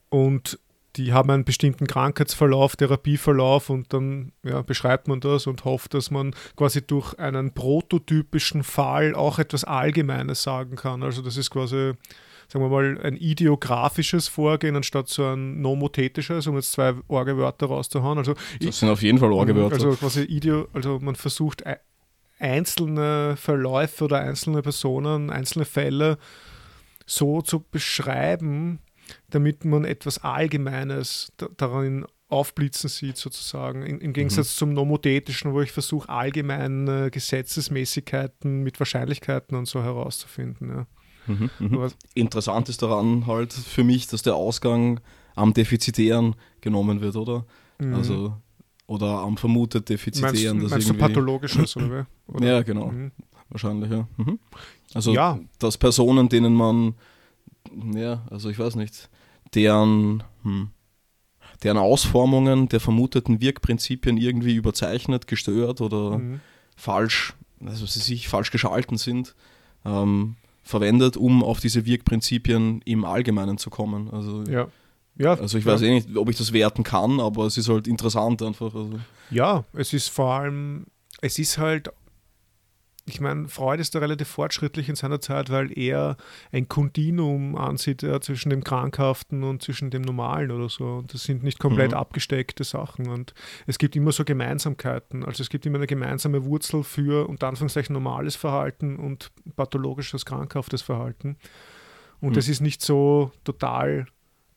und 0.08 0.58
die 0.96 1.12
haben 1.12 1.30
einen 1.30 1.44
bestimmten 1.44 1.86
Krankheitsverlauf, 1.86 2.76
Therapieverlauf 2.76 3.70
und 3.70 3.92
dann 3.92 4.32
ja, 4.42 4.60
beschreibt 4.62 5.08
man 5.08 5.20
das 5.20 5.46
und 5.46 5.64
hofft, 5.64 5.94
dass 5.94 6.10
man 6.10 6.34
quasi 6.56 6.86
durch 6.86 7.18
einen 7.18 7.54
prototypischen 7.54 8.62
Fall 8.62 9.14
auch 9.14 9.38
etwas 9.38 9.64
Allgemeines 9.64 10.42
sagen 10.42 10.76
kann. 10.76 11.02
Also 11.02 11.22
das 11.22 11.36
ist 11.38 11.50
quasi 11.50 11.92
sagen 12.52 12.66
wir 12.66 12.68
mal, 12.68 13.00
ein 13.02 13.16
ideografisches 13.16 14.28
Vorgehen 14.28 14.76
anstatt 14.76 15.08
so 15.08 15.24
ein 15.24 15.62
nomothetisches, 15.62 16.46
um 16.46 16.56
jetzt 16.56 16.72
zwei 16.72 16.94
Orgewörter 17.08 17.66
rauszuhauen. 17.66 18.18
Also 18.18 18.34
das 18.60 18.78
sind 18.78 18.90
auf 18.90 19.02
jeden 19.02 19.18
Fall 19.18 19.32
Orgewörter. 19.32 19.76
Also 19.76 19.92
quasi 19.92 20.22
Ideo, 20.24 20.68
also 20.74 20.98
man 21.00 21.16
versucht 21.16 21.64
einzelne 22.38 23.36
Verläufe 23.36 24.04
oder 24.04 24.20
einzelne 24.20 24.60
Personen, 24.60 25.30
einzelne 25.30 25.64
Fälle 25.64 26.18
so 27.06 27.40
zu 27.40 27.60
beschreiben, 27.60 28.80
damit 29.30 29.64
man 29.64 29.86
etwas 29.86 30.18
Allgemeines 30.18 31.32
darin 31.56 32.04
aufblitzen 32.28 32.90
sieht, 32.90 33.16
sozusagen. 33.16 33.82
Im 33.82 34.12
Gegensatz 34.12 34.54
mhm. 34.54 34.58
zum 34.58 34.72
Nomothetischen, 34.74 35.54
wo 35.54 35.62
ich 35.62 35.72
versuche, 35.72 36.10
allgemeine 36.10 37.10
Gesetzesmäßigkeiten 37.10 38.62
mit 38.62 38.78
Wahrscheinlichkeiten 38.78 39.56
und 39.56 39.66
so 39.66 39.82
herauszufinden. 39.82 40.68
Ja. 40.68 40.86
Mhm, 41.26 41.50
mhm. 41.58 41.88
Interessant 42.14 42.68
ist 42.68 42.82
daran 42.82 43.26
halt 43.26 43.52
für 43.52 43.84
mich, 43.84 44.06
dass 44.06 44.22
der 44.22 44.34
Ausgang 44.34 45.00
am 45.34 45.54
Defizitären 45.54 46.34
genommen 46.60 47.00
wird, 47.00 47.16
oder? 47.16 47.46
Mhm. 47.78 47.94
Also, 47.94 48.36
oder 48.86 49.20
am 49.20 49.36
vermutet 49.36 49.88
Defizitären. 49.88 50.58
Meinst, 50.58 50.70
meinst 50.70 50.90
du 50.90 50.94
pathologisches, 50.94 51.76
oder, 51.76 52.06
oder? 52.26 52.46
Ja, 52.46 52.62
genau. 52.62 52.88
Mhm. 52.90 53.12
Wahrscheinlich, 53.48 53.90
ja. 53.90 54.08
Mhm. 54.16 54.38
Also, 54.94 55.14
ja. 55.14 55.38
dass 55.58 55.78
Personen, 55.78 56.28
denen 56.28 56.54
man, 56.54 56.94
ja, 57.94 58.26
also 58.30 58.50
ich 58.50 58.58
weiß 58.58 58.76
nicht, 58.76 59.08
deren, 59.54 60.22
hm, 60.42 60.70
deren 61.62 61.78
Ausformungen 61.78 62.68
der 62.68 62.80
vermuteten 62.80 63.40
Wirkprinzipien 63.40 64.16
irgendwie 64.16 64.56
überzeichnet, 64.56 65.26
gestört 65.26 65.80
oder 65.80 66.18
mhm. 66.18 66.40
falsch, 66.76 67.34
also 67.64 67.86
sie 67.86 68.00
sich 68.00 68.28
falsch 68.28 68.50
geschalten 68.50 68.96
sind, 68.96 69.34
ähm, 69.84 70.36
verwendet, 70.62 71.16
um 71.16 71.42
auf 71.42 71.60
diese 71.60 71.84
Wirkprinzipien 71.86 72.82
im 72.84 73.04
Allgemeinen 73.04 73.58
zu 73.58 73.70
kommen. 73.70 74.10
Also, 74.10 74.44
ja. 74.44 74.68
Ja, 75.16 75.34
also 75.34 75.58
ich 75.58 75.66
weiß 75.66 75.82
ja. 75.82 75.88
eh 75.88 75.94
nicht, 75.94 76.16
ob 76.16 76.30
ich 76.30 76.38
das 76.38 76.54
werten 76.54 76.84
kann, 76.84 77.20
aber 77.20 77.44
es 77.44 77.58
ist 77.58 77.68
halt 77.68 77.86
interessant 77.86 78.40
einfach. 78.42 78.74
Also. 78.74 78.98
Ja, 79.30 79.64
es 79.74 79.92
ist 79.92 80.08
vor 80.08 80.32
allem, 80.32 80.86
es 81.20 81.38
ist 81.38 81.58
halt 81.58 81.90
ich 83.04 83.20
meine, 83.20 83.48
Freud 83.48 83.80
ist 83.80 83.94
da 83.94 83.98
relativ 83.98 84.28
fortschrittlich 84.28 84.88
in 84.88 84.94
seiner 84.94 85.20
Zeit, 85.20 85.50
weil 85.50 85.76
er 85.76 86.16
ein 86.52 86.68
Kontinuum 86.68 87.56
ansieht 87.56 88.02
ja, 88.02 88.20
zwischen 88.20 88.50
dem 88.50 88.62
Krankhaften 88.62 89.42
und 89.42 89.60
zwischen 89.60 89.90
dem 89.90 90.02
Normalen 90.02 90.52
oder 90.52 90.68
so. 90.68 90.84
Und 90.98 91.12
das 91.12 91.24
sind 91.24 91.42
nicht 91.42 91.58
komplett 91.58 91.90
mhm. 91.90 91.96
abgesteckte 91.96 92.62
Sachen. 92.62 93.08
Und 93.08 93.34
es 93.66 93.78
gibt 93.78 93.96
immer 93.96 94.12
so 94.12 94.24
Gemeinsamkeiten. 94.24 95.24
Also 95.24 95.42
es 95.42 95.50
gibt 95.50 95.66
immer 95.66 95.78
eine 95.78 95.88
gemeinsame 95.88 96.44
Wurzel 96.44 96.84
für 96.84 97.28
unter 97.28 97.48
Anführungszeichen 97.48 97.92
normales 97.92 98.36
Verhalten 98.36 98.96
und 98.96 99.32
pathologisches, 99.56 100.24
krankhaftes 100.24 100.82
Verhalten. 100.82 101.36
Und 102.20 102.30
mhm. 102.30 102.34
das 102.34 102.48
ist 102.48 102.60
nicht 102.60 102.82
so 102.82 103.32
total 103.42 104.06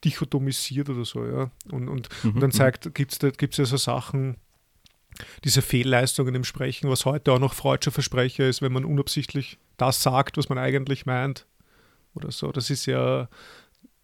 dichotomisiert 0.04 0.88
oder 0.90 1.04
so, 1.04 1.26
ja. 1.26 1.50
Und, 1.72 1.90
und, 1.90 2.10
mhm. 2.24 2.32
und 2.32 2.42
dann 2.42 2.50
mhm. 2.50 2.54
zeigt, 2.54 2.94
gibt 2.94 3.12
es 3.12 3.38
gibt's 3.38 3.58
ja 3.58 3.66
so 3.66 3.78
Sachen, 3.78 4.38
diese 5.44 5.62
Fehlleistungen 5.62 6.36
im 6.36 6.44
Sprechen, 6.44 6.90
was 6.90 7.06
heute 7.06 7.32
auch 7.32 7.40
noch 7.40 7.54
freudscher 7.54 7.92
Versprecher 7.92 8.48
ist, 8.48 8.62
wenn 8.62 8.74
man 8.74 8.86
unabsichtlich 8.86 9.58
das 9.78 10.02
sagt, 10.02 10.38
was 10.38 10.50
man 10.50 10.58
eigentlich 10.58 11.06
meint. 11.06 11.46
Oder 12.14 12.32
so. 12.32 12.52
Das 12.52 12.70
ist 12.70 12.86
ja 12.86 13.28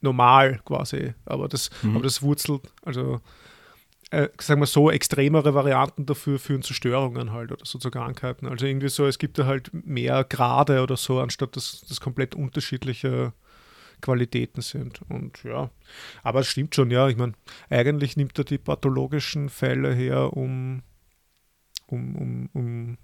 normal 0.01 0.61
quasi. 0.65 1.13
Aber 1.25 1.47
das, 1.47 1.69
mhm. 1.81 1.95
aber 1.95 2.03
das 2.03 2.21
wurzelt, 2.21 2.61
also 2.83 3.21
äh, 4.11 4.27
sagen 4.39 4.61
wir 4.61 4.65
so, 4.67 4.91
extremere 4.91 5.53
Varianten 5.53 6.05
dafür 6.05 6.37
führen 6.37 6.61
zu 6.61 6.73
Störungen 6.73 7.31
halt 7.31 7.51
oder 7.51 7.65
so 7.65 7.79
zu 7.79 7.89
Krankheiten. 7.89 8.47
Also 8.47 8.65
irgendwie 8.65 8.89
so, 8.89 9.05
es 9.05 9.17
gibt 9.17 9.39
da 9.39 9.45
halt 9.45 9.71
mehr 9.73 10.25
Grade 10.25 10.83
oder 10.83 10.97
so, 10.97 11.19
anstatt 11.19 11.55
dass 11.55 11.81
das 11.87 12.01
komplett 12.01 12.35
unterschiedliche 12.35 13.33
Qualitäten 14.01 14.61
sind. 14.61 15.01
Und 15.07 15.43
ja, 15.43 15.69
aber 16.23 16.41
es 16.41 16.47
stimmt 16.47 16.75
schon, 16.75 16.91
ja. 16.91 17.07
Ich 17.07 17.15
meine, 17.15 17.33
eigentlich 17.69 18.17
nimmt 18.17 18.37
er 18.37 18.43
die 18.43 18.57
pathologischen 18.57 19.47
Fälle 19.47 19.93
her, 19.93 20.35
um 20.35 20.81
um, 21.91 22.15
um, 22.15 22.49
um 22.53 22.97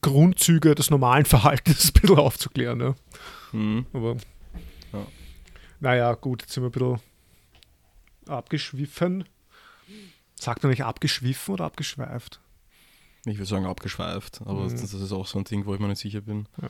Grundzüge 0.00 0.74
des 0.74 0.90
normalen 0.90 1.24
Verhaltens 1.24 1.86
ein 1.94 2.00
bisschen 2.00 2.18
aufzuklären. 2.18 2.80
Ja. 2.80 2.94
Mhm. 3.52 3.86
Aber 3.92 4.16
ja. 4.92 5.06
naja, 5.80 6.14
gut, 6.14 6.42
jetzt 6.42 6.52
sind 6.52 6.62
wir 6.62 6.68
ein 6.68 6.72
bisschen 6.72 7.00
abgeschwiffen. 8.28 9.24
Sagt 10.34 10.62
man 10.62 10.70
nicht 10.70 10.84
abgeschwiffen 10.84 11.54
oder 11.54 11.64
abgeschweift? 11.64 12.40
Ich 13.26 13.38
würde 13.38 13.46
sagen 13.46 13.64
abgeschweift, 13.64 14.42
aber 14.44 14.64
mhm. 14.64 14.70
das 14.70 14.92
ist 14.92 15.12
auch 15.12 15.26
so 15.26 15.38
ein 15.38 15.44
Ding, 15.44 15.64
wo 15.64 15.74
ich 15.74 15.80
mir 15.80 15.88
nicht 15.88 16.00
sicher 16.00 16.20
bin. 16.20 16.46
Ja, 16.60 16.68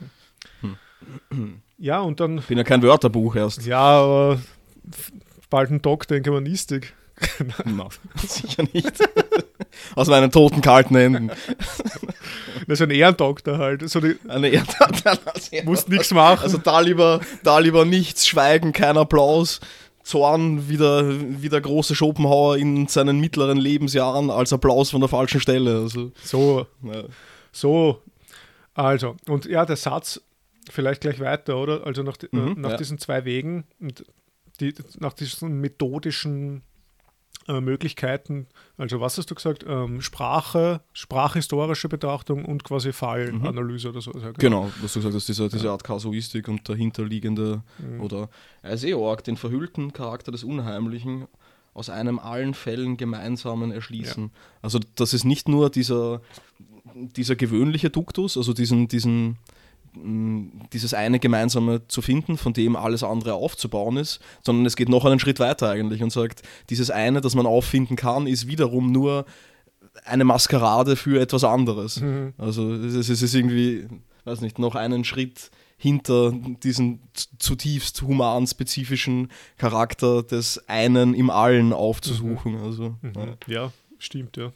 hm. 1.31 1.61
ja 1.77 1.99
und 1.99 2.19
dann. 2.19 2.37
Ich 2.37 2.45
bin 2.45 2.57
ja 2.57 2.63
kein 2.63 2.81
Wörterbuch 2.81 3.35
erst. 3.35 3.65
Ja, 3.65 3.79
aber 3.79 4.39
bald 5.49 5.71
ein 5.71 5.81
Doktor 5.81 6.15
in 6.15 6.23
Germanistik. 6.23 6.93
Nein, 7.39 7.89
sicher 8.15 8.63
nicht. 8.73 8.99
Aus 9.95 10.07
meinen 10.07 10.31
toten, 10.31 10.61
kalten 10.61 10.95
Händen. 10.95 11.31
Das 12.67 12.79
ist 12.79 12.83
ein 12.83 12.91
Ehrendoktor 12.91 13.57
halt. 13.59 13.87
So 13.87 13.99
die, 13.99 14.17
Eine 14.27 14.47
Ehrendoktor. 14.47 15.19
Musst 15.65 15.89
nichts 15.89 16.11
machen. 16.11 16.41
Also 16.41 16.57
da 16.57 16.79
lieber, 16.79 17.19
da 17.43 17.59
lieber 17.59 17.85
nichts, 17.85 18.25
Schweigen, 18.25 18.71
kein 18.71 18.97
Applaus. 18.97 19.59
Zorn 20.01 20.69
wie 20.69 20.77
der, 20.77 21.03
wie 21.41 21.49
der 21.49 21.61
große 21.61 21.95
Schopenhauer 21.95 22.57
in 22.57 22.87
seinen 22.87 23.19
mittleren 23.19 23.57
Lebensjahren 23.57 24.31
als 24.31 24.53
Applaus 24.53 24.91
von 24.91 25.01
der 25.01 25.09
falschen 25.09 25.41
Stelle. 25.41 25.81
Also, 25.81 26.11
so. 26.23 26.65
Ja. 26.83 27.03
So. 27.51 28.01
Also, 28.73 29.15
und 29.27 29.45
ja, 29.45 29.65
der 29.65 29.75
Satz, 29.75 30.21
vielleicht 30.69 31.01
gleich 31.01 31.19
weiter, 31.19 31.57
oder? 31.57 31.85
Also 31.85 32.03
nach, 32.03 32.17
mhm, 32.31 32.55
nach 32.57 32.71
ja. 32.71 32.77
diesen 32.77 32.97
zwei 32.99 33.25
Wegen 33.25 33.65
und 33.79 34.05
die, 34.59 34.73
nach 34.99 35.13
diesen 35.13 35.59
methodischen 35.59 36.63
äh, 37.47 37.61
Möglichkeiten, 37.61 38.47
also 38.77 39.01
was 39.01 39.17
hast 39.17 39.29
du 39.29 39.35
gesagt? 39.35 39.65
Ähm, 39.67 40.01
Sprache, 40.01 40.81
sprachhistorische 40.93 41.89
Betrachtung 41.89 42.45
und 42.45 42.63
quasi 42.63 42.91
Fallanalyse 42.91 43.87
mhm. 43.87 43.93
oder 43.93 44.01
so. 44.01 44.11
Genau. 44.11 44.33
genau, 44.37 44.71
was 44.81 44.93
du 44.93 44.99
gesagt 44.99 45.15
hast, 45.15 45.27
diese, 45.27 45.47
diese 45.49 45.69
Art 45.69 45.83
Kasuistik 45.83 46.47
und 46.47 46.67
dahinterliegende 46.67 47.61
mhm. 47.77 48.01
oder 48.01 48.29
also 48.61 48.87
eh 48.87 48.93
arg 48.93 49.23
den 49.23 49.37
verhüllten 49.37 49.93
Charakter 49.93 50.31
des 50.31 50.43
Unheimlichen 50.43 51.27
aus 51.75 51.89
einem 51.89 52.19
allen 52.19 52.53
Fällen 52.53 52.97
gemeinsamen 52.97 53.71
erschließen. 53.71 54.23
Ja. 54.23 54.29
Also 54.61 54.79
das 54.95 55.13
ist 55.13 55.25
nicht 55.25 55.47
nur 55.47 55.69
dieser, 55.69 56.21
dieser 56.95 57.35
gewöhnliche 57.35 57.89
Duktus, 57.89 58.37
also 58.37 58.53
diesen, 58.53 58.87
diesen 58.87 59.37
dieses 60.73 60.93
eine 60.93 61.19
gemeinsame 61.19 61.87
zu 61.87 62.01
finden, 62.01 62.37
von 62.37 62.53
dem 62.53 62.75
alles 62.75 63.03
andere 63.03 63.33
aufzubauen 63.33 63.97
ist, 63.97 64.19
sondern 64.43 64.65
es 64.65 64.75
geht 64.75 64.89
noch 64.89 65.05
einen 65.05 65.19
Schritt 65.19 65.39
weiter 65.39 65.69
eigentlich 65.69 66.03
und 66.03 66.11
sagt, 66.11 66.41
dieses 66.69 66.91
eine, 66.91 67.21
das 67.21 67.35
man 67.35 67.45
auffinden 67.45 67.95
kann, 67.95 68.27
ist 68.27 68.47
wiederum 68.47 68.91
nur 68.91 69.25
eine 70.03 70.25
Maskerade 70.25 70.95
für 70.95 71.21
etwas 71.21 71.43
anderes. 71.43 72.01
Mhm. 72.01 72.33
Also 72.37 72.73
es, 72.73 73.09
es 73.09 73.21
ist 73.21 73.33
irgendwie, 73.33 73.87
weiß 74.25 74.41
nicht, 74.41 74.59
noch 74.59 74.75
einen 74.75 75.03
Schritt 75.03 75.49
hinter 75.77 76.33
diesen 76.63 77.01
zutiefst 77.37 78.01
human-spezifischen 78.01 79.29
Charakter 79.57 80.23
des 80.23 80.63
einen 80.67 81.13
im 81.13 81.29
Allen 81.29 81.73
aufzusuchen. 81.73 82.53
Mhm. 82.53 82.63
Also, 82.63 82.95
mhm. 83.01 83.13
ja. 83.15 83.53
ja, 83.53 83.71
stimmt, 83.97 84.37
ja. 84.37 84.51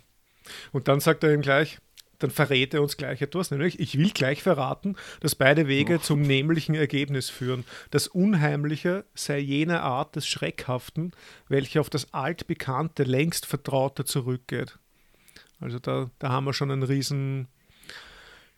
Und 0.72 0.88
dann 0.88 1.00
sagt 1.00 1.24
er 1.24 1.34
ihm 1.34 1.42
gleich, 1.42 1.78
dann 2.20 2.32
verrät 2.32 2.74
er 2.74 2.82
uns 2.82 2.98
gleich 2.98 3.22
etwas, 3.22 3.52
nämlich 3.52 3.80
ich 3.80 3.98
will 3.98 4.12
gleich 4.12 4.44
verraten, 4.44 4.96
dass 5.22 5.36
beide 5.36 5.68
Wege 5.68 5.96
oh. 5.96 6.02
zum 6.02 6.22
nämlichen 6.22 6.76
Ergebnis 6.76 7.30
führen. 7.30 7.66
Das 7.92 8.08
Unheimliche 8.08 9.06
sei 9.16 9.40
jene 9.40 9.82
Art 9.82 10.16
des 10.16 10.28
Schreckhaften, 10.28 11.14
welche 11.48 11.80
auf 11.80 11.90
das 11.90 12.14
altbekannte, 12.14 13.04
längst 13.04 13.46
Vertraute 13.46 14.06
zurückgeht. 14.06 14.78
Also 15.60 15.80
da, 15.80 16.10
da 16.20 16.30
haben 16.30 16.46
wir 16.46 16.54
schon 16.54 16.72
einen 16.72 16.84
riesen 16.84 17.48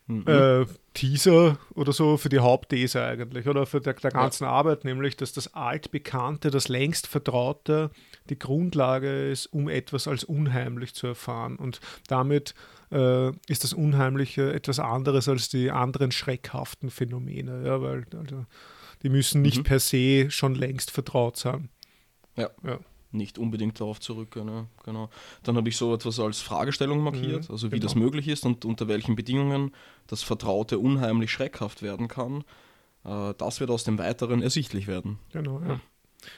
mhm. 0.07 0.27
äh, 0.27 0.65
Teaser 0.93 1.57
oder 1.73 1.93
so 1.93 2.17
für 2.17 2.29
die 2.29 2.39
Hauptthese 2.39 3.03
eigentlich 3.03 3.47
oder 3.47 3.65
für 3.65 3.79
der, 3.79 3.93
der 3.93 4.11
ganzen 4.11 4.43
ja. 4.43 4.51
Arbeit, 4.51 4.85
nämlich 4.85 5.17
dass 5.17 5.33
das 5.33 5.53
altbekannte, 5.53 6.51
das 6.51 6.67
längst 6.67 7.07
Vertraute 7.07 7.91
die 8.29 8.37
Grundlage 8.37 9.29
ist, 9.29 9.47
um 9.47 9.69
etwas 9.69 10.07
als 10.07 10.23
unheimlich 10.23 10.93
zu 10.93 11.07
erfahren 11.07 11.55
und 11.55 11.79
damit 12.07 12.53
äh, 12.91 13.31
ist 13.47 13.63
das 13.63 13.73
Unheimliche 13.73 14.53
etwas 14.53 14.79
anderes 14.79 15.27
als 15.27 15.49
die 15.49 15.71
anderen 15.71 16.11
schreckhaften 16.11 16.89
Phänomene, 16.89 17.65
ja, 17.65 17.81
weil 17.81 18.05
also, 18.17 18.45
die 19.03 19.09
müssen 19.09 19.41
nicht 19.41 19.59
mhm. 19.59 19.63
per 19.63 19.79
se 19.79 20.29
schon 20.29 20.55
längst 20.55 20.91
vertraut 20.91 21.37
sein. 21.37 21.69
Ja. 22.35 22.49
ja. 22.63 22.79
Nicht 23.13 23.37
unbedingt 23.37 23.77
darauf 23.79 23.99
zurück, 23.99 24.37
ne? 24.37 24.67
genau. 24.85 25.09
Dann 25.43 25.57
habe 25.57 25.67
ich 25.67 25.75
so 25.75 25.93
etwas 25.93 26.17
als 26.19 26.39
Fragestellung 26.39 27.01
markiert, 27.01 27.49
mhm, 27.49 27.53
also 27.53 27.67
wie 27.67 27.75
genau. 27.75 27.83
das 27.83 27.95
möglich 27.95 28.27
ist 28.29 28.45
und 28.45 28.63
unter 28.63 28.87
welchen 28.87 29.15
Bedingungen 29.15 29.71
das 30.07 30.23
Vertraute 30.23 30.79
unheimlich 30.79 31.29
schreckhaft 31.29 31.81
werden 31.81 32.07
kann. 32.07 32.45
Äh, 33.03 33.33
das 33.37 33.59
wird 33.59 33.69
aus 33.69 33.83
dem 33.83 33.97
Weiteren 33.97 34.41
ersichtlich 34.41 34.87
werden. 34.87 35.19
Genau, 35.33 35.61
ja. 35.61 35.81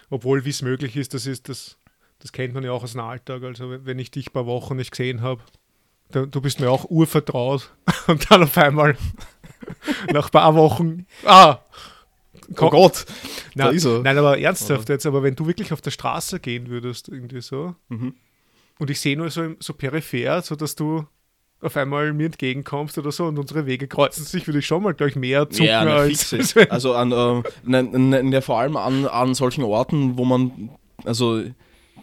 Obwohl, 0.09 0.45
wie 0.45 0.49
es 0.49 0.61
möglich 0.61 0.95
ist, 0.95 1.13
das 1.13 1.27
ist 1.27 1.47
das, 1.49 1.77
das 2.19 2.31
kennt 2.31 2.53
man 2.53 2.63
ja 2.63 2.71
auch 2.71 2.83
aus 2.83 2.93
dem 2.93 3.01
Alltag. 3.01 3.43
Also 3.43 3.85
wenn 3.85 3.99
ich 3.99 4.09
dich 4.09 4.29
ein 4.29 4.33
paar 4.33 4.45
Wochen 4.47 4.77
nicht 4.77 4.91
gesehen 4.91 5.21
habe, 5.21 5.43
du 6.13 6.41
bist 6.41 6.59
mir 6.59 6.69
auch 6.69 6.89
urvertraut 6.89 7.71
und 8.07 8.29
dann 8.29 8.43
auf 8.43 8.57
einmal 8.57 8.97
nach 10.11 10.25
ein 10.25 10.31
paar 10.31 10.55
Wochen, 10.55 11.05
ah, 11.25 11.59
oh 12.57 12.69
Gott, 12.69 13.05
nein, 13.55 13.75
nein, 14.03 14.17
aber 14.17 14.37
ernsthaft 14.37 14.89
jetzt, 14.89 15.05
aber 15.05 15.23
wenn 15.23 15.35
du 15.35 15.47
wirklich 15.47 15.73
auf 15.73 15.81
der 15.81 15.91
Straße 15.91 16.39
gehen 16.39 16.69
würdest, 16.69 17.09
irgendwie 17.09 17.41
so, 17.41 17.75
mhm. 17.89 18.15
und 18.79 18.89
ich 18.89 18.99
sehe 18.99 19.17
nur 19.17 19.29
so, 19.29 19.55
so 19.59 19.73
peripher, 19.73 20.41
so 20.41 20.55
dass 20.55 20.75
du 20.75 21.05
auf 21.61 21.77
einmal 21.77 22.11
mir 22.13 22.25
entgegenkommst 22.25 22.97
oder 22.97 23.11
so 23.11 23.25
und 23.25 23.39
unsere 23.39 23.65
Wege 23.65 23.87
kreuzen 23.87 24.25
sich, 24.25 24.45
würde 24.47 24.59
ich 24.59 24.65
schon 24.65 24.83
mal 24.83 24.93
gleich 24.93 25.15
mehr 25.15 25.49
zucken 25.49 25.65
ja, 25.65 25.81
als. 25.81 26.35
also 26.69 26.93
an, 26.93 27.11
äh, 27.11 27.43
ne, 27.63 27.83
ne, 27.83 28.23
ne, 28.23 28.41
vor 28.41 28.59
allem 28.59 28.75
an, 28.75 29.05
an 29.07 29.33
solchen 29.33 29.63
Orten, 29.63 30.17
wo 30.17 30.25
man, 30.25 30.69
also 31.05 31.41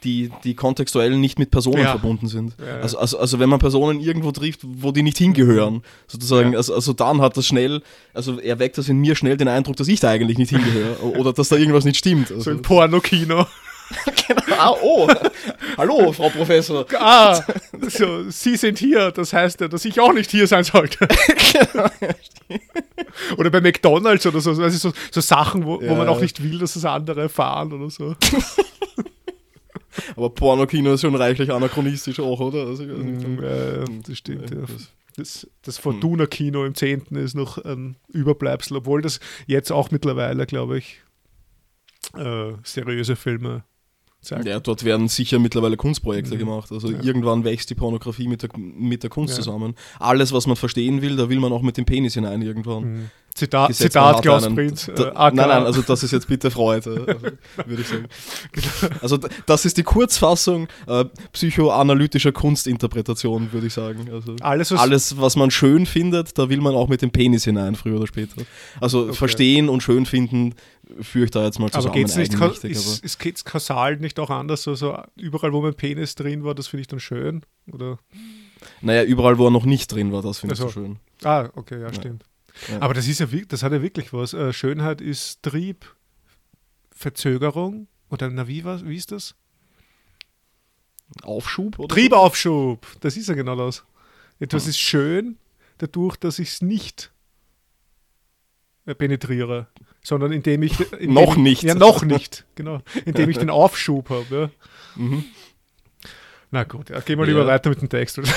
die, 0.04 0.30
die 0.44 0.54
kontextuell 0.54 1.16
nicht 1.16 1.38
mit 1.38 1.50
Personen 1.50 1.82
ja. 1.82 1.90
verbunden 1.90 2.28
sind. 2.28 2.54
Ja, 2.58 2.66
ja. 2.66 2.80
Also, 2.80 2.98
also, 2.98 3.18
also 3.18 3.38
wenn 3.38 3.48
man 3.48 3.58
Personen 3.58 4.00
irgendwo 4.00 4.32
trifft, 4.32 4.60
wo 4.62 4.92
die 4.92 5.02
nicht 5.02 5.18
hingehören, 5.18 5.82
sozusagen, 6.06 6.56
also, 6.56 6.74
also 6.74 6.92
dann 6.92 7.20
hat 7.20 7.36
das 7.36 7.46
schnell, 7.46 7.82
also 8.14 8.38
erweckt 8.38 8.78
das 8.78 8.88
in 8.88 8.98
mir 8.98 9.14
schnell 9.16 9.36
den 9.36 9.48
Eindruck, 9.48 9.76
dass 9.76 9.88
ich 9.88 10.00
da 10.00 10.10
eigentlich 10.10 10.38
nicht 10.38 10.50
hingehöre 10.50 11.02
oder 11.18 11.32
dass 11.32 11.48
da 11.48 11.56
irgendwas 11.56 11.84
nicht 11.84 11.96
stimmt. 11.96 12.30
Also, 12.30 12.42
so 12.42 12.50
ein 12.50 12.62
Pornokino. 12.62 13.46
genau. 14.28 14.42
Ah, 14.58 14.74
oh, 14.82 15.08
hallo, 15.76 16.12
Frau 16.12 16.28
Professor. 16.28 16.86
Ah, 16.94 17.42
so, 17.88 18.30
Sie 18.30 18.56
sind 18.56 18.78
hier, 18.78 19.10
das 19.10 19.32
heißt 19.32 19.60
ja, 19.60 19.68
dass 19.68 19.84
ich 19.84 19.98
auch 19.98 20.12
nicht 20.12 20.30
hier 20.30 20.46
sein 20.46 20.64
sollte. 20.64 21.08
genau. 21.52 21.88
oder 23.36 23.50
bei 23.50 23.60
McDonalds 23.60 24.26
oder 24.26 24.40
so, 24.40 24.50
also 24.50 24.70
so, 24.70 24.92
so 25.10 25.20
Sachen, 25.20 25.64
wo, 25.64 25.80
wo 25.80 25.94
man 25.94 26.08
auch 26.08 26.20
nicht 26.20 26.42
will, 26.42 26.58
dass 26.58 26.74
das 26.74 26.84
andere 26.84 27.22
erfahren 27.22 27.72
oder 27.72 27.90
so. 27.90 28.14
Aber 30.16 30.30
Pornokino 30.30 30.92
ist 30.94 31.00
schon 31.02 31.14
reichlich 31.14 31.50
anachronistisch 31.52 32.20
auch, 32.20 32.40
oder? 32.40 32.66
Also, 32.66 32.84
mm, 32.84 33.42
äh, 33.42 33.84
das 34.06 34.18
stimmt, 34.18 34.50
ja. 34.50 34.58
Das, 35.16 35.46
das 35.62 35.78
Fortuna-Kino 35.78 36.64
im 36.64 36.74
10. 36.74 37.16
ist 37.16 37.34
noch 37.34 37.58
ein 37.58 37.96
Überbleibsel, 38.08 38.76
obwohl 38.76 39.02
das 39.02 39.20
jetzt 39.46 39.70
auch 39.72 39.90
mittlerweile, 39.90 40.46
glaube 40.46 40.78
ich, 40.78 41.00
äh, 42.16 42.52
seriöse 42.62 43.16
Filme 43.16 43.64
zeigt. 44.22 44.46
Ja, 44.46 44.60
dort 44.60 44.84
werden 44.84 45.08
sicher 45.08 45.38
mittlerweile 45.38 45.76
Kunstprojekte 45.76 46.34
Mhm. 46.34 46.38
gemacht. 46.38 46.72
Also 46.72 46.90
Ja. 46.90 47.02
irgendwann 47.02 47.44
wächst 47.44 47.70
die 47.70 47.74
Pornografie 47.74 48.28
mit 48.28 48.42
der, 48.42 48.50
mit 48.56 49.02
der 49.02 49.10
Kunst 49.10 49.36
Ja. 49.36 49.42
zusammen. 49.42 49.74
Alles, 49.98 50.32
was 50.32 50.46
man 50.46 50.56
verstehen 50.56 51.02
will, 51.02 51.16
da 51.16 51.28
will 51.28 51.40
man 51.40 51.52
auch 51.52 51.62
mit 51.62 51.76
dem 51.76 51.84
Penis 51.86 52.14
hinein 52.14 52.42
irgendwann. 52.42 52.82
Mhm. 52.84 53.10
Zitat, 53.34 53.74
Zitat 53.74 54.22
Klaus 54.22 54.46
Prinz. 54.54 54.88
Äh, 54.88 54.92
nein, 55.14 55.34
nein, 55.34 55.50
also 55.50 55.82
das 55.82 56.02
ist 56.02 56.10
jetzt 56.10 56.26
bitte 56.28 56.50
Freud, 56.50 56.88
äh, 56.88 56.98
also, 57.06 57.22
würde 57.66 57.82
ich 57.82 57.86
sagen. 57.88 58.06
Also 59.00 59.16
d- 59.16 59.28
das 59.46 59.64
ist 59.64 59.76
die 59.76 59.82
Kurzfassung 59.82 60.68
äh, 60.86 61.04
psychoanalytischer 61.32 62.32
Kunstinterpretation, 62.32 63.52
würde 63.52 63.68
ich 63.68 63.72
sagen. 63.74 64.08
Also 64.12 64.36
alles, 64.40 64.72
was, 64.72 64.80
alles, 64.80 65.20
was 65.20 65.36
man 65.36 65.50
schön 65.50 65.86
findet, 65.86 66.36
da 66.38 66.48
will 66.48 66.60
man 66.60 66.74
auch 66.74 66.88
mit 66.88 67.02
dem 67.02 67.10
Penis 67.10 67.44
hinein, 67.44 67.74
früher 67.76 67.96
oder 67.96 68.06
später. 68.06 68.42
Also 68.80 69.00
Okay. 69.04 69.12
verstehen 69.14 69.68
und 69.68 69.82
schön 69.82 70.06
finden, 70.06 70.54
führe 71.00 71.24
ich 71.26 71.30
da 71.30 71.44
jetzt 71.44 71.58
mal 71.58 71.70
zusammen 71.70 71.86
aber 71.86 71.94
geht's 71.94 72.16
nicht, 72.16 72.34
ist, 72.34 72.42
aber- 72.42 73.04
ist 73.04 73.18
geht's 73.18 73.44
kausal 73.44 73.96
nicht 73.96 74.18
auch 74.18 74.30
anders? 74.30 74.66
Also 74.68 74.98
überall, 75.16 75.52
wo 75.52 75.62
mein 75.62 75.74
Penis 75.74 76.14
drin 76.16 76.44
war, 76.44 76.54
das 76.54 76.68
finde 76.68 76.82
ich 76.82 76.86
dann 76.88 77.00
schön? 77.00 77.42
Oder? 77.72 77.98
Naja, 78.82 79.04
überall, 79.04 79.38
wo 79.38 79.46
er 79.46 79.50
noch 79.50 79.64
nicht 79.64 79.92
drin 79.92 80.12
war, 80.12 80.20
das 80.22 80.40
finde 80.40 80.54
ich 80.54 80.60
Ach 80.60 80.64
so 80.64 80.68
so. 80.68 80.80
schön. 80.80 80.96
Ah, 81.24 81.48
okay, 81.54 81.80
ja, 81.80 81.92
stimmt. 81.94 82.24
Ja. 82.68 82.80
Aber 82.82 82.94
das 82.94 83.06
ist 83.08 83.20
ja, 83.20 83.26
das 83.48 83.62
hat 83.62 83.72
ja 83.72 83.82
wirklich 83.82 84.12
was. 84.12 84.34
Äh, 84.34 84.52
Schönheit 84.52 85.00
ist 85.00 85.42
Trieb, 85.42 85.94
Verzögerung 86.90 87.86
oder 88.10 88.28
na 88.30 88.46
wie 88.48 88.64
was? 88.64 88.84
Wie 88.84 88.96
ist 88.96 89.12
das? 89.12 89.34
Aufschub 91.22 91.78
oder? 91.78 91.94
Triebaufschub. 91.94 92.86
Das 93.00 93.16
ist 93.16 93.28
ja 93.28 93.34
genau 93.34 93.56
das. 93.56 93.84
Etwas 94.38 94.64
Hm. 94.64 94.70
ist 94.70 94.78
schön, 94.78 95.38
dadurch, 95.78 96.16
dass 96.16 96.38
ich 96.38 96.48
es 96.50 96.62
nicht 96.62 97.12
äh, 98.86 98.94
penetriere, 98.94 99.66
sondern 100.02 100.32
indem 100.32 100.62
ich 100.62 100.78
indem 100.92 101.14
Noch 101.14 101.32
ich, 101.32 101.42
nicht. 101.42 101.62
Ja, 101.62 101.74
noch 101.74 102.02
nicht. 102.04 102.44
Genau, 102.54 102.80
indem 103.04 103.28
ich 103.30 103.38
den 103.40 103.50
Aufschub 103.50 104.08
habe. 104.10 104.50
Ja. 104.96 105.02
Mhm. 105.02 105.24
Na 106.52 106.64
gut, 106.64 106.90
ja, 106.90 107.00
gehen 107.00 107.18
wir 107.18 107.26
Ja. 107.26 107.32
lieber 107.32 107.46
weiter 107.46 107.70
mit 107.70 107.80
dem 107.80 107.88
Text. 107.88 108.18
oder? 108.18 108.28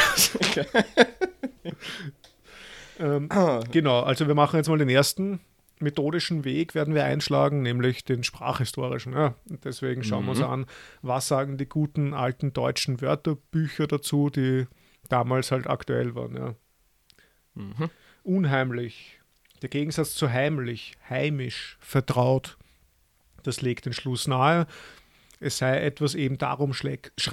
ähm, 2.99 3.29
genau, 3.71 4.01
also 4.01 4.27
wir 4.27 4.35
machen 4.35 4.57
jetzt 4.57 4.69
mal 4.69 4.77
den 4.77 4.89
ersten 4.89 5.39
methodischen 5.79 6.45
Weg, 6.45 6.75
werden 6.75 6.93
wir 6.95 7.03
einschlagen, 7.03 7.61
nämlich 7.61 8.05
den 8.05 8.23
sprachhistorischen. 8.23 9.13
Ja, 9.13 9.35
deswegen 9.63 10.03
schauen 10.03 10.25
wir 10.25 10.31
uns 10.31 10.39
Mhm. 10.39 10.45
an, 10.45 10.65
was 11.01 11.27
sagen 11.27 11.57
die 11.57 11.67
guten 11.67 12.13
alten 12.13 12.53
deutschen 12.53 13.01
Wörterbücher 13.01 13.87
dazu, 13.87 14.29
die 14.29 14.67
damals 15.09 15.51
halt 15.51 15.67
aktuell 15.67 16.15
waren. 16.15 16.35
Ja. 16.35 16.55
Mhm. 17.55 17.89
Unheimlich. 18.23 19.19
Der 19.61 19.69
Gegensatz 19.69 20.15
zu 20.15 20.31
heimlich, 20.31 20.95
heimisch, 21.09 21.77
vertraut. 21.79 22.57
Das 23.43 23.61
legt 23.61 23.85
den 23.85 23.93
Schluss 23.93 24.27
nahe, 24.27 24.67
es 25.41 25.57
sei 25.57 25.81
etwas 25.81 26.15
eben 26.15 26.37
darum 26.37 26.73
schleck, 26.73 27.11
sch 27.19 27.31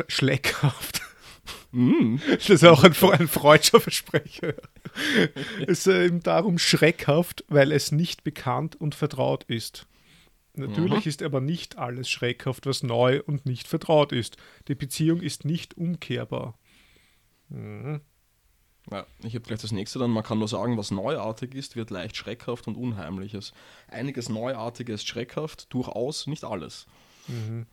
Mhm. 1.72 2.20
Das 2.30 2.51
ist 2.51 2.64
auch 2.64 2.82
ein, 2.84 2.94
ein 3.12 3.28
freudscher 3.28 3.80
Versprecher. 3.80 4.55
Es 5.66 5.84
sei 5.84 6.07
eben 6.07 6.22
darum 6.22 6.59
schreckhaft, 6.59 7.44
weil 7.48 7.72
es 7.72 7.92
nicht 7.92 8.24
bekannt 8.24 8.76
und 8.76 8.94
vertraut 8.94 9.44
ist. 9.44 9.86
Natürlich 10.55 11.05
Mhm. 11.05 11.09
ist 11.09 11.22
aber 11.22 11.40
nicht 11.40 11.78
alles 11.78 12.11
schreckhaft, 12.11 12.66
was 12.66 12.82
neu 12.82 13.22
und 13.22 13.46
nicht 13.46 13.68
vertraut 13.68 14.12
ist. 14.12 14.36
Die 14.68 14.74
Beziehung 14.74 15.20
ist 15.20 15.44
nicht 15.44 15.76
umkehrbar. 15.76 16.59
Mhm. 17.48 18.01
Ja, 18.90 19.07
ich 19.22 19.34
habe 19.34 19.44
gleich 19.44 19.61
das 19.61 19.72
nächste 19.72 19.98
dann. 19.98 20.11
Man 20.11 20.24
kann 20.24 20.38
nur 20.38 20.48
sagen, 20.48 20.76
was 20.76 20.90
neuartig 20.90 21.55
ist, 21.55 21.76
wird 21.76 21.90
leicht 21.90 22.16
schreckhaft 22.16 22.66
und 22.66 22.76
unheimliches. 22.76 23.53
Einiges 23.88 24.28
Neuartiges 24.28 25.03
ist 25.03 25.09
schreckhaft, 25.09 25.72
durchaus 25.72 26.26
nicht 26.26 26.44
alles. 26.44 26.86
Mhm. 27.29 27.66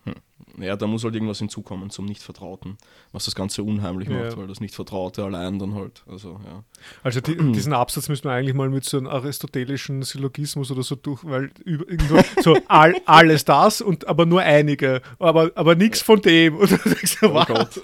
Ja, 0.60 0.76
da 0.76 0.88
muss 0.88 1.04
halt 1.04 1.14
irgendwas 1.16 1.39
hinzukommen 1.39 1.89
zum 1.89 2.06
Nicht-Vertrauten, 2.06 2.78
was 3.12 3.26
das 3.26 3.36
Ganze 3.36 3.64
unheimlich 3.64 4.08
Ja. 4.08 4.24
macht, 4.26 4.38
weil 4.38 4.48
das 4.48 4.60
Nicht-Vertraute 4.60 5.24
allein 5.24 5.60
dann 5.60 5.74
halt, 5.76 6.04
also 6.08 6.39
ja. 6.45 6.64
Also 7.04 7.22
die, 7.22 7.36
diesen 7.54 7.74
Absatz 7.74 8.08
müssen 8.08 8.24
wir 8.26 8.32
eigentlich 8.32 8.56
mal 8.56 8.70
mit 8.70 8.84
so 8.86 8.98
einem 8.98 9.08
aristotelischen 9.08 10.04
Syllogismus 10.04 10.72
oder 10.72 10.84
so 10.84 10.95
durch, 10.95 11.24
weil 11.26 11.52
über, 11.66 11.89
irgendwo 11.89 12.20
so 12.41 12.58
all, 12.68 12.95
alles 13.06 13.45
das 13.45 13.82
und 13.82 14.08
aber 14.08 14.26
nur 14.26 14.41
einige, 14.41 15.02
aber, 15.20 15.52
aber 15.56 15.76
nichts 15.76 16.02
von 16.02 16.22
dem. 16.22 16.56
Und 16.58 16.72
du 16.72 16.78
denkst, 16.78 17.18
Oh 17.24 17.34
was? 17.34 17.48
Gott. 17.48 17.82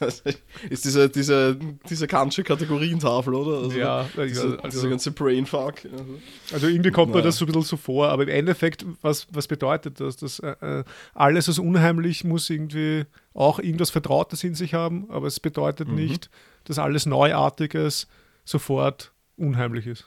Das 0.00 0.20
ist 0.70 0.84
diese, 0.84 1.08
diese, 1.08 1.58
diese 1.88 2.06
kantische 2.06 2.42
Kategorientafel, 2.44 3.34
oder? 3.34 3.64
Also, 3.64 3.78
Ja, 3.78 4.06
diese, 4.16 4.48
ja, 4.48 4.54
also- 4.56 4.68
dieser 4.68 4.88
ganze 4.88 5.10
Brainfuck. 5.10 5.84
Also. 5.84 6.04
Also 6.52 6.66
irgendwie 6.68 6.90
kommt 6.90 7.08
mir 7.12 7.18
Naja. 7.18 7.26
das 7.26 7.36
so 7.36 7.44
ein 7.44 7.46
bisschen 7.46 7.62
so 7.62 7.76
vor, 7.76 8.08
aber 8.08 8.22
im 8.24 8.28
Endeffekt, 8.28 8.84
was, 9.02 9.26
was 9.32 9.46
bedeutet 9.48 10.00
das? 10.00 10.16
dass 10.16 10.38
äh, 10.38 10.54
äh, 10.60 10.84
alles, 11.14 11.48
was 11.48 11.58
unheimlich, 11.58 12.24
muss 12.24 12.48
irgendwie 12.50 13.04
auch 13.34 13.58
irgendwas 13.58 13.90
Vertrautes 13.90 14.44
in 14.44 14.54
sich 14.54 14.74
haben, 14.74 15.10
aber 15.10 15.26
es 15.26 15.40
bedeutet 15.40 15.88
Mhm. 15.88 15.94
nicht, 15.96 16.30
dass 16.64 16.78
alles 16.78 17.06
Neuartiges 17.06 18.06
sofort 18.44 19.12
unheimlich 19.36 19.86
ist. 19.86 20.06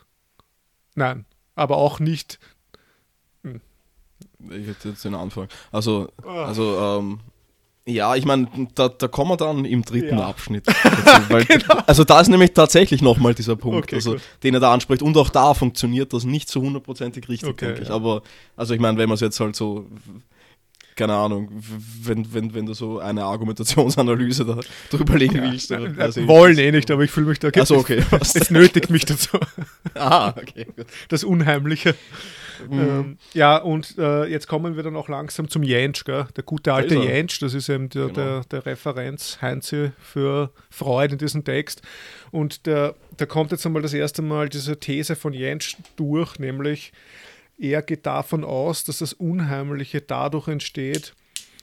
Nein, 0.95 1.25
aber 1.55 1.77
auch 1.77 1.99
nicht. 1.99 2.39
Ich 4.49 4.67
hätte 4.67 4.89
jetzt 4.89 5.03
den 5.03 5.15
Anfang. 5.15 5.47
Also, 5.71 6.09
Ah. 6.23 6.45
also 6.45 6.77
ähm, 6.99 7.19
ja, 7.87 8.15
ich 8.15 8.25
meine, 8.25 8.47
da, 8.75 8.89
da 8.89 9.07
kommen 9.07 9.31
wir 9.31 9.37
dann 9.37 9.63
im 9.65 9.83
dritten 9.83 10.05
Ja. 10.09 10.15
Genau. 10.15 10.23
Abschnitt. 10.29 10.67
Dazu, 10.67 10.73
weil, 11.29 11.45
Also 11.87 12.03
da 12.03 12.19
ist 12.21 12.29
nämlich 12.29 12.53
tatsächlich 12.53 13.01
nochmal 13.01 13.33
dieser 13.33 13.55
Punkt, 13.55 13.85
Okay, 13.85 13.95
also, 13.95 14.13
gut. 14.13 14.21
den 14.43 14.53
er 14.55 14.59
da 14.59 14.73
anspricht. 14.73 15.01
Und 15.01 15.17
auch 15.17 15.29
da 15.29 15.53
funktioniert 15.53 16.13
das 16.13 16.23
nicht 16.25 16.49
so 16.49 16.61
hundertprozentig 16.61 17.27
richtig, 17.29 17.49
Okay, 17.49 17.65
denke 17.67 17.81
ich. 17.83 17.89
ja. 17.89 17.95
Aber, 17.95 18.21
also 18.55 18.73
ich 18.73 18.79
meine, 18.79 18.97
wenn 18.97 19.09
man 19.09 19.15
es 19.15 19.21
jetzt 19.21 19.39
halt 19.39 19.55
so, 19.55 19.87
keine 20.95 21.13
Ahnung, 21.13 21.49
wenn, 22.03 22.33
wenn, 22.33 22.53
wenn 22.53 22.65
du 22.65 22.73
so 22.73 22.99
eine 22.99 23.23
Argumentationsanalyse 23.23 24.45
da 24.45 24.59
drüber 24.89 25.17
legen 25.17 25.41
willst. 25.41 25.71
Äh, 25.71 25.77
Oder, 25.77 26.03
also, 26.03 26.21
äh, 26.21 26.27
wollen 26.27 26.57
eh 26.57 26.71
nicht, 26.71 26.89
aber 26.89 27.03
ich 27.03 27.11
fühle 27.11 27.27
mich 27.27 27.39
da. 27.39 27.49
Achso, 27.49 27.75
okay. 27.75 28.03
Es 28.11 28.49
nötigt 28.49 28.89
mich 28.89 29.05
dazu. 29.05 29.37
ah, 29.95 30.29
okay. 30.29 30.65
gut. 30.75 30.85
Das 31.09 31.23
Unheimliche. 31.23 31.95
Mhm. 32.69 32.79
Ähm, 32.79 33.17
ja, 33.33 33.57
und 33.57 33.97
äh, 33.97 34.25
jetzt 34.25 34.47
kommen 34.47 34.75
wir 34.75 34.83
dann 34.83 34.95
auch 34.95 35.09
langsam 35.09 35.49
zum 35.49 35.63
Jentsch, 35.63 36.05
gell? 36.05 36.27
der 36.35 36.43
gute 36.43 36.73
alte 36.73 36.95
er. 36.95 37.03
Jentsch, 37.03 37.41
das 37.41 37.53
ist 37.53 37.69
eben 37.69 37.89
der, 37.89 38.07
Genau. 38.07 38.13
der, 38.13 38.41
der 38.45 38.65
Referenz 38.65 39.39
Heinze 39.41 39.91
für 39.99 40.51
Freud 40.69 41.11
in 41.11 41.17
diesem 41.17 41.43
Text. 41.43 41.81
Und 42.31 42.65
der, 42.65 42.95
da 43.17 43.25
kommt 43.25 43.51
jetzt 43.51 43.65
einmal 43.65 43.81
das 43.81 43.93
erste 43.93 44.21
Mal 44.21 44.49
diese 44.49 44.79
These 44.79 45.15
von 45.15 45.33
Jentsch 45.33 45.75
durch, 45.97 46.39
nämlich 46.39 46.93
er 47.57 47.81
geht 47.81 48.05
davon 48.05 48.43
aus, 48.43 48.83
dass 48.83 48.99
das 48.99 49.13
Unheimliche 49.13 50.01
dadurch 50.01 50.47
entsteht, 50.47 51.13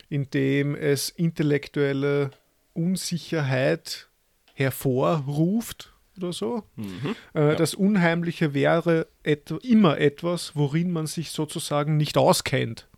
indem 0.09 0.75
es 0.75 1.09
intellektuelle 1.09 2.31
Unsicherheit 2.75 4.09
hervorruft 4.55 5.93
oder 6.17 6.33
so. 6.33 6.63
Mhm. 6.77 7.17
Äh, 7.35 7.41
Ja. 7.41 7.55
Das 7.55 7.75
Unheimliche 7.75 8.55
wäre 8.55 9.07
et 9.23 9.51
immer 9.63 9.99
etwas, 9.99 10.55
worin 10.55 10.93
man 10.93 11.07
sich 11.07 11.31
sozusagen 11.31 11.97
nicht 11.97 12.17
auskennt. 12.17 12.89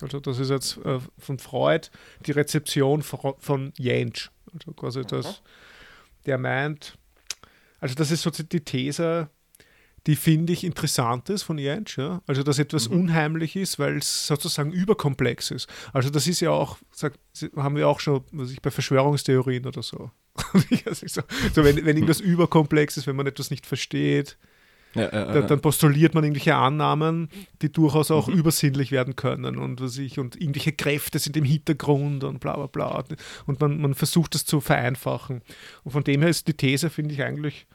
Also 0.00 0.18
das 0.20 0.38
ist 0.38 0.50
jetzt 0.50 0.78
äh, 0.84 0.98
von 1.18 1.38
Freud 1.38 1.88
die 2.26 2.32
Rezeption 2.32 3.02
von, 3.02 3.34
von 3.38 3.72
Jentsch. 3.78 4.30
Also 4.52 4.72
quasi 4.72 5.02
das, 5.02 5.42
der 6.26 6.38
meint, 6.38 6.98
also 7.80 7.94
das 7.94 8.10
ist 8.10 8.22
so 8.22 8.30
die 8.30 8.60
These, 8.60 9.28
die 10.06 10.16
finde 10.16 10.52
ich 10.52 10.64
interessant 10.64 11.30
ist 11.30 11.44
von 11.44 11.56
Jentsch, 11.56 11.96
ja? 11.98 12.20
also 12.26 12.42
dass 12.42 12.58
etwas 12.58 12.86
unheimlich 12.86 13.56
ist, 13.56 13.78
weil 13.78 13.96
es 13.96 14.26
sozusagen 14.26 14.70
überkomplex 14.70 15.50
ist. 15.50 15.68
Also 15.92 16.10
das 16.10 16.26
ist 16.26 16.40
ja 16.40 16.50
auch, 16.50 16.76
sag, 16.92 17.14
haben 17.56 17.76
wir 17.76 17.88
auch 17.88 18.00
schon, 18.00 18.22
was 18.32 18.50
ich 18.50 18.60
bei 18.60 18.70
Verschwörungstheorien 18.70 19.66
oder 19.66 19.82
so. 19.82 20.10
So, 20.92 21.22
so 21.54 21.64
wenn, 21.64 21.76
wenn 21.76 21.96
irgendwas 21.96 22.20
überkomplex 22.20 22.96
ist, 22.96 23.06
wenn 23.06 23.16
man 23.16 23.26
etwas 23.26 23.50
nicht 23.50 23.66
versteht, 23.66 24.36
Ja, 24.94 25.02
ja, 25.12 25.32
dann, 25.32 25.46
dann 25.46 25.60
postuliert 25.60 26.14
man 26.14 26.24
irgendwelche 26.24 26.54
Annahmen, 26.56 27.28
die 27.62 27.70
durchaus 27.72 28.10
auch 28.10 28.28
Mhm. 28.28 28.34
übersinnlich 28.34 28.90
werden 28.92 29.16
können 29.16 29.56
und 29.56 29.80
was 29.80 29.96
ich, 29.98 30.18
und 30.18 30.34
irgendwelche 30.40 30.72
Kräfte 30.72 31.18
sind 31.18 31.36
im 31.36 31.44
Hintergrund 31.44 32.24
und 32.24 32.40
bla 32.40 32.54
bla 32.56 32.66
bla. 32.66 33.04
Und 33.46 33.60
man, 33.60 33.80
man 33.80 33.94
versucht 33.94 34.34
das 34.34 34.44
zu 34.44 34.60
vereinfachen. 34.60 35.42
Und 35.84 35.92
von 35.92 36.04
dem 36.04 36.20
her 36.20 36.30
ist 36.30 36.46
die 36.48 36.54
These, 36.54 36.90
finde 36.90 37.14
ich 37.14 37.22
eigentlich, 37.22 37.66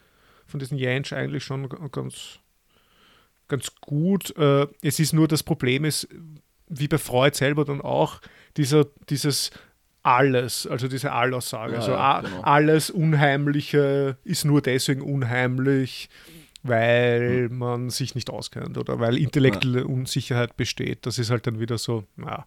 von 0.50 0.60
diesem 0.60 0.78
Jentsch 0.78 1.14
eigentlich 1.14 1.43
schon 1.43 1.70
ganz, 1.91 2.39
ganz 3.47 3.72
gut. 3.82 4.36
Äh, 4.38 4.68
es 4.82 5.00
ist 5.00 5.14
nur 5.14 5.28
das 5.28 5.43
Problem 5.43 5.86
ist, 5.86 6.08
wie 6.68 6.88
bei 6.88 6.97
Freud 6.97 7.36
selber 7.36 7.66
dann 7.66 7.82
auch, 7.82 8.22
dieser, 8.58 8.86
dieses 9.10 9.52
alles, 10.04 10.66
also 10.68 10.88
diese 10.88 11.12
Allaussage. 11.12 11.74
Ja, 11.74 11.80
also 11.80 11.91
ja, 11.91 12.22
genau. 12.22 12.41
alles 12.41 12.89
Unheimliche 12.89 14.18
ist 14.24 14.45
nur 14.45 14.62
deswegen 14.62 15.02
unheimlich, 15.02 16.10
weil 16.64 17.47
Hm. 17.50 17.58
man 17.58 17.89
sich 17.89 18.16
nicht 18.16 18.30
auskennt 18.30 18.78
oder 18.78 19.00
weil 19.00 19.18
intellektuelle 19.18 19.86
Unsicherheit 19.88 20.58
besteht. 20.58 21.06
Das 21.06 21.18
ist 21.20 21.30
halt 21.32 21.47
dann 21.47 21.60
wieder 21.60 21.78
so, 21.78 22.06
na, 22.16 22.45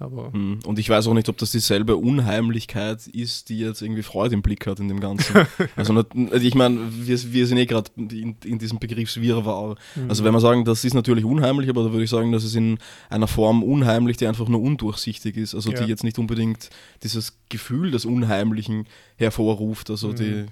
Aber 0.00 0.32
Hm. 0.32 0.60
Und 0.64 0.78
ich 0.78 0.88
weiß 0.88 1.06
auch 1.06 1.14
nicht, 1.14 1.28
ob 1.28 1.36
das 1.36 1.52
dieselbe 1.52 1.96
Unheimlichkeit 1.96 3.06
ist, 3.06 3.50
die 3.50 3.58
jetzt 3.58 3.82
irgendwie 3.82 4.02
Freud 4.02 4.32
im 4.32 4.40
Blick 4.40 4.66
hat 4.66 4.80
in 4.80 4.88
dem 4.88 4.98
Ganzen. 4.98 5.46
also 5.76 5.94
also 5.94 6.46
ich 6.46 6.54
meine, 6.54 6.80
wir, 6.90 7.32
wir 7.32 7.46
sind 7.46 7.58
eh 7.58 7.66
gerade 7.66 7.90
in, 7.96 8.34
in 8.44 8.58
diesem 8.58 8.78
Begriffswirrwarr. 8.78 9.76
Also 10.08 10.24
wenn 10.24 10.32
wir 10.32 10.40
sagen, 10.40 10.64
das 10.64 10.84
ist 10.84 10.94
natürlich 10.94 11.24
unheimlich, 11.24 11.68
aber 11.68 11.84
da 11.84 11.92
würde 11.92 12.04
ich 12.04 12.10
sagen, 12.10 12.32
das 12.32 12.44
ist 12.44 12.56
in 12.56 12.78
einer 13.10 13.28
Form 13.28 13.62
unheimlich, 13.62 14.16
die 14.16 14.26
einfach 14.26 14.48
nur 14.48 14.62
undurchsichtig 14.62 15.36
ist. 15.36 15.54
Also 15.54 15.70
Ja. 15.70 15.82
die 15.82 15.90
jetzt 15.90 16.02
nicht 16.02 16.18
unbedingt 16.18 16.70
dieses 17.02 17.38
Gefühl 17.50 17.90
des 17.90 18.06
Unheimlichen 18.06 18.86
hervorruft. 19.16 19.90
Also 19.90 20.14
die, 20.14 20.46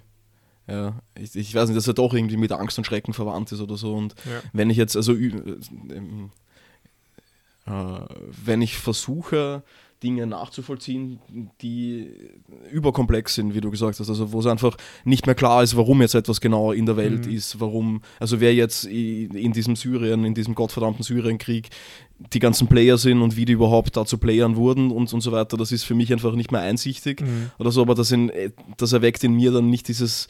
ja, 0.67 1.01
ich, 1.19 1.35
ich 1.35 1.55
weiß 1.55 1.71
nicht, 1.71 1.79
dass 1.79 1.87
er 1.89 1.95
doch 1.95 2.13
irgendwie 2.13 2.37
mit 2.37 2.53
Angst 2.53 2.77
und 2.77 2.85
Schrecken 2.85 3.15
verwandt 3.15 3.51
ist 3.53 3.61
oder 3.61 3.79
so. 3.79 3.95
Und 3.95 4.15
ja. 4.27 4.43
wenn 4.53 4.69
ich 4.69 4.77
jetzt, 4.77 4.95
also 4.95 5.15
äh, 5.15 5.33
wenn 8.45 8.63
ich 8.63 8.77
versuche, 8.79 9.63
Dinge 10.01 10.29
nachzuvollziehen, 10.29 11.19
die 11.61 12.09
überkomplex 12.71 13.35
sind, 13.35 13.55
wie 13.55 13.61
du 13.61 13.69
gesagt 13.71 13.99
hast, 13.99 14.09
also 14.09 14.33
wo 14.33 14.39
es 14.39 14.47
einfach 14.47 14.77
nicht 15.05 15.27
mehr 15.27 15.35
klar 15.35 15.65
ist, 15.65 15.77
warum 15.77 16.01
jetzt 16.03 16.15
etwas 16.15 16.41
genau 16.41 16.71
in 16.71 16.87
der 16.87 16.97
Welt 16.97 17.27
Mhm. 17.27 17.33
ist, 17.33 17.59
warum, 17.59 18.03
also 18.21 18.39
wer 18.41 18.55
jetzt 18.55 18.85
in 18.85 19.53
diesem 19.53 19.75
Syrien, 19.75 20.25
in 20.25 20.35
diesem 20.35 20.55
gottverdammten 20.55 21.03
Syrienkrieg 21.03 21.71
die 22.33 22.39
ganzen 22.39 22.69
Player 22.69 22.97
sind 22.97 23.23
und 23.23 23.37
wie 23.37 23.45
die 23.45 23.55
überhaupt 23.55 23.97
da 23.97 24.05
zu 24.05 24.19
Playern 24.19 24.55
wurden 24.55 24.93
und, 24.93 25.13
und 25.13 25.21
so 25.21 25.33
weiter, 25.33 25.57
das 25.57 25.73
ist 25.73 25.83
für 25.83 25.95
mich 25.97 26.13
einfach 26.13 26.35
nicht 26.37 26.53
mehr 26.53 26.61
einsichtig 26.61 27.21
Mhm. 27.23 27.51
oder 27.59 27.73
so, 27.73 27.83
aber 27.83 27.97
das, 27.97 28.13
in, 28.13 28.31
das 28.77 28.93
erweckt 28.93 29.25
in 29.25 29.35
mir 29.35 29.51
dann 29.51 29.69
nicht 29.69 29.89
dieses, 29.89 30.29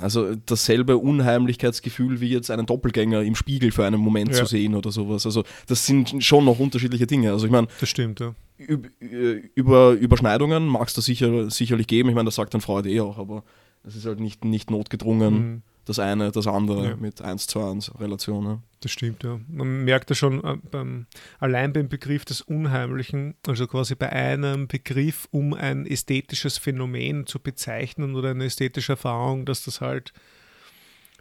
also 0.00 0.34
dasselbe 0.34 0.96
Unheimlichkeitsgefühl 0.98 2.20
wie 2.20 2.28
jetzt 2.28 2.50
einen 2.50 2.66
Doppelgänger 2.66 3.22
im 3.22 3.34
Spiegel 3.34 3.70
für 3.70 3.84
einen 3.84 4.00
Moment 4.00 4.30
Ja. 4.30 4.36
zu 4.36 4.46
sehen 4.46 4.74
oder 4.74 4.90
sowas. 4.90 5.26
Also 5.26 5.44
das 5.66 5.86
sind 5.86 6.22
schon 6.24 6.44
noch 6.44 6.58
unterschiedliche 6.58 7.06
Dinge. 7.06 7.32
Also 7.32 7.46
ich 7.46 7.52
meine, 7.52 7.68
Das 7.80 7.88
stimmt, 7.88 8.20
ja. 8.20 8.34
äh, 8.58 9.42
über 9.54 9.92
Überschneidungen 9.92 10.66
mag 10.66 10.88
es 10.88 10.94
da 10.94 11.02
sicher, 11.02 11.50
sicherlich 11.50 11.86
geben. 11.86 12.08
Ich 12.08 12.14
meine, 12.14 12.26
das 12.26 12.34
sagt 12.36 12.54
dann 12.54 12.60
Freud 12.60 12.88
eh 12.88 13.00
auch, 13.00 13.18
aber 13.18 13.44
es 13.86 13.96
ist 13.96 14.06
halt 14.06 14.20
nicht, 14.20 14.44
nicht 14.44 14.70
notgedrungen, 14.70 15.34
Mhm. 15.34 15.62
Das 15.84 15.98
eine, 15.98 16.30
das 16.32 16.46
andere 16.46 16.90
Ja. 16.90 16.96
mit 16.96 17.20
1 17.22 17.46
zu 17.46 17.60
1 17.62 17.92
Relation. 18.00 18.44
Ja. 18.46 18.58
Das 18.80 18.90
stimmt, 18.92 19.22
ja. 19.24 19.38
Man 19.48 19.84
merkt 19.84 20.10
ja 20.10 20.16
schon 20.16 20.42
äh, 20.44 20.56
beim, 20.70 21.06
allein 21.40 21.72
beim 21.72 21.88
Begriff 21.88 22.24
des 22.24 22.40
Unheimlichen, 22.42 23.34
also 23.46 23.66
quasi 23.66 23.94
bei 23.94 24.10
einem 24.10 24.66
Begriff, 24.68 25.26
um 25.30 25.54
ein 25.54 25.86
ästhetisches 25.86 26.58
Phänomen 26.58 27.26
zu 27.26 27.38
bezeichnen 27.38 28.14
oder 28.14 28.30
eine 28.30 28.44
ästhetische 28.44 28.92
Erfahrung, 28.92 29.44
dass 29.46 29.64
das 29.64 29.80
halt 29.80 30.12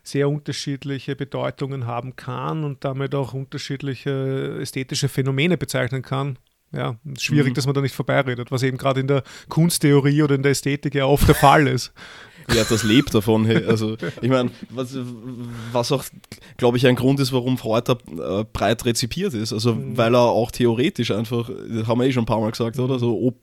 sehr 0.06 0.28
unterschiedliche 0.28 1.16
Bedeutungen 1.16 1.86
haben 1.88 2.16
kann 2.18 2.66
und 2.66 2.84
damit 2.84 3.16
auch 3.16 3.34
unterschiedliche 3.34 4.58
ästhetische 4.62 5.08
Phänomene 5.08 5.58
bezeichnen 5.58 6.02
kann. 6.02 6.38
Ja, 6.74 6.98
schwierig, 7.20 7.52
Mhm. 7.52 7.54
dass 7.54 7.66
man 7.68 7.76
da 7.76 7.82
nicht 7.82 7.94
vorbeiredet, 7.96 8.50
was 8.52 8.64
eben 8.64 8.78
gerade 8.78 9.00
in 9.00 9.08
der 9.08 9.24
Kunsttheorie 9.48 10.24
oder 10.24 10.34
in 10.36 10.42
der 10.42 10.52
Ästhetik 10.54 10.96
ja 10.96 11.06
oft 11.06 11.28
der 11.28 11.36
Fall 11.36 11.68
ist. 11.68 11.94
Ja, 12.54 12.64
das 12.68 12.84
lebt 12.84 13.14
davon. 13.14 13.46
Also, 13.68 13.96
ich 14.22 14.30
meine, 14.30 14.52
was, 14.70 14.96
was 15.72 15.92
auch, 15.92 16.04
glaube 16.58 16.78
ich, 16.78 16.88
ein 16.88 16.96
Grund 16.96 17.20
ist, 17.20 17.32
warum 17.34 17.58
Freud 17.58 17.84
da 17.86 18.40
äh, 18.42 18.46
breit 18.52 18.86
rezipiert 18.86 19.34
ist. 19.34 19.54
Also, 19.54 19.76
Mhm. 19.76 19.98
weil 19.98 20.14
er 20.16 20.22
auch 20.22 20.52
theoretisch 20.52 21.12
einfach, 21.12 21.50
das 21.70 21.88
haben 21.88 22.00
wir 22.00 22.08
eh 22.08 22.12
schon 22.12 22.24
ein 22.24 22.28
paar 22.28 22.40
Mal 22.40 22.52
gesagt, 22.52 22.78
oder? 22.80 23.00
So 23.00 23.18
op 23.28 23.36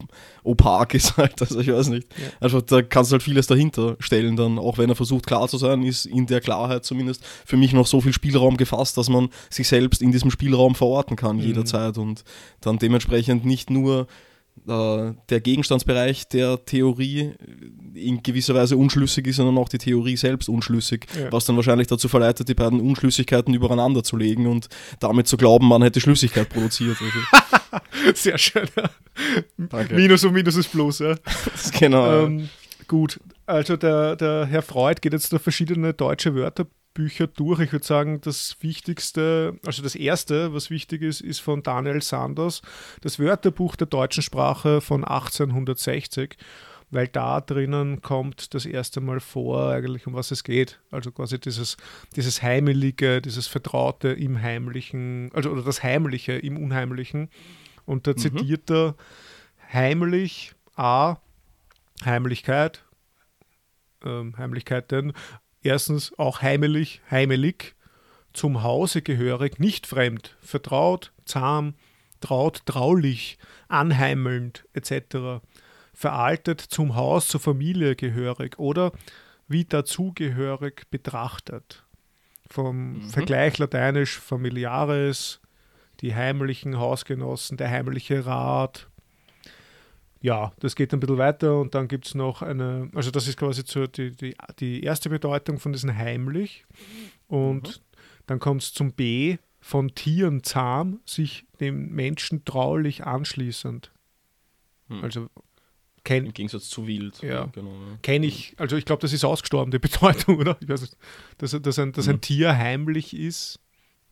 opak 0.42 0.94
ist 0.94 1.16
halt, 1.16 1.40
also 1.40 1.60
ich 1.60 1.68
weiß 1.72 1.88
nicht. 1.88 2.06
Ja. 2.16 2.24
Einfach, 2.40 2.62
da 2.62 2.82
kannst 2.82 3.10
du 3.10 3.14
halt 3.14 3.22
vieles 3.22 3.46
dahinter 3.46 3.96
stellen, 4.00 4.36
dann, 4.36 4.58
auch 4.58 4.78
wenn 4.78 4.88
er 4.88 4.96
versucht, 4.96 5.26
klar 5.26 5.48
zu 5.48 5.58
sein, 5.58 5.82
ist 5.82 6.06
in 6.06 6.26
der 6.26 6.40
Klarheit 6.40 6.84
zumindest 6.84 7.22
für 7.44 7.56
mich 7.56 7.72
noch 7.72 7.86
so 7.86 8.00
viel 8.00 8.12
Spielraum 8.12 8.56
gefasst, 8.56 8.96
dass 8.96 9.08
man 9.08 9.28
sich 9.50 9.68
selbst 9.68 10.00
in 10.02 10.12
diesem 10.12 10.30
Spielraum 10.30 10.74
verorten 10.74 11.16
kann, 11.16 11.36
Mhm. 11.36 11.42
jederzeit. 11.42 11.98
Und 11.98 12.24
dann 12.60 12.78
dementsprechend 12.78 13.44
nicht 13.44 13.70
nur 13.70 14.06
der 14.66 15.40
Gegenstandsbereich 15.40 16.28
der 16.28 16.64
Theorie 16.64 17.32
in 17.94 18.22
gewisser 18.22 18.54
Weise 18.54 18.76
unschlüssig 18.76 19.26
ist, 19.26 19.36
sondern 19.36 19.58
auch 19.58 19.68
die 19.68 19.78
Theorie 19.78 20.16
selbst 20.16 20.48
unschlüssig, 20.48 21.06
Ja. 21.18 21.32
was 21.32 21.46
dann 21.46 21.56
wahrscheinlich 21.56 21.86
dazu 21.88 22.08
verleitet, 22.08 22.48
die 22.48 22.54
beiden 22.54 22.80
Unschlüssigkeiten 22.80 23.54
übereinander 23.54 24.04
zu 24.04 24.16
legen 24.16 24.46
und 24.46 24.68
damit 25.00 25.26
zu 25.26 25.36
glauben, 25.36 25.66
man 25.66 25.82
hätte 25.82 26.00
Schlüssigkeit 26.00 26.48
produziert. 26.48 26.98
Also, 27.00 27.80
Sehr 28.14 28.38
schön. 28.38 28.68
Danke. 29.56 29.94
Minus 29.94 30.24
und 30.24 30.34
Minus 30.34 30.56
ist 30.56 30.70
Plus, 30.70 30.98
ja. 31.00 31.14
genau. 31.80 32.26
Ähm, 32.26 32.48
gut, 32.86 33.18
also 33.46 33.76
der, 33.76 34.14
der 34.16 34.46
Herr 34.46 34.62
Freud 34.62 35.00
geht 35.00 35.12
jetzt 35.14 35.32
da 35.32 35.38
verschiedene 35.38 35.94
deutsche 35.94 36.34
Wörterbücher 36.94 37.26
durch. 37.28 37.60
Ich 37.60 37.72
würde 37.72 37.86
sagen, 37.86 38.20
das 38.20 38.56
Wichtigste, 38.60 39.58
also 39.64 39.82
das 39.82 39.94
erste, 39.94 40.52
was 40.52 40.70
wichtig 40.70 41.02
ist, 41.02 41.20
ist 41.20 41.40
von 41.40 41.62
Daniel 41.62 42.02
Sanders, 42.02 42.62
das 43.00 43.18
Wörterbuch 43.18 43.76
der 43.76 43.86
deutschen 43.86 44.22
Sprache 44.22 44.80
von 44.80 45.04
1860, 45.04 46.36
weil 46.90 47.06
da 47.08 47.40
drinnen 47.40 48.02
kommt 48.02 48.54
das 48.54 48.66
erste 48.66 49.00
Mal 49.00 49.20
vor, 49.20 49.70
eigentlich 49.70 50.06
um 50.06 50.14
was 50.14 50.30
es 50.30 50.42
geht. 50.42 50.80
Also 50.90 51.12
quasi 51.12 51.38
dieses, 51.38 51.76
dieses 52.16 52.42
Heimelige, 52.42 53.20
dieses 53.20 53.46
Vertraute 53.46 54.08
im 54.08 54.40
Heimlichen, 54.42 55.30
also 55.32 55.50
oder 55.50 55.62
das 55.62 55.82
Heimliche 55.82 56.32
im 56.32 56.56
Unheimlichen. 56.56 57.30
Und 57.86 58.06
da 58.06 58.16
zitiert 58.16 58.70
er 58.70 58.96
heimlich 59.72 60.52
A, 60.76 61.16
Heimlichkeit, 62.04 62.84
ähm, 64.04 64.36
Heimlichkeiten. 64.36 65.12
Erstens 65.62 66.18
auch 66.18 66.42
heimelig, 66.42 67.02
heimelig, 67.10 67.74
zum 68.32 68.62
Hause 68.62 69.02
gehörig, 69.02 69.58
nicht 69.58 69.86
fremd, 69.86 70.36
vertraut, 70.40 71.12
zahm, 71.24 71.74
traut, 72.20 72.62
traulich, 72.66 73.38
anheimelnd 73.68 74.66
etc. 74.72 75.42
Veraltet, 75.92 76.60
zum 76.60 76.94
Haus, 76.94 77.28
zur 77.28 77.40
Familie 77.40 77.96
gehörig 77.96 78.58
oder 78.58 78.92
wie 79.48 79.64
dazugehörig 79.64 80.88
betrachtet. 80.90 81.84
Vom 82.48 83.02
Vergleich 83.02 83.58
lateinisch 83.58 84.18
familiares, 84.18 85.40
die 86.00 86.14
heimlichen 86.14 86.78
Hausgenossen, 86.78 87.56
der 87.56 87.70
heimliche 87.70 88.26
Rat, 88.26 88.88
ja, 90.22 90.52
das 90.60 90.76
geht 90.76 90.92
ein 90.92 91.00
bisschen 91.00 91.18
weiter 91.18 91.58
und 91.58 91.74
dann 91.74 91.88
gibt 91.88 92.06
es 92.06 92.14
noch 92.14 92.42
eine, 92.42 92.90
also 92.94 93.10
das 93.10 93.26
ist 93.26 93.38
quasi 93.38 93.62
so 93.64 93.86
die, 93.86 94.14
die, 94.14 94.34
die 94.58 94.82
erste 94.82 95.08
Bedeutung 95.08 95.58
von 95.58 95.72
diesem 95.72 95.96
heimlich 95.96 96.66
und 97.26 97.82
dann 98.26 98.38
kommt 98.38 98.62
es 98.62 98.74
zum 98.74 98.92
B 98.92 99.38
von 99.60 99.94
Tieren 99.94 100.42
zahm, 100.42 101.00
sich 101.04 101.46
dem 101.60 101.90
Menschen 101.90 102.44
traulich 102.44 103.04
anschließend. 103.04 103.92
Hm. 104.88 105.04
Also 105.04 105.20
Im 105.22 105.28
kenne 106.04 106.32
Gegensatz 106.32 106.68
zu 106.68 106.86
wild. 106.86 107.22
Ja. 107.22 107.46
genau. 107.46 107.70
Ja. 107.70 107.98
kenn 108.02 108.22
ich, 108.22 108.54
also 108.58 108.76
ich 108.76 108.84
glaube, 108.84 109.02
das 109.02 109.12
ist 109.12 109.24
ausgestorben, 109.24 109.70
die 109.70 109.78
Bedeutung, 109.80 110.38
oder? 110.38 110.56
Ich 110.60 110.68
weiß 110.68 110.82
nicht, 110.82 110.96
dass, 111.38 111.50
dass, 111.60 111.78
ein, 111.78 111.92
dass 111.92 112.08
ein 112.08 112.16
Mhm. 112.16 112.20
Tier 112.20 112.56
heimlich 112.56 113.14
ist, 113.16 113.60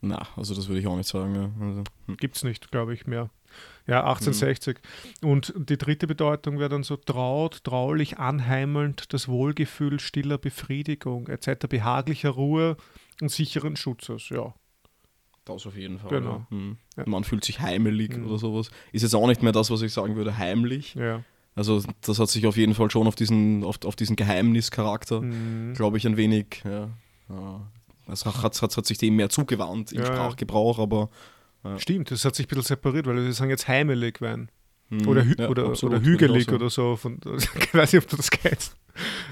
Na, 0.01 0.27
also 0.37 0.55
das 0.55 0.69
würde 0.69 0.81
ich 0.81 0.87
auch 0.87 0.97
nicht 0.97 1.09
sagen. 1.09 1.35
Ja. 1.35 1.67
Also, 1.67 1.85
hm. 2.07 2.17
gibt 2.17 2.37
es 2.37 2.45
nicht, 2.45 2.71
glaube 2.71 2.95
ich, 2.95 3.07
mehr. 3.07 3.31
Ja, 3.89 4.01
1860. 4.05 4.79
Und 5.23 5.53
die 5.57 5.79
dritte 5.79 6.07
Bedeutung 6.07 6.59
wäre 6.59 6.69
dann 6.69 6.83
so 6.83 6.97
traut, 6.97 7.65
traulich, 7.65 8.19
anheimelnd, 8.19 9.13
das 9.13 9.29
Wohlgefühl 9.29 9.99
stiller 9.99 10.39
Befriedigung 10.39 11.27
etc., 11.29 11.67
behaglicher 11.69 12.31
Ruhe 12.31 12.77
und 13.21 13.31
sicheren 13.31 13.77
Schutzes. 13.77 14.29
Ja, 14.29 14.55
Das 15.47 15.67
auf 15.67 15.75
jeden 15.77 15.99
Fall. 15.99 16.11
Genau. 16.11 16.31
Ja. 16.33 16.47
Hm. 16.51 16.77
Ja. 16.99 17.05
Man 17.07 17.25
fühlt 17.25 17.43
sich 17.45 17.61
heimelig 17.61 18.17
Mhm. 18.17 18.27
oder 18.27 18.39
sowas. 18.39 18.71
Ist 18.93 19.03
jetzt 19.03 19.15
auch 19.15 19.27
nicht 19.27 19.43
mehr 19.43 19.53
das, 19.53 19.71
was 19.71 19.81
ich 19.83 19.93
sagen 19.93 20.15
würde, 20.17 20.37
heimlich. 20.37 20.95
ja. 20.95 21.25
Also 21.55 21.83
das 22.03 22.21
hat 22.21 22.29
sich 22.29 22.47
auf 22.47 22.57
jeden 22.57 22.75
Fall 22.75 22.89
schon 22.89 23.09
auf 23.09 23.17
diesen, 23.17 23.65
auf, 23.65 23.79
auf 23.85 23.97
diesen 23.97 24.15
Geheimnischarakter, 24.15 25.23
Mhm. 25.23 25.73
glaube 25.75 25.97
ich, 25.97 26.07
ein 26.07 26.17
wenig, 26.17 26.63
ja, 26.65 26.89
es 28.07 28.25
hat, 28.25 28.43
hat, 28.63 28.77
hat, 28.77 28.87
sich 28.87 28.99
dem 28.99 29.17
mehr 29.17 29.29
zugewandt 29.29 29.91
im 29.93 29.99
ja. 30.01 30.07
Sprachgebrauch, 30.07 30.79
aber 30.79 31.09
Stimmt, 31.79 32.11
das 32.11 32.25
hat 32.25 32.35
sich 32.37 32.47
ein 32.47 32.49
bisschen 32.49 32.63
separiert, 32.65 33.07
weil 33.07 33.17
wir 33.17 33.33
sagen 33.33 33.51
jetzt 33.51 33.69
heimelig 33.69 34.21
werden. 34.21 34.49
hm, 34.91 35.07
Oder, 35.09 35.25
hü 35.25 35.35
ja, 35.39 35.49
oder, 35.49 35.67
absolut, 35.67 35.97
oder 35.97 36.05
hügelig 36.05 36.51
oder 36.51 36.71
so. 36.71 36.97
Von, 36.97 37.19
ich 37.61 37.75
weiß 37.75 37.93
nicht, 37.93 38.03
ob 38.05 38.09
du 38.11 38.17
das 38.17 38.31
kennst. 38.31 38.75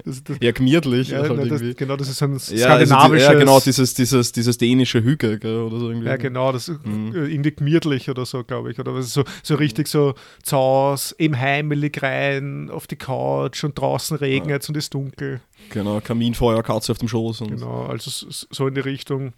Das, 0.05 0.23
das, 0.23 0.37
Ja, 0.41 0.53
gemütlich. 0.53 1.09
ja, 1.09 1.23
halt 1.29 1.51
das, 1.51 1.61
genau, 1.77 1.97
das 1.97 2.09
ist 2.09 2.23
ein 2.23 2.31
ja, 2.57 2.69
also 2.69 2.87
skandinavisches. 2.95 3.27
ja, 3.27 3.35
genau, 3.35 3.59
dieses, 3.59 3.95
dieses, 3.95 4.31
dieses 4.31 4.59
dänische 4.59 5.03
Hügel 5.03 5.41
gell, 5.41 5.57
oder 5.57 5.81
so 5.81 5.89
irgendwie. 5.89 6.07
Ja, 6.07 6.17
genau, 6.17 6.53
das 6.53 6.69
ist 6.69 6.85
Mhm. 6.87 7.13
irgendwie 7.15 7.51
gemütlich 7.53 8.09
oder 8.11 8.25
so, 8.27 8.45
glaube 8.45 8.71
ich. 8.71 8.79
Oder 8.79 8.95
was 8.95 9.13
so, 9.13 9.25
so 9.43 9.55
richtig 9.57 9.89
so 9.89 10.15
Zaus, 10.45 11.11
im 11.13 11.37
Heimelig 11.39 12.01
rein, 12.03 12.71
auf 12.71 12.87
die 12.87 12.95
Couch 12.97 13.65
und 13.65 13.77
draußen 13.77 14.17
regnet 14.19 14.63
es 14.63 14.69
und 14.69 14.77
ist 14.77 14.95
dunkel. 14.95 15.41
Genau, 15.71 16.01
Kaminfeuer, 16.01 16.63
Katze 16.63 16.93
auf 16.93 16.99
dem 16.99 17.09
Schoß. 17.09 17.41
Und, 17.41 17.51
Genau, 17.51 17.87
also 17.87 18.09
so 18.31 18.69
in 18.69 18.75
die 18.75 18.81
Richtung 18.83 19.33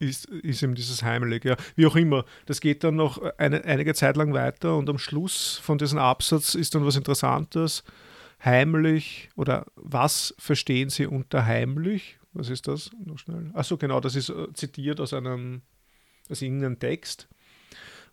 ist, 0.00 0.26
ist 0.26 0.62
eben 0.62 0.74
dieses 0.74 1.02
Heimelig. 1.02 1.44
Ja. 1.44 1.56
Wie 1.76 1.86
auch 1.86 1.96
immer, 1.96 2.24
das 2.46 2.60
geht 2.60 2.82
dann 2.82 2.96
noch 2.96 3.20
eine, 3.38 3.64
einige 3.64 3.94
Zeit 3.94 4.16
lang 4.16 4.32
weiter 4.32 4.76
und 4.76 4.88
am 4.88 4.98
Schluss 4.98 5.60
von 5.62 5.78
diesem 5.78 5.98
Absatz 5.98 6.54
ist 6.54 6.74
dann 6.74 6.84
was 6.84 6.96
Interessantes. 6.96 7.84
Heimlich 8.42 9.28
oder 9.36 9.66
was 9.76 10.34
verstehen 10.38 10.88
Sie 10.88 11.06
unter 11.06 11.44
heimlich? 11.44 12.18
Was 12.32 12.48
ist 12.48 12.68
das? 12.68 12.90
Noch 13.04 13.18
schnell. 13.18 13.50
Achso, 13.52 13.76
genau, 13.76 14.00
das 14.00 14.16
ist 14.16 14.30
äh, 14.30 14.52
zitiert 14.54 15.00
aus 15.00 15.12
einem, 15.12 15.62
aus 16.30 16.40
irgendeinem 16.40 16.78
Text. 16.78 17.28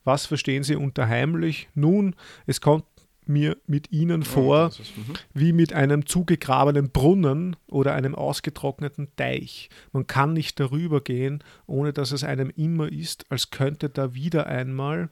Was 0.03 0.25
verstehen 0.25 0.63
Sie 0.63 0.75
unter 0.75 1.07
heimlich? 1.07 1.69
Nun, 1.75 2.15
es 2.45 2.59
kommt 2.59 2.85
mir 3.29 3.57
mit 3.67 3.91
Ihnen 3.91 4.23
vor, 4.23 4.69
mhm. 4.69 5.13
wie 5.33 5.53
mit 5.53 5.73
einem 5.73 6.05
zugegrabenen 6.05 6.89
Brunnen 6.89 7.55
oder 7.67 7.93
einem 7.93 8.15
ausgetrockneten 8.15 9.09
Teich. 9.15 9.69
Man 9.91 10.07
kann 10.07 10.33
nicht 10.33 10.59
darüber 10.59 11.01
gehen, 11.01 11.43
ohne 11.65 11.93
dass 11.93 12.11
es 12.11 12.23
einem 12.23 12.49
immer 12.55 12.91
ist, 12.91 13.25
als 13.29 13.49
könnte 13.51 13.89
da 13.89 14.13
wieder 14.13 14.47
einmal 14.47 15.09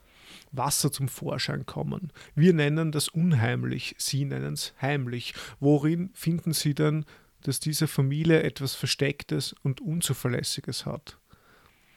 Wasser 0.51 0.91
zum 0.91 1.07
Vorschein 1.07 1.65
kommen. 1.65 2.11
Wir 2.33 2.53
nennen 2.53 2.91
das 2.91 3.07
unheimlich, 3.09 3.95
Sie 3.97 4.25
nennen 4.25 4.53
es 4.53 4.73
heimlich. 4.81 5.33
Worin 5.59 6.09
finden 6.13 6.53
Sie 6.53 6.73
denn, 6.73 7.05
dass 7.41 7.59
diese 7.59 7.87
Familie 7.87 8.43
etwas 8.43 8.75
Verstecktes 8.75 9.53
und 9.63 9.81
Unzuverlässiges 9.81 10.85
hat? 10.85 11.17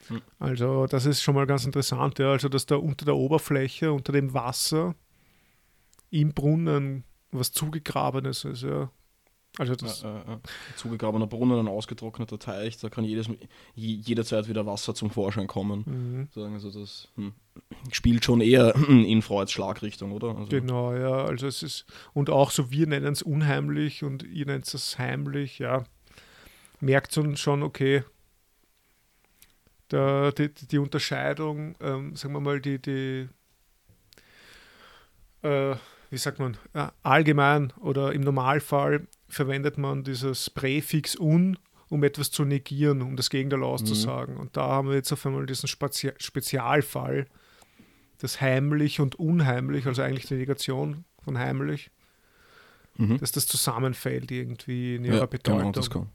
Hm. 0.09 0.23
Also 0.39 0.87
das 0.87 1.07
ist 1.07 1.23
schon 1.23 1.35
mal 1.35 1.47
ganz 1.47 1.65
interessant, 1.65 2.19
ja. 2.19 2.33
also 2.33 2.49
dass 2.49 2.67
da 2.67 2.77
unter 2.77 3.05
der 3.05 3.17
Oberfläche, 3.17 3.93
unter 3.93 4.13
dem 4.13 4.35
Wasser 4.35 4.95
im 6.11 6.33
Brunnen 6.33 7.05
was 7.31 7.53
zugegrabenes 7.53 8.45
ist, 8.45 8.63
ja. 8.63 8.91
Also 9.59 9.75
das, 9.75 10.03
Ja, 10.03 10.19
ja, 10.19 10.25
ja. 10.29 10.41
Zugegrabener 10.77 11.27
Brunnen, 11.27 11.59
ein 11.59 11.69
ausgetrockneter 11.69 12.39
Teich, 12.39 12.77
da 12.79 12.89
kann 12.91 13.05
jedes, 13.05 13.29
je- 13.75 13.95
jederzeit 13.97 14.49
wieder 14.49 14.67
Wasser 14.67 14.95
zum 14.95 15.11
Vorschein 15.11 15.47
kommen. 15.47 16.29
Mhm. 16.35 16.45
Also 16.55 16.71
das 16.71 17.09
hm, 17.17 17.33
spielt 17.91 18.25
schon 18.25 18.41
eher 18.41 18.75
in 18.89 19.21
Freuds 19.21 19.53
Schlagrichtung, 19.53 20.13
oder? 20.13 20.37
Also, 20.37 20.49
Genau, 20.49 20.95
ja. 20.95 21.25
Also 21.25 21.47
es 21.47 21.63
ist, 21.63 21.87
und 22.13 22.31
auch 22.31 22.51
so, 22.51 22.71
wir 22.71 22.87
nennen 22.87 23.13
es 23.13 23.23
unheimlich 23.23 24.05
und 24.05 24.23
ihr 24.23 24.47
nennt 24.47 24.73
es 24.73 24.99
heimlich, 24.99 25.59
ja. 25.59 25.85
Merkt 26.81 27.15
schon, 27.15 27.37
schon 27.37 27.63
okay, 27.65 28.05
da, 29.89 30.31
die, 30.31 30.53
die 30.55 30.67
die 30.69 30.79
Unterscheidung, 30.79 31.75
ähm, 31.81 32.15
sagen 32.15 32.35
wir 32.35 32.41
mal, 32.41 32.61
die, 32.61 32.79
die 32.81 33.29
äh, 35.43 35.75
wie 36.11 36.19
sagt 36.19 36.39
man, 36.39 36.57
äh, 36.73 36.89
allgemein 37.03 37.73
oder 37.81 38.13
im 38.13 38.23
Normalfall 38.23 39.07
verwendet 39.29 39.79
man 39.79 40.05
dieses 40.05 40.51
Präfix 40.51 41.19
un, 41.19 41.59
um 41.89 42.03
etwas 42.05 42.31
zu 42.31 42.45
negieren, 42.45 43.03
um 43.03 43.17
das 43.17 43.31
Gegenteil 43.31 43.63
auszusagen. 43.63 44.37
Und 44.37 44.57
da 44.57 44.69
haben 44.69 44.89
wir 44.89 44.95
jetzt 44.95 45.13
auf 45.13 45.25
einmal 45.27 45.47
diesen 45.47 45.69
Spezi 45.69 46.13
Spezialfall, 46.19 47.27
das 48.19 48.41
heimlich 48.41 49.01
und 49.01 49.17
unheimlich, 49.17 49.87
also 49.87 50.03
eigentlich 50.03 50.27
die 50.27 50.35
Negation 50.35 51.05
von 51.23 51.39
heimlich, 51.39 51.91
mhm. 52.97 53.19
dass 53.19 53.33
das 53.33 53.47
zusammenfällt 53.47 54.31
irgendwie 54.31 54.97
in 54.97 55.05
ihrer 55.05 55.19
ja, 55.19 55.27
Bedeutung. 55.27 55.59
genau, 55.59 55.73
das, 55.73 55.89
kommt, 55.89 56.09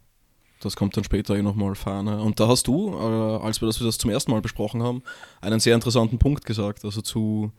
das 0.59 0.75
kommt 0.75 0.97
dann 0.97 1.03
später 1.03 1.35
eh 1.35 1.41
nochmal 1.41 1.75
ferner. 1.75 2.21
Und 2.21 2.39
da 2.39 2.47
hast 2.47 2.67
du, 2.67 2.93
äh, 2.93 3.43
als 3.43 3.61
wir 3.61 3.67
das, 3.67 3.79
wir 3.79 3.85
das 3.85 3.97
zum 3.97 4.11
ersten 4.11 4.31
Mal 4.31 4.41
besprochen 4.41 4.83
haben, 4.83 5.01
einen 5.41 5.59
sehr 5.59 5.75
interessanten 5.75 6.19
Punkt 6.19 6.45
gesagt. 6.45 6.83
Also 6.83 7.01
zu, 7.01 7.51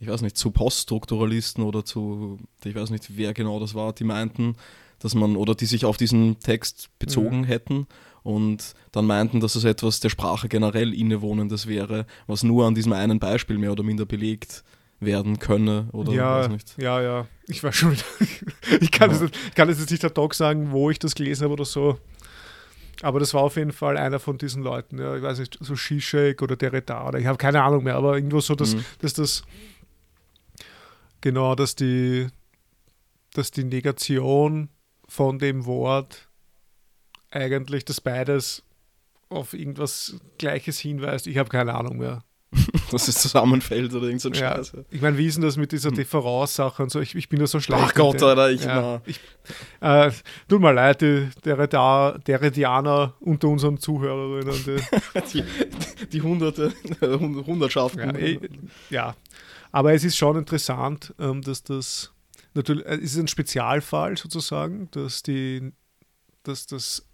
ich 0.00 0.08
weiß 0.08 0.22
nicht, 0.22 0.36
zu 0.36 0.50
Poststrukturalisten 0.50 1.64
oder 1.64 1.84
zu, 1.84 2.38
ich 2.64 2.74
weiß 2.74 2.90
nicht, 2.90 3.16
wer 3.16 3.34
genau 3.34 3.58
das 3.60 3.74
war, 3.74 3.92
die 3.92 4.04
meinten, 4.04 4.56
dass 5.00 5.14
man, 5.14 5.36
oder 5.36 5.54
die 5.54 5.66
sich 5.66 5.84
auf 5.84 5.96
diesen 5.96 6.38
Text 6.40 6.88
bezogen 6.98 7.40
Mhm. 7.40 7.44
hätten 7.44 7.86
und 8.22 8.74
dann 8.92 9.06
meinten, 9.06 9.40
dass 9.40 9.54
es 9.54 9.64
etwas 9.64 10.00
der 10.00 10.08
Sprache 10.10 10.48
generell 10.48 10.92
innewohnendes 10.92 11.66
wäre, 11.66 12.06
was 12.26 12.42
nur 12.42 12.66
an 12.66 12.74
diesem 12.74 12.92
einen 12.92 13.18
Beispiel 13.18 13.58
mehr 13.58 13.72
oder 13.72 13.82
minder 13.82 14.06
belegt 14.06 14.64
werden 15.00 15.38
könne 15.38 15.88
oder 15.92 16.12
ja, 16.12 16.40
weiß 16.40 16.48
nicht. 16.50 16.74
ja, 16.76 17.00
ja. 17.00 17.26
Ich 17.46 17.62
weiß 17.62 17.74
schon 17.74 17.96
ich 18.80 18.90
kann, 18.90 19.10
es 19.10 19.20
jetzt 19.78 19.90
nicht 19.90 20.04
ad 20.04 20.20
hoc 20.20 20.34
sagen, 20.34 20.72
wo 20.72 20.90
ich 20.90 20.98
das 20.98 21.14
gelesen 21.14 21.44
habe 21.44 21.52
oder 21.54 21.64
so. 21.64 21.98
Aber 23.02 23.20
das 23.20 23.32
war 23.32 23.42
auf 23.42 23.54
jeden 23.56 23.70
Fall 23.70 23.96
einer 23.96 24.18
von 24.18 24.38
diesen 24.38 24.64
Leuten. 24.64 24.98
Ja, 24.98 25.14
ich 25.14 25.22
weiß 25.22 25.38
nicht, 25.38 25.56
so 25.60 25.76
Shishak 25.76 26.42
oder 26.42 26.56
Derrida 26.56 27.06
oder 27.06 27.20
ich 27.20 27.26
habe 27.26 27.38
keine 27.38 27.62
Ahnung 27.62 27.84
mehr, 27.84 27.94
aber 27.94 28.16
irgendwo 28.16 28.40
so, 28.40 28.56
dass, 28.56 28.74
Mhm. 28.74 28.84
dass 29.00 29.12
das 29.14 29.44
genau, 31.20 31.54
dass 31.54 31.74
die, 31.74 32.28
dass 33.34 33.50
die 33.50 33.64
Negation 33.64 34.68
von 35.08 35.38
dem 35.38 35.66
Wort 35.66 36.28
eigentlich 37.30 37.84
das 37.84 38.00
beides 38.00 38.62
auf 39.28 39.52
irgendwas 39.52 40.16
Gleiches 40.38 40.78
hinweist. 40.78 41.26
Ich 41.26 41.36
habe 41.38 41.48
keine 41.50 41.74
Ahnung 41.74 41.98
mehr. 41.98 42.24
dass 42.90 43.08
es 43.08 43.16
zusammenfällt 43.20 43.92
oder 43.92 44.06
irgend 44.06 44.22
so 44.22 44.30
ein 44.30 44.34
Ja. 44.34 44.56
Scheiß. 44.56 44.72
Ich 44.90 45.02
meine, 45.02 45.18
wie 45.18 45.26
ist 45.26 45.34
denn 45.34 45.42
das 45.44 45.58
mit 45.58 45.70
dieser 45.70 45.90
Difference-Sache 45.90 46.82
und 46.82 46.90
so? 46.90 46.98
Ich, 46.98 47.14
ich 47.14 47.28
bin 47.28 47.40
ja 47.40 47.46
so 47.46 47.60
schlecht. 47.60 47.82
Ach 47.84 47.92
Gott, 47.92 48.22
dem. 48.22 48.28
Alter, 48.28 48.50
ich, 48.50 48.64
Ja. 48.64 49.02
Ich, 49.04 49.20
äh, 49.82 50.10
tut 50.48 50.62
mir 50.62 50.72
leid, 50.72 51.02
die, 51.02 51.28
der, 51.44 51.66
der 51.66 52.40
Redianer 52.40 53.12
unter 53.20 53.48
unseren 53.48 53.76
Zuhörerinnen. 53.76 54.54
Die, 54.64 55.42
die, 55.42 56.06
die 56.08 56.22
Hunderte, 56.22 56.72
Hund- 57.02 57.46
Hundertschaften. 57.46 58.00
ja, 58.00 58.16
eh, 58.16 58.40
ja, 58.88 59.14
aber 59.78 59.94
es 59.94 60.02
ist 60.02 60.16
schon 60.16 60.36
interessant, 60.36 61.14
ähm, 61.20 61.40
dass 61.40 61.62
das 61.62 62.12
natürlich, 62.54 62.84
äh, 62.84 62.96
es 62.96 63.12
ist 63.12 63.18
ein 63.18 63.28
Spezialfall 63.28 64.16
sozusagen, 64.16 64.90
dass 64.90 65.22
die, 65.22 65.72
dass 66.42 66.66
das, 66.66 67.06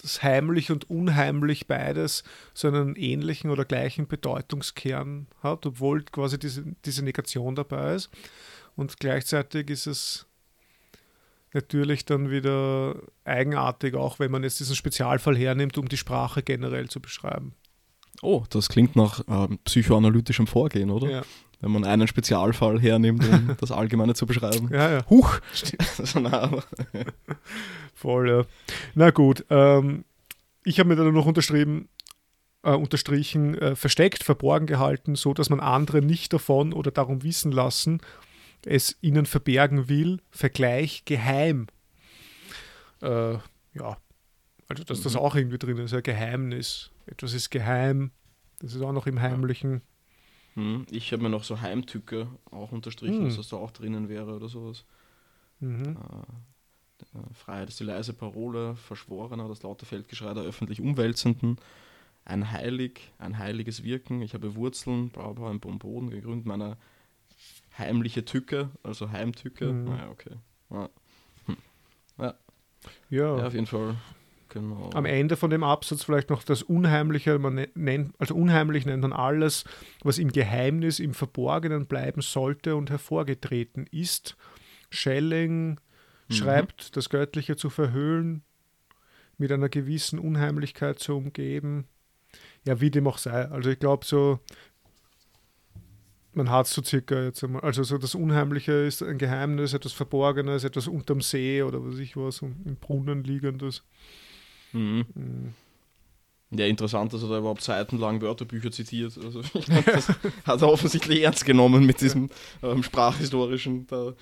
das 0.00 0.22
heimlich 0.22 0.70
und 0.70 0.88
unheimlich 0.88 1.66
beides 1.66 2.24
so 2.54 2.68
einen 2.68 2.96
ähnlichen 2.96 3.50
oder 3.50 3.66
gleichen 3.66 4.08
Bedeutungskern 4.08 5.26
hat, 5.42 5.66
obwohl 5.66 6.04
quasi 6.04 6.38
diese, 6.38 6.64
diese 6.86 7.04
Negation 7.04 7.54
dabei 7.54 7.96
ist. 7.96 8.08
Und 8.76 8.98
gleichzeitig 8.98 9.68
ist 9.68 9.86
es 9.86 10.24
natürlich 11.52 12.06
dann 12.06 12.30
wieder 12.30 12.96
eigenartig, 13.24 13.94
auch 13.94 14.20
wenn 14.20 14.30
man 14.30 14.42
jetzt 14.42 14.58
diesen 14.58 14.74
Spezialfall 14.74 15.36
hernimmt, 15.36 15.76
um 15.76 15.86
die 15.86 15.98
Sprache 15.98 16.42
generell 16.42 16.88
zu 16.88 16.98
beschreiben. 16.98 17.52
Oh, 18.22 18.44
das 18.48 18.70
klingt 18.70 18.96
nach 18.96 19.22
ähm, 19.28 19.58
psychoanalytischem 19.64 20.46
Vorgehen, 20.46 20.90
oder? 20.90 21.10
Ja, 21.10 21.22
Wenn 21.60 21.70
man 21.72 21.84
einen 21.84 22.06
Spezialfall 22.06 22.80
hernimmt, 22.80 23.26
um 23.28 23.56
das 23.60 23.70
Allgemeine 23.72 24.14
zu 24.14 24.26
beschreiben. 24.26 24.68
ja. 24.72 24.90
ja. 24.90 25.06
Huch! 25.08 25.40
Also, 25.98 26.20
na, 26.20 26.40
aber, 26.40 26.64
Voll, 27.94 28.28
ja. 28.28 28.44
Na 28.94 29.10
gut, 29.10 29.44
ähm, 29.50 30.04
ich 30.64 30.78
habe 30.78 30.88
mir 30.90 30.96
dann 30.96 31.12
noch 31.14 31.26
unterschrieben, 31.26 31.88
äh, 32.62 32.72
unterstrichen, 32.72 33.56
äh, 33.56 33.74
versteckt, 33.76 34.22
verborgen 34.22 34.66
gehalten, 34.66 35.14
so 35.14 35.32
dass 35.32 35.48
man 35.48 35.60
andere 35.60 36.02
nicht 36.02 36.32
davon 36.32 36.72
oder 36.72 36.90
darum 36.90 37.22
wissen 37.22 37.52
lassen, 37.52 38.00
es 38.66 38.96
ihnen 39.00 39.24
verbergen 39.26 39.88
will. 39.88 40.20
Vergleich 40.30 41.04
geheim. 41.04 41.68
Äh, 43.00 43.34
ja, 43.74 43.96
also 44.68 44.84
dass 44.84 45.02
das 45.02 45.14
Mhm. 45.14 45.18
auch 45.20 45.34
irgendwie 45.36 45.58
drin 45.58 45.78
ist, 45.78 45.94
ein 45.94 46.02
Geheimnis. 46.02 46.90
Etwas 47.06 47.32
ist 47.32 47.50
geheim, 47.50 48.10
das 48.60 48.74
ist 48.74 48.82
auch 48.82 48.92
noch 48.92 49.06
im 49.06 49.20
Heimlichen. 49.22 49.82
Hm, 50.56 50.86
ich 50.90 51.12
habe 51.12 51.22
mir 51.22 51.28
noch 51.30 51.44
so 51.44 51.60
Heimtücke 51.60 52.26
auch 52.50 52.72
unterstrichen, 52.72 53.18
Hm. 53.18 53.24
dass 53.26 53.36
das 53.36 53.48
da 53.48 53.56
auch 53.56 53.70
drinnen 53.70 54.08
wäre 54.08 54.34
oder 54.34 54.48
sowas. 54.48 54.84
Mhm. 55.60 55.96
Äh, 55.96 57.18
äh, 57.18 57.34
Freiheit 57.34 57.68
ist 57.68 57.78
die 57.78 57.84
leise 57.84 58.12
Parole, 58.12 58.74
Verschworener, 58.74 59.48
das 59.48 59.62
laute 59.62 59.86
Feldgeschrei 59.86 60.34
der 60.34 60.42
öffentlich 60.42 60.80
Umwälzenden. 60.80 61.58
Ein 62.24 62.50
Heilig, 62.50 63.12
ein 63.18 63.38
heiliges 63.38 63.84
Wirken. 63.84 64.20
Ich 64.20 64.34
habe 64.34 64.56
Wurzeln, 64.56 65.10
bla 65.10 65.32
bla, 65.32 65.50
im 65.50 65.60
Boden 65.60 66.10
gegründet. 66.10 66.46
Meine 66.46 66.76
heimliche 67.78 68.24
Tücke, 68.24 68.70
also 68.82 69.12
Heimtücke. 69.12 69.66
Mhm. 69.72 69.84
Naja, 69.84 70.10
okay. 70.10 70.34
Ja. 70.70 70.88
Ja. 72.18 72.34
ja, 73.10 73.46
auf 73.46 73.52
jeden 73.54 73.66
Fall. 73.66 73.96
Genau. 74.56 74.90
am 74.94 75.04
Ende 75.04 75.36
von 75.36 75.50
dem 75.50 75.62
Absatz 75.62 76.02
vielleicht 76.04 76.30
noch 76.30 76.42
das 76.42 76.62
Unheimliche, 76.62 77.38
man 77.38 77.54
ne- 77.54 77.68
nennt, 77.74 78.14
also 78.18 78.34
unheimlich 78.34 78.86
nennt 78.86 79.02
man 79.02 79.12
alles, 79.12 79.64
was 80.02 80.18
im 80.18 80.32
Geheimnis, 80.32 80.98
im 80.98 81.14
Verborgenen 81.14 81.86
bleiben 81.86 82.22
sollte 82.22 82.74
und 82.76 82.90
hervorgetreten 82.90 83.86
ist. 83.90 84.36
Schelling 84.90 85.80
Mhm. 86.28 86.34
schreibt, 86.34 86.96
das 86.96 87.08
Göttliche 87.10 87.56
zu 87.56 87.70
verhüllen, 87.70 88.42
mit 89.38 89.52
einer 89.52 89.68
gewissen 89.68 90.18
Unheimlichkeit 90.18 90.98
zu 90.98 91.16
umgeben. 91.16 91.86
Ja, 92.64 92.80
wie 92.80 92.90
dem 92.90 93.06
auch 93.06 93.18
sei. 93.18 93.44
Also 93.50 93.70
ich 93.70 93.78
glaube 93.78 94.04
so, 94.04 94.40
man 96.32 96.50
hat 96.50 96.66
so 96.66 96.82
circa 96.82 97.22
jetzt 97.22 97.42
einmal, 97.44 97.62
also 97.62 97.82
so 97.82 97.96
das 97.96 98.14
Unheimliche 98.14 98.72
ist 98.72 99.02
ein 99.02 99.18
Geheimnis, 99.18 99.72
etwas 99.72 99.92
Verborgenes, 99.92 100.64
etwas 100.64 100.86
unterm 100.86 101.20
See 101.22 101.62
oder 101.62 101.82
was 101.84 101.98
ich 101.98 102.16
was, 102.16 102.42
im 102.42 102.76
Brunnen 102.80 103.24
liegendes. 103.24 103.82
Mhm. 104.76 105.04
Mhm. 105.14 105.54
Ja, 106.58 106.66
interessant, 106.66 107.12
dass 107.12 107.22
er 107.22 107.28
da 107.28 107.38
überhaupt 107.38 107.62
seitenlang 107.62 108.20
Wörterbücher 108.22 108.70
zitiert. 108.70 109.18
Also, 109.22 109.40
ich 109.40 109.66
glaub, 109.66 109.84
das 109.84 110.08
hat 110.44 110.62
er 110.62 110.68
offensichtlich 110.68 111.22
ernst 111.22 111.44
genommen 111.44 111.84
mit 111.84 112.00
diesem 112.00 112.30
ähm, 112.62 112.82
sprachhistorischen 112.84 113.86
da, 113.88 114.12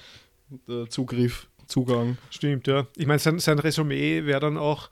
der 0.67 0.89
Zugriff, 0.89 1.49
Zugang. 1.67 2.17
Stimmt, 2.31 2.67
ja. 2.67 2.87
Ich 2.97 3.07
meine, 3.07 3.19
sein, 3.19 3.39
sein 3.39 3.59
Resümee 3.59 4.25
wäre 4.25 4.41
dann 4.41 4.57
auch 4.57 4.91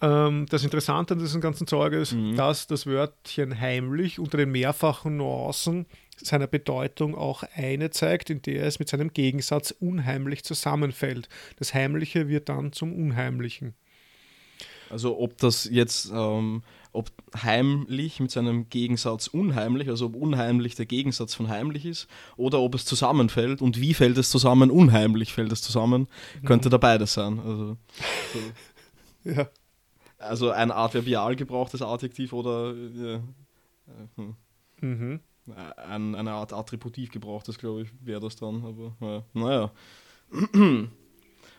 ähm, 0.00 0.46
das 0.48 0.64
Interessante 0.64 1.14
an 1.14 1.20
diesem 1.20 1.40
ganzen 1.42 1.66
Zeug 1.66 1.92
ist, 1.92 2.12
Mhm. 2.14 2.36
dass 2.36 2.66
das 2.66 2.86
Wörtchen 2.86 3.58
heimlich 3.60 4.18
unter 4.18 4.38
den 4.38 4.50
mehrfachen 4.50 5.18
Nuancen 5.18 5.86
seiner 6.16 6.46
Bedeutung 6.46 7.14
auch 7.14 7.42
eine 7.54 7.90
zeigt, 7.90 8.30
in 8.30 8.40
der 8.42 8.64
es 8.66 8.78
mit 8.78 8.88
seinem 8.88 9.12
Gegensatz 9.12 9.72
unheimlich 9.72 10.42
zusammenfällt. 10.44 11.28
Das 11.58 11.74
Heimliche 11.74 12.28
wird 12.28 12.48
dann 12.48 12.72
zum 12.72 12.92
Unheimlichen. 12.94 13.74
Also 14.92 15.18
ob 15.18 15.38
das 15.38 15.64
jetzt, 15.70 16.12
ähm, 16.14 16.62
ob 16.92 17.10
heimlich 17.42 18.20
mit 18.20 18.30
seinem 18.30 18.68
Gegensatz 18.68 19.26
unheimlich, 19.26 19.88
also 19.88 20.06
ob 20.06 20.16
unheimlich 20.16 20.74
der 20.74 20.84
Gegensatz 20.84 21.34
von 21.34 21.48
heimlich 21.48 21.86
ist, 21.86 22.08
oder 22.36 22.60
ob 22.60 22.74
es 22.74 22.84
zusammenfällt 22.84 23.62
und 23.62 23.80
wie 23.80 23.94
fällt 23.94 24.18
es 24.18 24.28
zusammen, 24.30 24.70
unheimlich 24.70 25.32
fällt 25.32 25.50
es 25.50 25.62
zusammen, 25.62 26.08
könnte 26.44 26.68
da 26.68 26.76
beides 26.76 27.14
sein. 27.14 27.40
Also, 27.40 27.76
so. 28.34 28.38
Ja. 29.30 29.48
also 30.18 30.50
ein 30.50 30.70
adverbial 30.72 31.36
gebrauchtes 31.36 31.80
Adjektiv 31.80 32.32
oder 32.32 32.74
äh, 32.74 33.14
äh, 33.14 33.20
hm, 34.16 34.34
Mhm. 34.80 35.20
ein, 35.76 36.14
eine 36.16 36.32
Art 36.32 36.52
attributiv 36.52 37.10
gebrauchtes, 37.12 37.56
glaube 37.56 37.82
ich, 37.82 37.88
wäre 38.00 38.20
das 38.20 38.36
dann. 38.36 38.64
Aber 38.64 38.96
ja, 39.00 39.22
naja. 39.32 39.70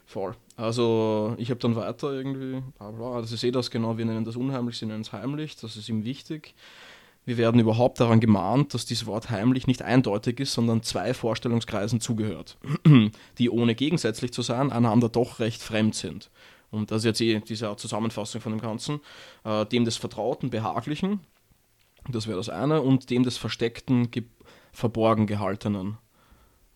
Voll. 0.06 0.36
Also 0.58 1.36
ich 1.38 1.50
habe 1.50 1.60
dann 1.60 1.76
weiter 1.76 2.12
irgendwie, 2.12 2.62
bla 2.78 2.92
bla, 2.92 3.22
das 3.22 3.32
ist 3.32 3.44
eh 3.44 3.52
das 3.52 3.72
genau, 3.72 3.98
wir 3.98 4.06
nennen 4.06 4.26
das 4.26 4.36
unheimlich, 4.36 4.78
sie 4.78 4.86
nennen 4.86 5.02
es 5.02 5.14
heimlich, 5.14 5.56
das 5.56 5.76
ist 5.78 5.90
ihm 5.90 6.04
wichtig. 6.04 6.54
Wir 7.26 7.38
werden 7.38 7.62
überhaupt 7.62 8.02
daran 8.02 8.20
gemahnt, 8.20 8.74
dass 8.74 8.86
dieses 8.86 9.06
Wort 9.06 9.30
heimlich 9.30 9.66
nicht 9.66 9.82
eindeutig 9.82 10.42
ist, 10.42 10.54
sondern 10.54 10.84
zwei 10.84 11.14
Vorstellungskreisen 11.14 12.02
zugehört, 12.02 12.58
die 13.38 13.50
ohne 13.50 13.76
gegensätzlich 13.76 14.34
zu 14.34 14.42
sein, 14.42 14.72
einander 14.72 15.08
doch 15.08 15.40
recht 15.40 15.62
fremd 15.62 15.96
sind. 15.96 16.30
Und 16.70 16.92
das 16.92 17.00
ist 17.00 17.06
jetzt 17.06 17.22
eh 17.22 17.40
diese 17.40 17.74
Zusammenfassung 17.78 18.42
von 18.42 18.52
dem 18.52 18.60
Ganzen. 18.60 19.00
Äh, 19.46 19.66
dem 19.68 19.86
des 19.86 19.96
Vertrauten, 19.96 20.50
Behaglichen, 20.50 21.22
das 22.10 22.28
wäre 22.28 22.38
das 22.38 22.50
eine, 22.50 22.82
und 22.82 23.10
dem 23.10 23.24
des 23.24 23.38
Versteckten, 23.38 24.12
ge 24.12 24.24
Verborgen 24.76 25.28
gehaltenen. 25.28 26.00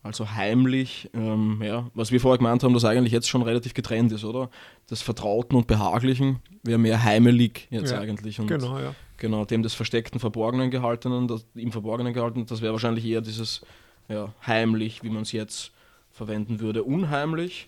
Also 0.08 0.32
heimlich, 0.32 1.10
ähm, 1.14 1.62
ja, 1.62 1.92
was 1.94 2.12
wir 2.12 2.22
vorher 2.22 2.38
gemeint 2.38 2.64
haben, 2.64 2.74
das 2.74 2.86
eigentlich 2.86 3.12
jetzt 3.12 3.28
schon 3.28 3.42
relativ 3.42 3.74
getrennt 3.74 4.12
ist, 4.14 4.24
oder? 4.24 4.50
Das 4.88 5.02
Vertrauten 5.02 5.58
und 5.58 5.68
Behaglichen 5.68 6.40
wäre 6.64 6.80
mehr 6.80 7.04
heimelig 7.04 7.68
jetzt 7.70 7.92
Ja, 7.92 8.00
eigentlich. 8.00 8.40
Und 8.40 8.48
Genau, 8.48 8.80
ja. 8.80 8.96
Genau, 9.18 9.44
dem 9.44 9.64
des 9.64 9.74
versteckten, 9.74 10.20
verborgenen 10.20 10.72
gehaltenen, 10.72 11.28
das, 11.28 11.46
im 11.56 11.74
Verborgenen 11.74 12.14
gehalten, 12.14 12.46
das 12.46 12.62
wäre 12.62 12.72
wahrscheinlich 12.72 13.06
eher 13.06 13.22
dieses 13.22 13.62
ja, 14.08 14.34
heimlich, 14.46 15.04
wie 15.04 15.10
man 15.10 15.24
es 15.24 15.34
jetzt 15.34 15.72
verwenden 16.10 16.62
würde. 16.62 16.84
Unheimlich 16.84 17.68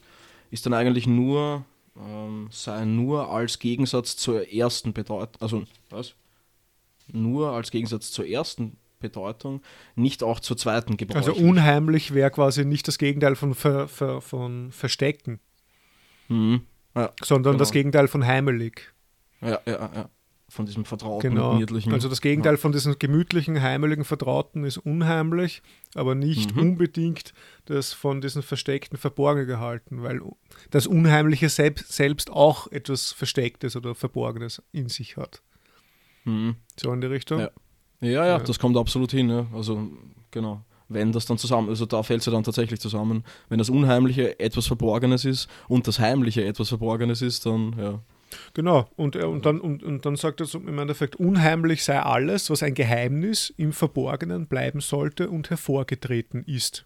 ist 0.50 0.66
dann 0.66 0.74
eigentlich 0.74 1.08
nur, 1.08 1.66
ähm, 1.98 2.48
sei 2.52 2.86
nur 2.86 3.30
als 3.30 3.60
Gegensatz 3.60 4.16
zur 4.16 4.52
ersten 4.52 4.94
Bedeutung, 4.94 5.42
also 5.42 5.64
was? 5.90 6.16
Nur 7.12 7.52
als 7.52 7.72
Gegensatz 7.72 8.12
zur 8.12 8.28
ersten 8.28 8.78
Bedeutung, 9.00 9.62
nicht 9.95 10.24
auch 10.24 10.39
zur 10.39 10.58
zweiten 10.58 10.91
Also 10.93 10.97
gebräuchlich. 11.34 11.43
unheimlich 11.43 12.14
wäre 12.14 12.32
quasi 12.32 12.66
nicht 12.66 12.88
das 12.88 12.97
Gegenteil 12.97 13.36
von, 13.36 13.54
ver, 13.56 13.88
ver, 13.88 14.22
von 14.22 14.72
Verstecken, 14.72 15.39
Mhm. 16.28 16.62
Ja, 16.95 17.12
sondern 17.24 17.54
Genau. 17.54 17.60
das 17.60 17.72
Gegenteil 17.72 18.08
von 18.08 18.26
heimelig. 18.26 18.93
ja, 19.41 19.60
ja, 19.66 19.89
ja. 19.93 20.10
Von 20.52 20.66
diesem 20.66 20.84
vertrauten, 20.84 21.30
Genau. 21.36 21.52
gemütlichen. 21.54 21.93
Also 21.93 22.10
das 22.10 22.22
Gegenteil 22.22 22.58
von 22.58 22.72
diesem 22.72 22.97
gemütlichen, 22.97 23.62
heimeligen 23.62 24.04
Vertrauten 24.04 24.64
ist 24.64 24.78
unheimlich, 24.80 25.62
aber 25.93 26.16
nicht 26.16 26.56
Mhm. 26.56 26.62
unbedingt 26.62 27.34
das 27.66 27.93
von 27.93 28.20
diesen 28.20 28.41
Versteckten 28.41 28.97
verborgen 28.97 29.45
gehalten, 29.45 30.02
weil 30.02 30.22
das 30.72 30.88
Unheimliche 30.88 31.50
selbst, 31.50 31.93
selbst 31.93 32.32
auch 32.32 32.66
etwas 32.72 33.12
Verstecktes 33.12 33.76
oder 33.76 33.93
Verborgenes 33.93 34.64
in 34.72 34.89
sich 34.89 35.18
hat. 35.18 35.43
Mhm. 36.26 36.56
So 36.80 36.91
in 36.93 37.02
die 37.02 37.08
Richtung. 37.08 37.41
Ja. 37.41 37.52
Ja, 38.02 38.26
ja, 38.26 38.39
das 38.39 38.60
kommt 38.60 38.78
absolut 38.78 39.12
hin. 39.12 39.30
Ja. 39.30 39.45
Also, 39.54 39.88
genau. 40.32 40.62
Wenn 40.91 41.12
das 41.12 41.26
dann 41.28 41.38
zusammen, 41.38 41.70
also 41.70 41.86
da 41.86 42.02
fällt 42.02 42.22
es 42.22 42.26
ja 42.26 42.32
dann 42.32 42.43
tatsächlich 42.43 42.80
zusammen. 42.80 43.24
Wenn 43.47 43.60
das 43.60 43.70
Unheimliche 43.70 44.39
etwas 44.39 44.66
Verborgenes 44.66 45.24
ist 45.24 45.47
und 45.68 45.88
das 45.88 46.00
Heimliche 46.00 46.43
etwas 46.43 46.70
Verborgenes 46.70 47.22
ist, 47.22 47.45
dann, 47.45 47.76
ja. 47.78 48.00
Genau, 48.54 48.88
und, 48.95 49.16
er- 49.16 49.30
und, 49.30 49.45
dann, 49.45 49.60
und, 49.60 49.84
und 49.84 50.06
dann 50.06 50.16
sagt 50.16 50.39
er 50.39 50.45
so 50.47 50.58
im 50.60 50.80
Endeffekt, 50.80 51.16
unheimlich 51.18 51.84
sei 51.84 52.00
alles, 52.00 52.50
was 52.50 52.64
ein 52.64 52.74
Geheimnis 52.74 53.54
im 53.58 53.72
Verborgenen 53.74 54.47
bleiben 54.47 54.82
sollte 54.82 55.30
und 55.30 55.50
hervorgetreten 55.52 56.43
ist. 56.43 56.86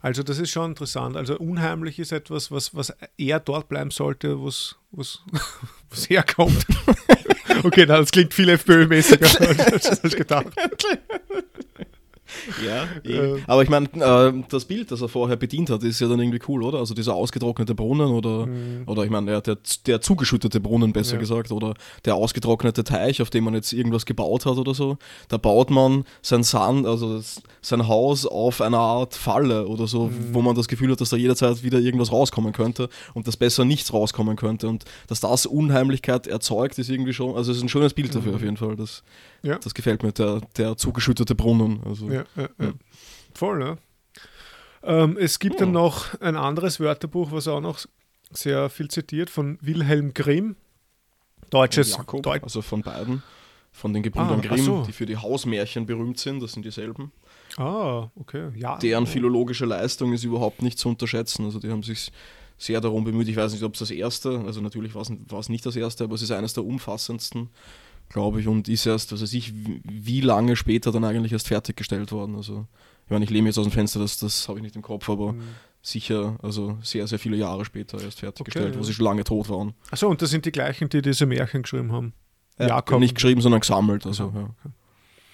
Also 0.00 0.22
das 0.22 0.38
ist 0.38 0.50
schon 0.50 0.70
interessant. 0.70 1.16
Also 1.16 1.38
unheimlich 1.38 1.98
ist 1.98 2.12
etwas, 2.12 2.50
was, 2.50 2.74
was 2.74 2.92
eher 3.16 3.40
dort 3.40 3.68
bleiben 3.68 3.90
sollte, 3.90 4.42
was 4.44 4.76
was 4.90 5.22
herkommt. 6.10 6.66
Okay, 7.62 7.86
na, 7.86 7.98
das 7.98 8.10
klingt 8.10 8.34
viel 8.34 8.48
FPÖ-mäßiger, 8.48 9.72
als 9.72 10.04
ich 10.04 10.16
gedacht. 10.16 10.46
Ja, 12.64 12.84
eh. 13.04 13.40
aber 13.46 13.62
ich 13.62 13.68
meine, 13.68 13.86
äh, 13.94 14.32
das 14.48 14.64
Bild, 14.64 14.90
das 14.90 15.00
er 15.00 15.08
vorher 15.08 15.36
bedient 15.36 15.70
hat, 15.70 15.82
ist 15.82 16.00
ja 16.00 16.08
dann 16.08 16.20
irgendwie 16.20 16.40
cool, 16.48 16.62
oder? 16.62 16.78
Also 16.78 16.94
dieser 16.94 17.14
ausgetrocknete 17.14 17.74
Brunnen 17.74 18.08
oder, 18.10 18.48
oder 18.86 19.04
ich 19.04 19.10
meine, 19.10 19.26
der, 19.26 19.40
der, 19.40 19.58
der 19.86 20.00
zugeschüttete 20.00 20.60
Brunnen, 20.60 20.92
besser 20.92 21.14
Mhm. 21.14 21.18
Ja. 21.18 21.20
gesagt, 21.20 21.52
oder 21.52 21.74
der 22.04 22.14
ausgetrocknete 22.16 22.84
Teich, 22.84 23.22
auf 23.22 23.30
dem 23.30 23.44
man 23.44 23.54
jetzt 23.54 23.72
irgendwas 23.72 24.04
gebaut 24.06 24.46
hat 24.46 24.56
oder 24.58 24.74
so. 24.74 24.96
Da 25.28 25.36
baut 25.36 25.70
man 25.70 26.04
sein 26.22 26.42
Sand, 26.42 26.86
also 26.86 27.16
das, 27.16 27.42
sein 27.62 27.86
Haus 27.88 28.26
auf 28.26 28.60
einer 28.60 28.78
Art 28.78 29.14
Falle 29.14 29.66
oder 29.66 29.86
so, 29.86 30.06
Mhm. 30.06 30.34
wo 30.34 30.42
man 30.42 30.54
das 30.54 30.68
Gefühl 30.68 30.90
hat, 30.92 31.00
dass 31.00 31.10
da 31.10 31.16
jederzeit 31.16 31.62
wieder 31.62 31.78
irgendwas 31.78 32.12
rauskommen 32.12 32.52
könnte 32.52 32.88
und 33.14 33.26
dass 33.26 33.36
besser 33.36 33.64
nichts 33.64 33.92
rauskommen 33.92 34.36
könnte. 34.36 34.68
Und 34.68 34.84
dass 35.08 35.20
das 35.20 35.46
Unheimlichkeit 35.46 36.26
erzeugt, 36.26 36.78
ist 36.78 36.88
irgendwie 36.90 37.12
schon, 37.14 37.34
also 37.36 37.50
es 37.52 37.58
ist 37.58 37.62
ein 37.62 37.68
schönes 37.68 37.94
Bild 37.94 38.14
dafür 38.14 38.34
auf 38.34 38.42
jeden 38.42 38.56
Fall. 38.56 38.76
Das, 38.76 39.02
Mhm. 39.02 39.33
Ja. 39.44 39.58
das 39.58 39.74
gefällt 39.74 40.02
mir, 40.02 40.12
der, 40.12 40.40
der 40.56 40.76
zugeschüttete 40.76 41.34
Brunnen. 41.34 41.80
Also, 41.84 42.10
Ja, 42.10 42.24
ja, 42.36 42.48
ja. 42.58 42.72
Voll, 43.34 43.62
ja. 43.62 43.76
Ähm, 44.82 45.16
es 45.18 45.38
gibt 45.38 45.60
dann 45.60 45.68
Hm. 45.68 45.74
noch 45.74 46.20
ein 46.20 46.36
anderes 46.36 46.80
Wörterbuch, 46.80 47.30
was 47.32 47.46
auch 47.48 47.60
noch 47.60 47.80
sehr 48.30 48.68
viel 48.70 48.88
zitiert, 48.88 49.30
von 49.30 49.58
Wilhelm 49.60 50.12
Grimm. 50.14 50.56
Deutsches, 51.50 51.96
Jakob, 51.96 52.22
Deut 52.22 52.42
also 52.42 52.62
von 52.62 52.82
beiden, 52.82 53.22
von 53.70 53.92
den 53.92 54.02
Gebrüdern 54.02 54.40
Ah, 54.40 54.46
Grimm, 54.46 54.64
so. 54.64 54.82
die 54.86 54.92
für 54.92 55.06
die 55.06 55.16
Hausmärchen 55.16 55.86
berühmt 55.86 56.18
sind, 56.18 56.42
das 56.42 56.52
sind 56.52 56.64
dieselben. 56.64 57.12
ah, 57.58 58.08
okay. 58.16 58.48
Ja. 58.56 58.76
Deren 58.78 59.06
philologische 59.06 59.64
Leistung 59.66 60.12
ist 60.12 60.24
überhaupt 60.24 60.62
nicht 60.62 60.78
zu 60.78 60.88
unterschätzen. 60.88 61.44
Also 61.44 61.58
die 61.60 61.70
haben 61.70 61.82
sich 61.82 62.10
sehr 62.58 62.80
darum 62.80 63.04
bemüht. 63.04 63.28
Ich 63.28 63.36
weiß 63.36 63.52
nicht, 63.52 63.62
ob 63.62 63.74
es 63.74 63.80
das 63.80 63.90
erste, 63.90 64.40
also 64.46 64.60
natürlich 64.60 64.94
war 64.94 65.02
es, 65.02 65.10
war 65.28 65.38
es 65.40 65.48
nicht 65.48 65.64
das 65.66 65.76
erste, 65.76 66.04
aber 66.04 66.14
es 66.14 66.22
ist 66.22 66.30
eines 66.30 66.54
der 66.54 66.64
umfassendsten, 66.64 67.50
glaube 68.08 68.40
ich, 68.40 68.46
und 68.48 68.68
ist 68.68 68.86
erst, 68.86 69.12
was 69.12 69.22
weiß 69.22 69.32
ich, 69.34 69.52
wie- 69.84 70.20
lange 70.20 70.56
später 70.56 70.92
dann 70.92 71.04
eigentlich 71.04 71.32
erst 71.32 71.48
fertiggestellt 71.48 72.12
worden. 72.12 72.36
Also 72.36 72.66
ich 73.06 73.10
meine, 73.10 73.24
ich 73.24 73.30
lehne 73.30 73.48
jetzt 73.48 73.58
aus 73.58 73.66
dem 73.66 73.72
Fenster, 73.72 74.00
das, 74.00 74.18
das 74.18 74.48
habe 74.48 74.58
ich 74.58 74.62
nicht 74.62 74.76
im 74.76 74.82
Kopf, 74.82 75.08
aber 75.10 75.30
Hm. 75.30 75.40
sicher, 75.82 76.38
also 76.42 76.78
sehr, 76.82 77.06
sehr 77.06 77.18
viele 77.18 77.36
Jahre 77.36 77.64
später 77.64 78.00
erst 78.00 78.20
fertiggestellt, 78.20 78.68
Okay, 78.68 78.74
wo 78.76 78.80
ja. 78.80 78.84
sie 78.84 78.94
schon 78.94 79.04
lange 79.04 79.24
tot 79.24 79.48
waren. 79.50 79.74
Achso, 79.90 80.08
und 80.08 80.22
das 80.22 80.30
sind 80.30 80.44
die 80.46 80.52
gleichen, 80.52 80.88
die 80.88 81.02
diese 81.02 81.26
Märchen 81.26 81.62
geschrieben 81.62 81.92
haben. 81.92 82.12
Ja, 82.58 82.68
Jakob. 82.68 83.00
Nicht 83.00 83.16
geschrieben, 83.16 83.40
sondern 83.40 83.60
gesammelt. 83.60 84.06
Also, 84.06 84.32
ja. 84.34 84.54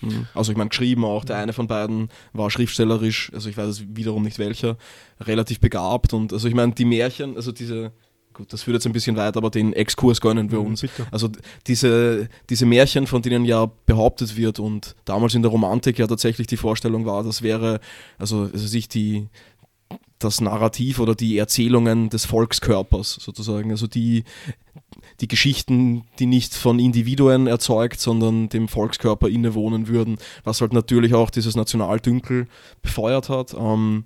Mhm. 0.08 0.26
also 0.34 0.50
ich 0.50 0.56
meine, 0.56 0.70
geschrieben 0.70 1.04
auch. 1.04 1.24
Der 1.26 1.36
eine 1.36 1.52
von 1.52 1.66
beiden 1.66 2.08
war 2.32 2.50
schriftstellerisch, 2.50 3.30
also 3.34 3.50
ich 3.50 3.56
weiß 3.58 3.68
es 3.68 3.84
wiederum 3.94 4.22
nicht 4.22 4.38
welcher, 4.38 4.78
relativ 5.20 5.60
begabt. 5.60 6.14
Und 6.14 6.32
also 6.32 6.48
ich 6.48 6.54
meine, 6.54 6.72
die 6.72 6.86
Märchen, 6.86 7.36
also 7.36 7.52
diese, 7.52 7.92
gut, 8.40 8.52
das 8.52 8.62
führt 8.62 8.74
jetzt 8.74 8.86
ein 8.86 8.92
bisschen 8.92 9.16
weit, 9.16 9.36
aber 9.36 9.50
den 9.50 9.72
Exkurs 9.72 10.20
gönnen 10.20 10.50
wir 10.50 10.60
Mhm, 10.60 10.66
uns. 10.66 10.80
Bitte. 10.80 11.06
Also 11.10 11.28
diese, 11.66 12.28
diese 12.48 12.66
Märchen, 12.66 13.06
von 13.06 13.22
denen 13.22 13.44
ja 13.44 13.70
behauptet 13.86 14.36
wird 14.36 14.58
und 14.58 14.96
damals 15.04 15.34
in 15.34 15.42
der 15.42 15.50
Romantik 15.50 15.98
ja 15.98 16.06
tatsächlich 16.06 16.46
die 16.46 16.56
Vorstellung 16.56 17.06
war, 17.06 17.22
das 17.22 17.42
wäre, 17.42 17.80
also, 18.18 18.48
also 18.52 18.66
sich 18.66 18.88
die, 18.88 19.28
das 20.18 20.40
Narrativ 20.40 20.98
oder 20.98 21.14
die 21.14 21.38
Erzählungen 21.38 22.10
des 22.10 22.26
Volkskörpers 22.26 23.14
sozusagen, 23.20 23.70
also 23.70 23.86
die, 23.86 24.24
die 25.20 25.28
Geschichten, 25.28 26.04
die 26.18 26.26
nicht 26.26 26.54
von 26.54 26.78
Individuen 26.78 27.46
erzeugt, 27.46 28.00
sondern 28.00 28.48
dem 28.48 28.68
Volkskörper 28.68 29.28
innewohnen 29.28 29.88
würden, 29.88 30.18
was 30.44 30.60
halt 30.60 30.72
natürlich 30.72 31.14
auch 31.14 31.30
dieses 31.30 31.56
Nationaldünkel 31.56 32.48
befeuert 32.82 33.28
hat, 33.28 33.54
ähm, 33.54 34.04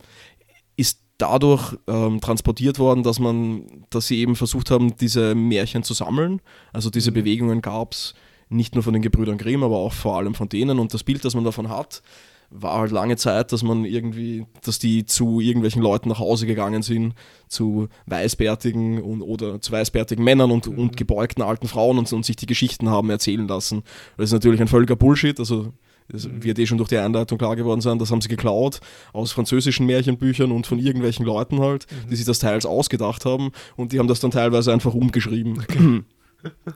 dadurch 1.18 1.76
ähm, 1.86 2.20
transportiert 2.20 2.78
worden, 2.78 3.02
dass 3.02 3.18
man, 3.20 3.62
dass 3.90 4.06
sie 4.08 4.18
eben 4.18 4.34
versucht 4.36 4.70
haben, 4.70 4.96
diese 4.96 5.34
Märchen 5.34 5.82
zu 5.82 5.94
sammeln. 5.94 6.40
Also 6.72 6.90
diese 6.90 7.10
Mhm. 7.10 7.14
Bewegungen 7.14 7.62
gab 7.62 7.92
es 7.92 8.14
nicht 8.48 8.74
nur 8.74 8.82
von 8.82 8.92
den 8.92 9.02
Gebrüdern 9.02 9.38
Grimm, 9.38 9.62
aber 9.62 9.76
auch 9.78 9.92
vor 9.92 10.16
allem 10.16 10.34
von 10.34 10.48
denen. 10.48 10.78
Und 10.78 10.92
das 10.92 11.04
Bild, 11.04 11.24
das 11.24 11.34
man 11.34 11.44
davon 11.44 11.68
hat, 11.68 12.02
war 12.50 12.78
halt 12.78 12.92
lange 12.92 13.16
Zeit, 13.16 13.52
dass 13.52 13.62
man 13.62 13.84
irgendwie, 13.84 14.46
dass 14.62 14.78
die 14.78 15.06
zu 15.06 15.40
irgendwelchen 15.40 15.82
Leuten 15.82 16.08
nach 16.08 16.18
Hause 16.18 16.46
gegangen 16.46 16.82
sind, 16.82 17.14
zu 17.48 17.88
weißbärtigen 18.06 19.02
und, 19.02 19.22
oder 19.22 19.60
zu 19.60 19.72
weißbärtigen 19.72 20.22
Männern 20.24 20.50
und, 20.50 20.66
Mhm. 20.68 20.78
und 20.78 20.96
gebeugten 20.96 21.42
alten 21.42 21.68
Frauen 21.68 21.98
und, 21.98 22.12
und 22.12 22.24
sich 22.24 22.36
die 22.36 22.46
Geschichten 22.46 22.90
haben 22.90 23.10
erzählen 23.10 23.48
lassen. 23.48 23.82
Das 24.16 24.26
ist 24.26 24.32
natürlich 24.32 24.60
ein 24.60 24.68
völliger 24.68 24.94
Bullshit, 24.96 25.38
also 25.40 25.72
das 26.08 26.26
Mhm. 26.28 26.42
wird 26.44 26.58
eh 26.58 26.66
schon 26.66 26.78
durch 26.78 26.88
die 26.90 26.98
Einleitung 26.98 27.38
klar 27.38 27.56
geworden 27.56 27.80
sein, 27.80 27.98
das 27.98 28.10
haben 28.10 28.20
sie 28.20 28.28
geklaut 28.28 28.80
aus 29.12 29.32
französischen 29.32 29.86
Märchenbüchern 29.86 30.52
und 30.52 30.66
von 30.66 30.78
irgendwelchen 30.78 31.24
Leuten 31.24 31.60
halt, 31.60 31.86
Mhm. 31.90 32.10
die 32.10 32.16
sich 32.16 32.26
das 32.26 32.38
teils 32.38 32.66
ausgedacht 32.66 33.24
haben 33.24 33.50
und 33.76 33.92
die 33.92 33.98
haben 33.98 34.08
das 34.08 34.20
dann 34.20 34.30
teilweise 34.30 34.72
einfach 34.72 34.94
umgeschrieben. 34.94 35.64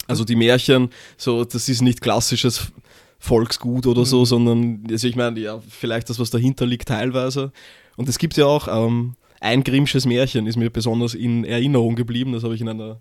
Also 0.07 0.25
die 0.25 0.35
Märchen, 0.37 0.89
so 1.19 1.45
das 1.45 1.69
ist 1.69 1.83
nicht 1.83 2.01
klassisches 2.01 2.73
Volksgut 3.19 3.87
oder 3.87 4.07
so, 4.07 4.21
Mhm. 4.21 4.25
sondern 4.25 4.83
also 4.91 5.07
ich 5.07 5.15
meine, 5.15 5.39
ja, 5.41 5.61
vielleicht 5.69 6.09
das, 6.09 6.19
was 6.19 6.31
dahinter 6.31 6.65
liegt, 6.65 6.89
teilweise. 6.89 7.53
Und 7.99 8.09
es 8.09 8.19
gibt 8.19 8.39
ja 8.39 8.47
auch 8.47 8.67
ähm, 8.69 9.15
ein 9.41 9.65
Grimmsches 9.65 10.07
Märchen, 10.07 10.47
ist 10.47 10.57
mir 10.57 10.71
besonders 10.71 11.13
in 11.13 11.45
Erinnerung 11.45 11.97
geblieben, 11.97 12.33
das 12.33 12.45
habe 12.45 12.55
ich 12.55 12.63
in 12.63 12.69
einer 12.71 12.99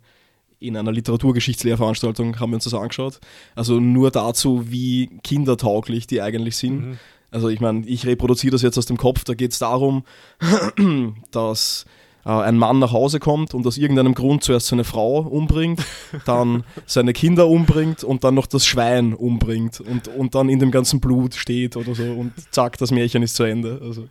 in 0.59 0.75
einer 0.75 0.91
Literaturgeschichtslehrveranstaltung 0.91 2.39
haben 2.39 2.51
wir 2.51 2.55
uns 2.55 2.63
das 2.63 2.73
angeschaut. 2.73 3.19
Also 3.55 3.79
nur 3.79 4.11
dazu, 4.11 4.71
wie 4.71 5.19
kindertauglich 5.23 6.07
die 6.07 6.21
eigentlich 6.21 6.57
sind. 6.57 6.89
Mhm. 6.89 6.99
Also 7.29 7.49
ich 7.49 7.59
meine, 7.59 7.85
ich 7.85 8.05
reproduziere 8.05 8.51
das 8.51 8.61
jetzt 8.61 8.77
aus 8.77 8.85
dem 8.85 8.97
Kopf. 8.97 9.23
Da 9.23 9.33
geht 9.33 9.51
es 9.51 9.59
darum, 9.59 10.03
dass 11.31 11.85
äh, 12.25 12.29
ein 12.29 12.57
Mann 12.57 12.79
nach 12.79 12.91
Hause 12.91 13.19
kommt 13.19 13.53
und 13.53 13.67
aus 13.67 13.77
irgendeinem 13.77 14.13
Grund 14.13 14.43
zuerst 14.43 14.67
seine 14.67 14.83
Frau 14.83 15.19
umbringt, 15.19 15.81
dann 16.25 16.63
seine 16.85 17.13
Kinder 17.13 17.47
umbringt 17.47 18.03
und 18.03 18.23
dann 18.23 18.35
noch 18.35 18.47
das 18.47 18.65
Schwein 18.65 19.13
umbringt 19.13 19.79
und, 19.79 20.07
und 20.07 20.35
dann 20.35 20.49
in 20.49 20.59
dem 20.59 20.71
ganzen 20.71 20.99
Blut 20.99 21.35
steht 21.35 21.77
oder 21.77 21.95
so 21.95 22.03
und 22.03 22.33
zack, 22.51 22.77
das 22.77 22.91
Märchen 22.91 23.23
ist 23.23 23.35
zu 23.35 23.43
Ende. 23.43 23.79
Also 23.83 24.07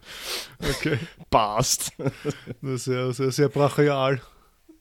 Okay. 0.79 0.99
passt. 1.31 1.93
Das 1.99 2.73
ist 2.73 2.85
sehr, 2.85 3.13
sehr, 3.13 3.33
sehr 3.33 3.49
brachial. 3.49 4.21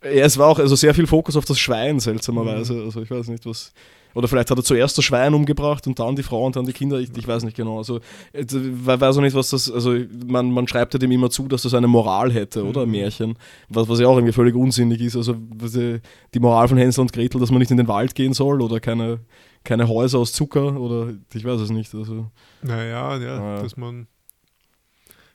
Ja, 0.06 0.26
es 0.26 0.38
war 0.38 0.48
auch 0.48 0.60
also 0.60 0.76
sehr 0.76 0.94
viel 0.94 1.08
Fokus 1.08 1.36
auf 1.36 1.46
das 1.46 1.60
Schwein, 1.60 2.00
seltsamerweise. 2.00 2.84
Also 2.84 3.02
ich 3.02 3.10
weiß 3.12 3.28
nicht, 3.30 3.46
was. 3.46 3.74
Oder 4.14 4.30
vielleicht 4.30 4.50
hat 4.50 4.58
er 4.58 4.64
zuerst 4.64 4.98
das 4.98 5.04
Schwein 5.04 5.34
umgebracht 5.34 5.86
und 5.88 6.00
dann 6.00 6.16
die 6.16 6.24
Frau 6.24 6.46
und 6.46 6.56
dann 6.56 6.66
die 6.66 6.72
Kinder. 6.72 7.00
Ich, 7.00 7.10
ich 7.18 7.28
weiß 7.28 7.44
nicht 7.44 7.58
genau. 7.58 7.80
Also 7.80 8.00
ich 8.32 8.46
weiß 8.50 9.18
auch 9.18 9.22
nicht, 9.22 9.36
was 9.36 9.50
das. 9.50 9.70
Also 9.70 9.94
man, 10.26 10.52
man 10.52 10.70
schreibt 10.70 10.94
ja 10.94 11.00
dem 11.00 11.12
immer 11.12 11.30
zu, 11.30 11.50
dass 11.50 11.64
das 11.64 11.74
eine 11.74 11.88
Moral 11.88 12.32
hätte, 12.32 12.64
oder? 12.64 12.84
Ein 12.84 12.92
Märchen. 12.92 13.38
Was, 13.68 13.90
was 13.90 14.00
ja 14.00 14.08
auch 14.08 14.16
irgendwie 14.16 14.32
völlig 14.32 14.56
unsinnig 14.56 15.02
ist. 15.02 15.18
Also 15.18 15.34
äh, 15.34 16.00
die 16.34 16.40
Moral 16.40 16.70
von 16.70 16.78
Hänsel 16.78 17.02
und 17.02 17.12
Gretel, 17.12 17.42
dass 17.42 17.52
man 17.52 17.60
nicht 17.60 17.72
in 17.72 17.78
den 17.78 17.90
Wald 17.90 18.16
gehen 18.16 18.32
soll 18.32 18.62
oder 18.62 18.80
keine, 18.80 19.20
keine 19.66 19.90
Häuser 19.90 20.20
aus 20.20 20.32
Zucker 20.32 20.80
oder 20.80 21.14
ich 21.34 21.44
weiß 21.44 21.60
es 21.60 21.70
nicht. 21.72 21.94
Also 21.94 22.32
Naja, 22.62 23.18
ja, 23.18 23.22
Ja. 23.58 23.62
dass 23.64 23.76
man 23.76 24.08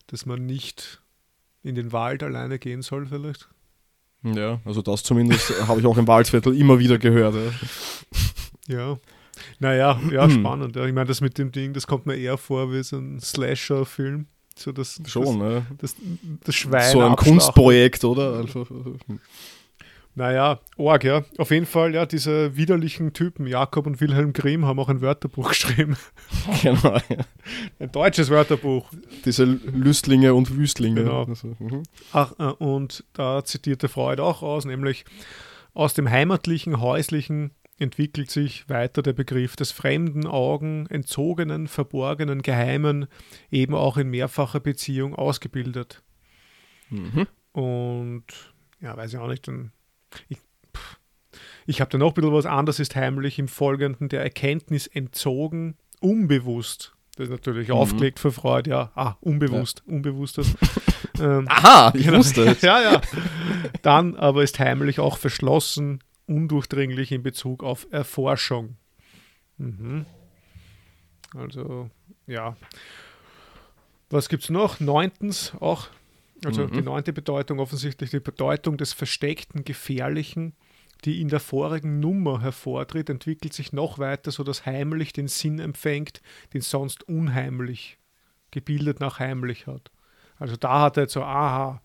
dass 0.07 0.25
man 0.27 0.47
nicht 0.47 1.01
in 1.63 1.75
den 1.75 1.93
Wald 1.93 2.23
alleine 2.23 2.59
gehen 2.59 2.81
soll, 2.83 3.07
vielleicht. 3.07 3.49
Ja, 4.23 4.61
also 4.65 4.83
das 4.83 5.03
zumindest 5.03 5.53
habe 5.69 5.81
ich 5.81 5.87
auch 5.87 5.97
im 5.99 6.07
Waldviertel 6.07 6.57
immer 6.57 6.79
wieder 6.79 6.99
gehört. 6.99 7.35
Ja. 7.35 7.41
Ja. 8.69 8.99
Naja, 9.59 10.01
ja, 10.13 10.25
Hm. 10.27 10.31
spannend. 10.31 10.77
Ja. 10.77 10.85
Ich 10.87 10.93
meine, 10.93 11.07
das 11.07 11.21
mit 11.21 11.37
dem 11.39 11.51
Ding, 11.51 11.73
das 11.73 11.89
kommt 11.89 12.07
mir 12.07 12.15
eher 12.15 12.39
vor 12.39 12.73
wie 12.73 12.83
so 12.85 12.99
ein 12.99 13.19
Slasher-Film. 13.21 14.27
So 14.57 14.71
das, 14.71 15.01
Schon, 15.07 15.39
ne? 15.39 15.67
Das, 15.79 15.95
das, 15.97 16.05
das 16.45 16.55
Schwein. 16.55 16.93
So 16.93 17.01
ein. 17.01 17.17
Kunstprojekt, 17.17 18.05
oder? 18.05 18.39
Einfach. 18.39 18.67
Naja, 20.15 20.61
Org, 20.77 21.05
ja. 21.05 21.25
Auf 21.39 21.51
jeden 21.51 21.67
Fall, 21.67 21.95
ja, 21.95 22.05
diese 22.05 22.57
widerlichen 22.57 23.13
Typen, 23.13 23.47
Jakob 23.47 23.87
und 23.87 24.01
Wilhelm 24.01 24.33
Grimm, 24.33 24.67
haben 24.67 24.81
auch 24.81 24.89
ein 24.89 25.01
Wörterbuch 25.01 25.49
geschrieben. 25.51 25.97
Genau, 26.63 26.97
ja. 27.09 27.25
Ein 27.79 27.93
deutsches 27.93 28.29
Wörterbuch. 28.29 28.91
Diese 29.25 29.45
Lüstlinge 29.45 30.35
und 30.35 30.57
Wüstlinge. 30.57 31.05
Genau. 31.05 31.25
Also, 31.25 31.55
mhm. 31.59 31.85
Ach, 32.13 32.33
äh, 32.39 32.53
und 32.63 33.05
da 33.13 33.45
zitierte 33.45 33.89
Freud 33.89 34.21
auch 34.21 34.43
aus, 34.43 34.65
nämlich 34.65 35.05
aus 35.75 35.95
dem 35.95 36.11
heimatlichen, 36.11 36.81
häuslichen 36.81 37.53
entwickelt 37.79 38.31
sich 38.31 38.69
weiter 38.69 39.03
der 39.03 39.15
Begriff 39.15 39.57
des 39.57 39.73
fremden 39.73 40.27
Augen, 40.27 40.87
entzogenen, 40.87 41.67
verborgenen, 41.67 42.43
geheimen, 42.43 43.07
eben 43.51 43.75
auch 43.75 43.97
in 43.97 44.11
mehrfacher 44.11 44.61
Beziehung 44.61 45.15
ausgebildet. 45.15 46.03
Mhm. 46.91 47.27
Und 47.53 48.25
ja, 48.81 48.97
weiß 48.97 49.15
ich 49.15 49.19
auch 49.19 49.29
nicht, 49.29 49.49
dann, 49.49 49.73
ich, 50.29 50.39
ich 51.67 51.81
habe 51.81 51.91
da 51.91 51.99
noch 51.99 52.09
ein 52.09 52.15
bisschen 52.15 52.33
was 52.33 52.47
anderes 52.47 52.81
ist 52.81 52.97
heimlich 52.97 53.39
im 53.39 53.49
Folgenden, 53.49 54.09
der 54.09 54.23
Erkenntnis 54.23 54.87
entzogen, 54.87 55.77
unbewusst. 56.01 56.95
Das 57.17 57.25
ist 57.25 57.31
natürlich 57.31 57.69
Mhm. 57.69 57.75
aufgelegt 57.75 58.19
für 58.19 58.33
Freud, 58.33 58.69
ja, 58.71 58.93
ah, 58.95 59.17
unbewusst, 59.21 59.83
unbewusstes. 59.87 60.55
ähm, 61.21 61.47
Aha, 61.49 61.93
ich 61.95 62.07
Genau. 62.07 62.19
wusste 62.19 62.45
es. 62.45 62.61
ja, 62.63 62.81
ja. 62.81 63.01
Dann 63.83 64.17
aber 64.17 64.43
ist 64.43 64.59
heimlich 64.59 65.01
auch 65.01 65.19
verschlossen, 65.19 66.03
undurchdringlich 66.27 67.13
in 67.13 67.23
Bezug 67.23 67.63
auf 67.63 67.87
Erforschung. 67.91 68.77
Mhm. 69.59 70.07
Also, 71.37 71.91
ja. 72.27 72.57
Was 74.09 74.29
gibt 74.29 74.45
es 74.45 74.51
noch? 74.51 74.81
Neuntens 74.81 75.53
auch, 75.61 75.89
also 76.45 76.67
Mhm. 76.67 76.73
die 76.73 76.83
neunte 76.83 77.13
Bedeutung 77.13 77.59
offensichtlich 77.61 78.11
die 78.11 78.21
Bedeutung 78.21 78.77
des 78.77 78.93
versteckten, 78.93 79.65
gefährlichen, 79.65 80.55
die 81.05 81.21
in 81.21 81.29
der 81.29 81.41
vorigen 81.41 81.99
Nummer 82.01 82.41
hervortritt, 82.43 83.09
entwickelt 83.09 83.53
sich 83.53 83.73
noch 83.73 83.99
weiter, 83.99 84.31
so 84.31 84.45
dass 84.45 84.67
heimlich 84.67 85.13
den 85.13 85.29
Sinn 85.29 85.59
empfängt, 85.59 86.21
den 86.53 86.61
sonst 86.61 87.09
unheimlich 87.09 87.99
gebildet 88.51 89.01
nach 89.01 89.19
heimlich 89.19 89.67
hat. 89.67 89.91
Also 90.39 90.57
da 90.57 90.83
hat 90.83 90.97
er 90.97 91.05
jetzt 91.05 91.13
so, 91.13 91.23
aha, 91.23 91.81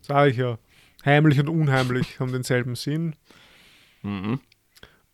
sage 0.00 0.30
ich 0.30 0.36
ja, 0.36 0.58
heimlich 1.04 1.38
und 1.40 1.48
unheimlich 1.48 2.20
haben 2.20 2.32
denselben 2.32 2.76
Sinn. 2.76 3.14
Mhm. 4.02 4.40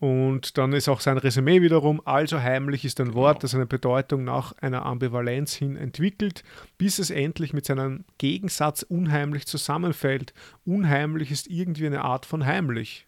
Und 0.02 0.58
dann 0.58 0.72
ist 0.72 0.88
auch 0.88 0.98
sein 0.98 1.16
Resümee 1.16 1.62
wiederum, 1.62 2.02
also 2.04 2.40
heimlich 2.40 2.84
ist 2.84 2.98
ein 2.98 3.14
Wort, 3.14 3.44
das 3.44 3.54
eine 3.54 3.66
Bedeutung 3.66 4.24
nach 4.24 4.50
einer 4.60 4.84
Ambivalenz 4.84 5.54
hin 5.54 5.76
entwickelt, 5.76 6.42
bis 6.76 6.98
es 6.98 7.10
endlich 7.10 7.52
mit 7.52 7.66
seinem 7.66 8.04
Gegensatz 8.18 8.82
unheimlich 8.82 9.46
zusammenfällt. 9.46 10.34
Unheimlich 10.64 11.30
ist 11.30 11.46
irgendwie 11.46 11.86
eine 11.86 12.02
Art 12.02 12.26
von 12.26 12.44
heimlich. 12.44 13.06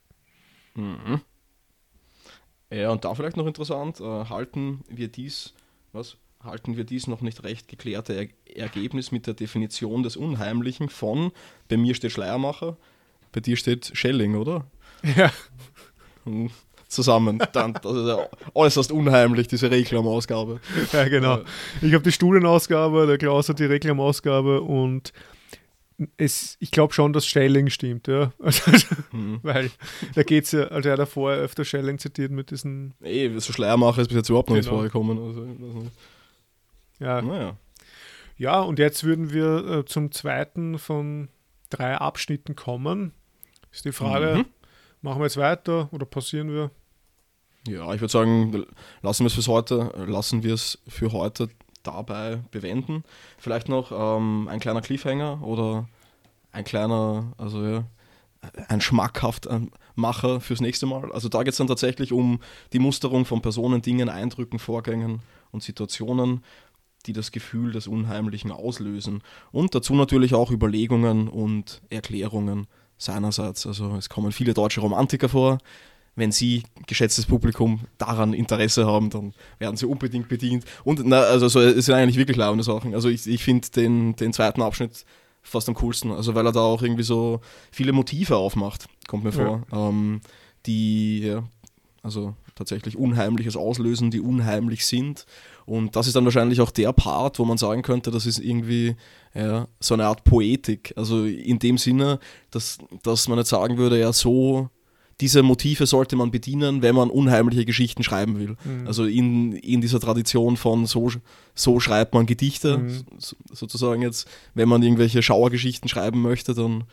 Mhm. 0.76 1.20
Ja, 2.70 2.90
und 2.90 3.04
da 3.04 3.12
vielleicht 3.16 3.36
noch 3.36 3.48
interessant, 3.48 4.00
äh, 4.00 4.04
halten 4.26 4.84
wir 4.88 5.08
dies, 5.08 5.52
was? 5.90 6.16
Halten 6.44 6.76
wir 6.76 6.84
dies 6.84 7.08
noch 7.08 7.22
nicht 7.22 7.42
recht 7.42 7.66
geklärte 7.66 8.12
er 8.12 8.28
Ergebnis 8.56 9.10
mit 9.10 9.26
der 9.26 9.34
Definition 9.34 10.04
des 10.04 10.16
Unheimlichen 10.16 10.88
von, 10.88 11.32
bei 11.68 11.76
mir 11.76 11.96
steht 11.96 12.12
Schleiermacher, 12.12 12.76
bei 13.32 13.40
dir 13.40 13.56
steht 13.56 13.90
Schelling, 13.94 14.36
oder? 14.36 14.64
Ja, 15.16 15.32
Hm, 16.24 16.50
Zusammen. 16.94 17.42
Dann, 17.52 17.74
das 17.74 17.92
ist 17.96 18.06
ja 18.06 18.28
äußerst 18.54 18.92
unheimlich, 18.92 19.48
diese 19.48 19.70
Reklamausgabe. 19.70 20.60
ja 20.92 21.08
genau. 21.08 21.40
Ich 21.82 21.92
habe 21.94 22.04
die 22.04 22.12
Studienausgabe, 22.12 23.06
der 23.06 23.18
Klaus 23.18 23.48
hat 23.48 23.58
die 23.58 23.64
Reklamausgabe 23.64 24.60
und 24.62 25.12
es, 26.16 26.56
ich 26.58 26.70
glaube 26.72 26.92
schon, 26.92 27.12
dass 27.12 27.24
Schelling 27.26 27.70
stimmt, 27.70 28.08
ja. 28.08 28.32
Also, 28.40 28.70
Mhm. 29.12 29.38
weil 29.42 29.70
da 30.16 30.22
geht 30.24 30.44
es 30.44 30.52
ja, 30.52 30.64
also 30.64 30.88
er 30.88 30.94
hat 30.94 30.98
ja 30.98 31.06
vorher 31.06 31.40
öfter 31.40 31.64
Schelling 31.64 31.98
zitiert 31.98 32.32
mit 32.32 32.50
diesen, 32.50 32.94
Eh, 33.02 33.30
so 33.38 33.52
Schleiermacher 33.52 34.02
ist 34.02 34.08
bis 34.08 34.16
jetzt 34.16 34.28
überhaupt 34.28 34.48
noch 34.48 34.56
nicht 34.56 34.64
Genau. 34.66 34.76
vorgekommen. 34.78 35.18
Also, 35.24 35.40
nicht. 35.42 35.92
ja, 36.98 37.22
naja. 37.22 37.56
Ja, 38.36 38.60
und 38.62 38.80
jetzt 38.80 39.04
würden 39.04 39.32
wir 39.32 39.64
äh, 39.68 39.84
zum 39.84 40.10
zweiten 40.10 40.78
von 40.80 41.28
drei 41.70 41.94
Abschnitten 41.96 42.56
kommen. 42.56 43.12
Ist 43.72 43.84
die 43.84 43.92
Frage, 43.92 44.38
Mhm. 44.38 44.44
machen 45.00 45.20
wir 45.20 45.26
jetzt 45.26 45.36
weiter 45.36 45.88
oder 45.92 46.06
passieren 46.06 46.52
wir? 46.52 46.72
Ja, 47.66 47.94
ich 47.94 48.00
würde 48.00 48.12
sagen, 48.12 48.66
lassen 49.02 49.24
wir 49.24 49.28
es 49.28 49.34
fürs 49.34 49.48
heute, 49.48 49.90
lassen 50.06 50.42
wir 50.42 50.54
es 50.54 50.78
für 50.86 51.12
heute 51.12 51.48
dabei 51.82 52.40
bewenden. 52.50 53.04
Vielleicht 53.38 53.68
noch 53.68 53.90
ähm, 53.92 54.48
ein 54.48 54.60
kleiner 54.60 54.82
Cliffhanger 54.82 55.42
oder 55.42 55.88
ein 56.52 56.64
kleiner, 56.64 57.32
also 57.38 57.64
ja, 57.64 57.84
ein 58.68 58.80
schmackhaft 58.80 59.46
ähm, 59.50 59.70
Macher 59.94 60.40
fürs 60.40 60.60
nächste 60.60 60.86
Mal. 60.86 61.12
Also 61.12 61.28
da 61.28 61.42
geht 61.42 61.52
es 61.52 61.58
dann 61.58 61.66
tatsächlich 61.66 62.12
um 62.12 62.40
die 62.72 62.78
Musterung 62.78 63.24
von 63.24 63.42
Personen, 63.42 63.82
Dingen, 63.82 64.08
Eindrücken, 64.08 64.58
Vorgängen 64.58 65.20
und 65.50 65.62
Situationen, 65.62 66.42
die 67.06 67.12
das 67.12 67.32
Gefühl 67.32 67.72
des 67.72 67.86
Unheimlichen 67.86 68.50
auslösen. 68.50 69.22
Und 69.52 69.74
dazu 69.74 69.94
natürlich 69.94 70.34
auch 70.34 70.50
Überlegungen 70.50 71.28
und 71.28 71.82
Erklärungen 71.90 72.66
seinerseits. 72.98 73.66
Also 73.66 73.94
es 73.96 74.08
kommen 74.08 74.32
viele 74.32 74.54
deutsche 74.54 74.80
Romantiker 74.80 75.28
vor. 75.28 75.58
Wenn 76.16 76.32
Sie, 76.32 76.62
geschätztes 76.86 77.26
Publikum, 77.26 77.80
daran 77.98 78.34
Interesse 78.34 78.86
haben, 78.86 79.10
dann 79.10 79.34
werden 79.58 79.76
Sie 79.76 79.86
unbedingt 79.86 80.28
bedient. 80.28 80.64
Und 80.84 81.04
na, 81.04 81.20
also 81.22 81.48
so, 81.48 81.60
es 81.60 81.86
sind 81.86 81.94
eigentlich 81.94 82.16
wirklich 82.16 82.36
laune 82.36 82.62
Sachen. 82.62 82.94
Also 82.94 83.08
ich, 83.08 83.26
ich 83.26 83.42
finde 83.42 83.68
den, 83.70 84.14
den 84.16 84.32
zweiten 84.32 84.62
Abschnitt 84.62 85.04
fast 85.42 85.68
am 85.68 85.74
coolsten. 85.74 86.12
Also 86.12 86.34
weil 86.34 86.46
er 86.46 86.52
da 86.52 86.60
auch 86.60 86.82
irgendwie 86.82 87.02
so 87.02 87.40
viele 87.70 87.92
Motive 87.92 88.36
aufmacht, 88.36 88.86
kommt 89.06 89.24
mir 89.24 89.32
vor. 89.32 89.66
Ähm, 89.72 90.20
die 90.66 91.20
ja, 91.20 91.44
also 92.02 92.34
tatsächlich 92.54 92.96
Unheimliches 92.96 93.56
auslösen, 93.56 94.10
die 94.10 94.20
unheimlich 94.20 94.86
sind. 94.86 95.26
Und 95.66 95.96
das 95.96 96.06
ist 96.06 96.14
dann 96.14 96.24
wahrscheinlich 96.24 96.60
auch 96.60 96.70
der 96.70 96.92
Part, 96.92 97.38
wo 97.38 97.44
man 97.44 97.58
sagen 97.58 97.82
könnte, 97.82 98.10
das 98.10 98.26
ist 98.26 98.38
irgendwie 98.38 98.96
ja, 99.34 99.66
so 99.80 99.94
eine 99.94 100.06
Art 100.06 100.24
Poetik. 100.24 100.92
Also 100.96 101.24
in 101.24 101.58
dem 101.58 101.78
Sinne, 101.78 102.18
dass, 102.50 102.78
dass 103.02 103.28
man 103.28 103.38
jetzt 103.38 103.50
sagen 103.50 103.78
würde, 103.78 103.98
ja, 103.98 104.12
so, 104.12 104.68
diese 105.20 105.42
Motive 105.42 105.86
sollte 105.86 106.16
man 106.16 106.30
bedienen, 106.30 106.82
wenn 106.82 106.94
man 106.94 107.08
unheimliche 107.10 107.64
Geschichten 107.64 108.02
schreiben 108.02 108.38
will. 108.38 108.56
Mhm. 108.64 108.86
Also 108.86 109.04
in, 109.04 109.52
in 109.52 109.80
dieser 109.80 110.00
Tradition 110.00 110.56
von 110.56 110.86
so, 110.86 111.10
so 111.54 111.78
schreibt 111.80 112.14
man 112.14 112.26
Gedichte, 112.26 112.78
Mhm. 112.78 113.04
so, 113.18 113.36
sozusagen 113.52 114.02
jetzt, 114.02 114.28
wenn 114.54 114.68
man 114.68 114.82
irgendwelche 114.82 115.22
Schauergeschichten 115.22 115.88
schreiben 115.88 116.20
möchte, 116.22 116.54
dann 116.54 116.84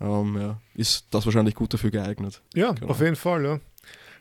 ähm, 0.00 0.36
ja, 0.38 0.60
ist 0.74 1.06
das 1.10 1.24
wahrscheinlich 1.24 1.54
gut 1.54 1.72
dafür 1.72 1.90
geeignet. 1.90 2.42
Ja, 2.54 2.72
Genau. 2.72 2.90
auf 2.90 3.00
jeden 3.00 3.16
Fall, 3.16 3.44
ja. 3.44 3.60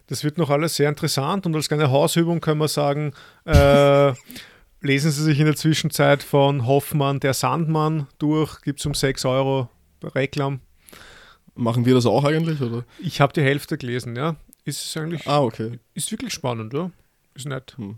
Das 0.07 0.23
wird 0.23 0.37
noch 0.37 0.49
alles 0.51 0.75
sehr 0.75 0.87
interessant 0.87 1.45
und 1.45 1.55
als 1.55 1.67
kleine 1.67 1.89
Hausübung 1.91 2.39
können 2.39 2.59
wir 2.61 2.67
sagen, 2.67 3.11
äh, 3.45 4.13
lesen 4.81 5.11
Sie 5.11 5.23
sich 5.23 5.39
in 5.39 5.45
der 5.47 5.55
Zwischenzeit 5.55 6.23
von 6.23 6.65
Hoffmann 6.67 7.19
der 7.19 7.33
Sandmann 7.33 8.07
durch, 8.19 8.61
gibt 8.61 8.79
es 8.79 8.85
um 8.85 8.93
6 8.93 9.25
Euro 9.25 9.67
Reklam. 10.03 10.59
Machen 11.55 11.85
wir 11.85 11.93
das 11.93 12.05
auch 12.05 12.23
eigentlich? 12.25 12.61
Oder? 12.61 12.83
Ich 12.99 13.21
habe 13.21 13.33
die 13.33 13.41
Hälfte 13.41 13.77
gelesen, 13.77 14.15
ja. 14.15 14.35
Ist 14.65 14.95
eigentlich, 14.97 15.27
Ah, 15.27 15.41
okay. 15.41 15.79
ist 15.93 16.11
wirklich 16.11 16.33
spannend, 16.33 16.73
ja. 16.73 16.91
Ist 17.33 17.47
nett. 17.47 17.75
Hm. 17.77 17.95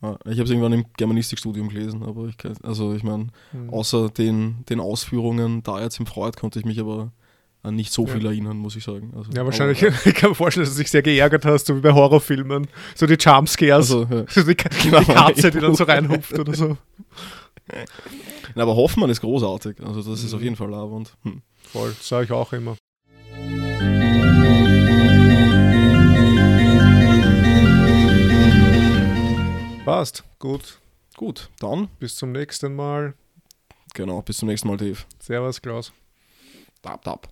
Ah, 0.00 0.16
ich 0.24 0.32
habe 0.32 0.42
es 0.44 0.50
irgendwann 0.50 0.72
im 0.72 0.84
Germanistikstudium 0.96 1.68
gelesen, 1.68 2.02
aber 2.02 2.26
ich 2.26 2.36
kann, 2.36 2.54
also 2.64 2.92
ich 2.94 3.04
meine, 3.04 3.28
Hm. 3.52 3.70
außer 3.70 4.08
den, 4.10 4.64
den 4.68 4.80
Ausführungen 4.80 5.62
da 5.62 5.80
jetzt 5.80 6.00
im 6.00 6.06
Freud 6.06 6.36
konnte 6.40 6.58
ich 6.58 6.64
mich 6.64 6.80
aber 6.80 7.12
an 7.62 7.76
nicht 7.76 7.92
so 7.92 8.04
Ja. 8.06 8.14
viel 8.14 8.26
erinnern, 8.26 8.56
muss 8.56 8.74
ich 8.74 8.82
sagen. 8.82 9.12
Also, 9.16 9.30
Ja, 9.30 9.44
wahrscheinlich, 9.44 9.84
Aber, 9.86 9.94
ich 10.06 10.14
kann 10.16 10.30
mir 10.30 10.34
vorstellen, 10.34 10.66
dass 10.66 10.74
du 10.74 10.80
dich 10.80 10.90
sehr 10.90 11.02
geärgert 11.02 11.44
hast, 11.44 11.66
so 11.66 11.76
wie 11.76 11.80
bei 11.80 11.92
Horrorfilmen. 11.92 12.66
So 12.96 13.06
die 13.06 13.14
Jumpscares. 13.14 13.92
also, 13.92 14.02
ja. 14.12 14.24
so 14.28 14.42
die, 14.42 14.56
Genau. 14.56 14.98
die 14.98 15.04
Katze, 15.04 15.50
die 15.52 15.60
dann 15.60 15.76
so 15.76 15.84
reinhupft 15.84 16.36
oder 16.36 16.54
so. 16.54 16.76
Na, 18.54 18.62
aber 18.64 18.74
Hoffmann 18.74 19.08
ist 19.10 19.20
großartig. 19.20 19.80
Also 19.82 20.02
das 20.02 20.24
ist 20.24 20.32
Mhm. 20.32 20.36
auf 20.36 20.42
jeden 20.42 20.56
Fall 20.56 20.70
labernd. 20.70 21.16
Hm. 21.22 21.42
Voll, 21.64 21.94
sage 22.00 22.24
ich 22.26 22.32
auch 22.32 22.52
immer. 22.52 22.76
Passt, 29.84 30.24
gut. 30.38 30.78
Gut, 31.16 31.50
dann, 31.60 31.88
Bis 31.98 32.16
zum 32.16 32.32
nächsten 32.32 32.74
Mal. 32.74 33.14
genau, 33.94 34.22
bis 34.22 34.38
zum 34.38 34.48
nächsten 34.48 34.68
Mal, 34.68 34.76
Dave. 34.76 34.98
Servus, 35.20 35.60
Klaus. 35.60 35.92
Tap, 36.82 37.02
tap. 37.04 37.28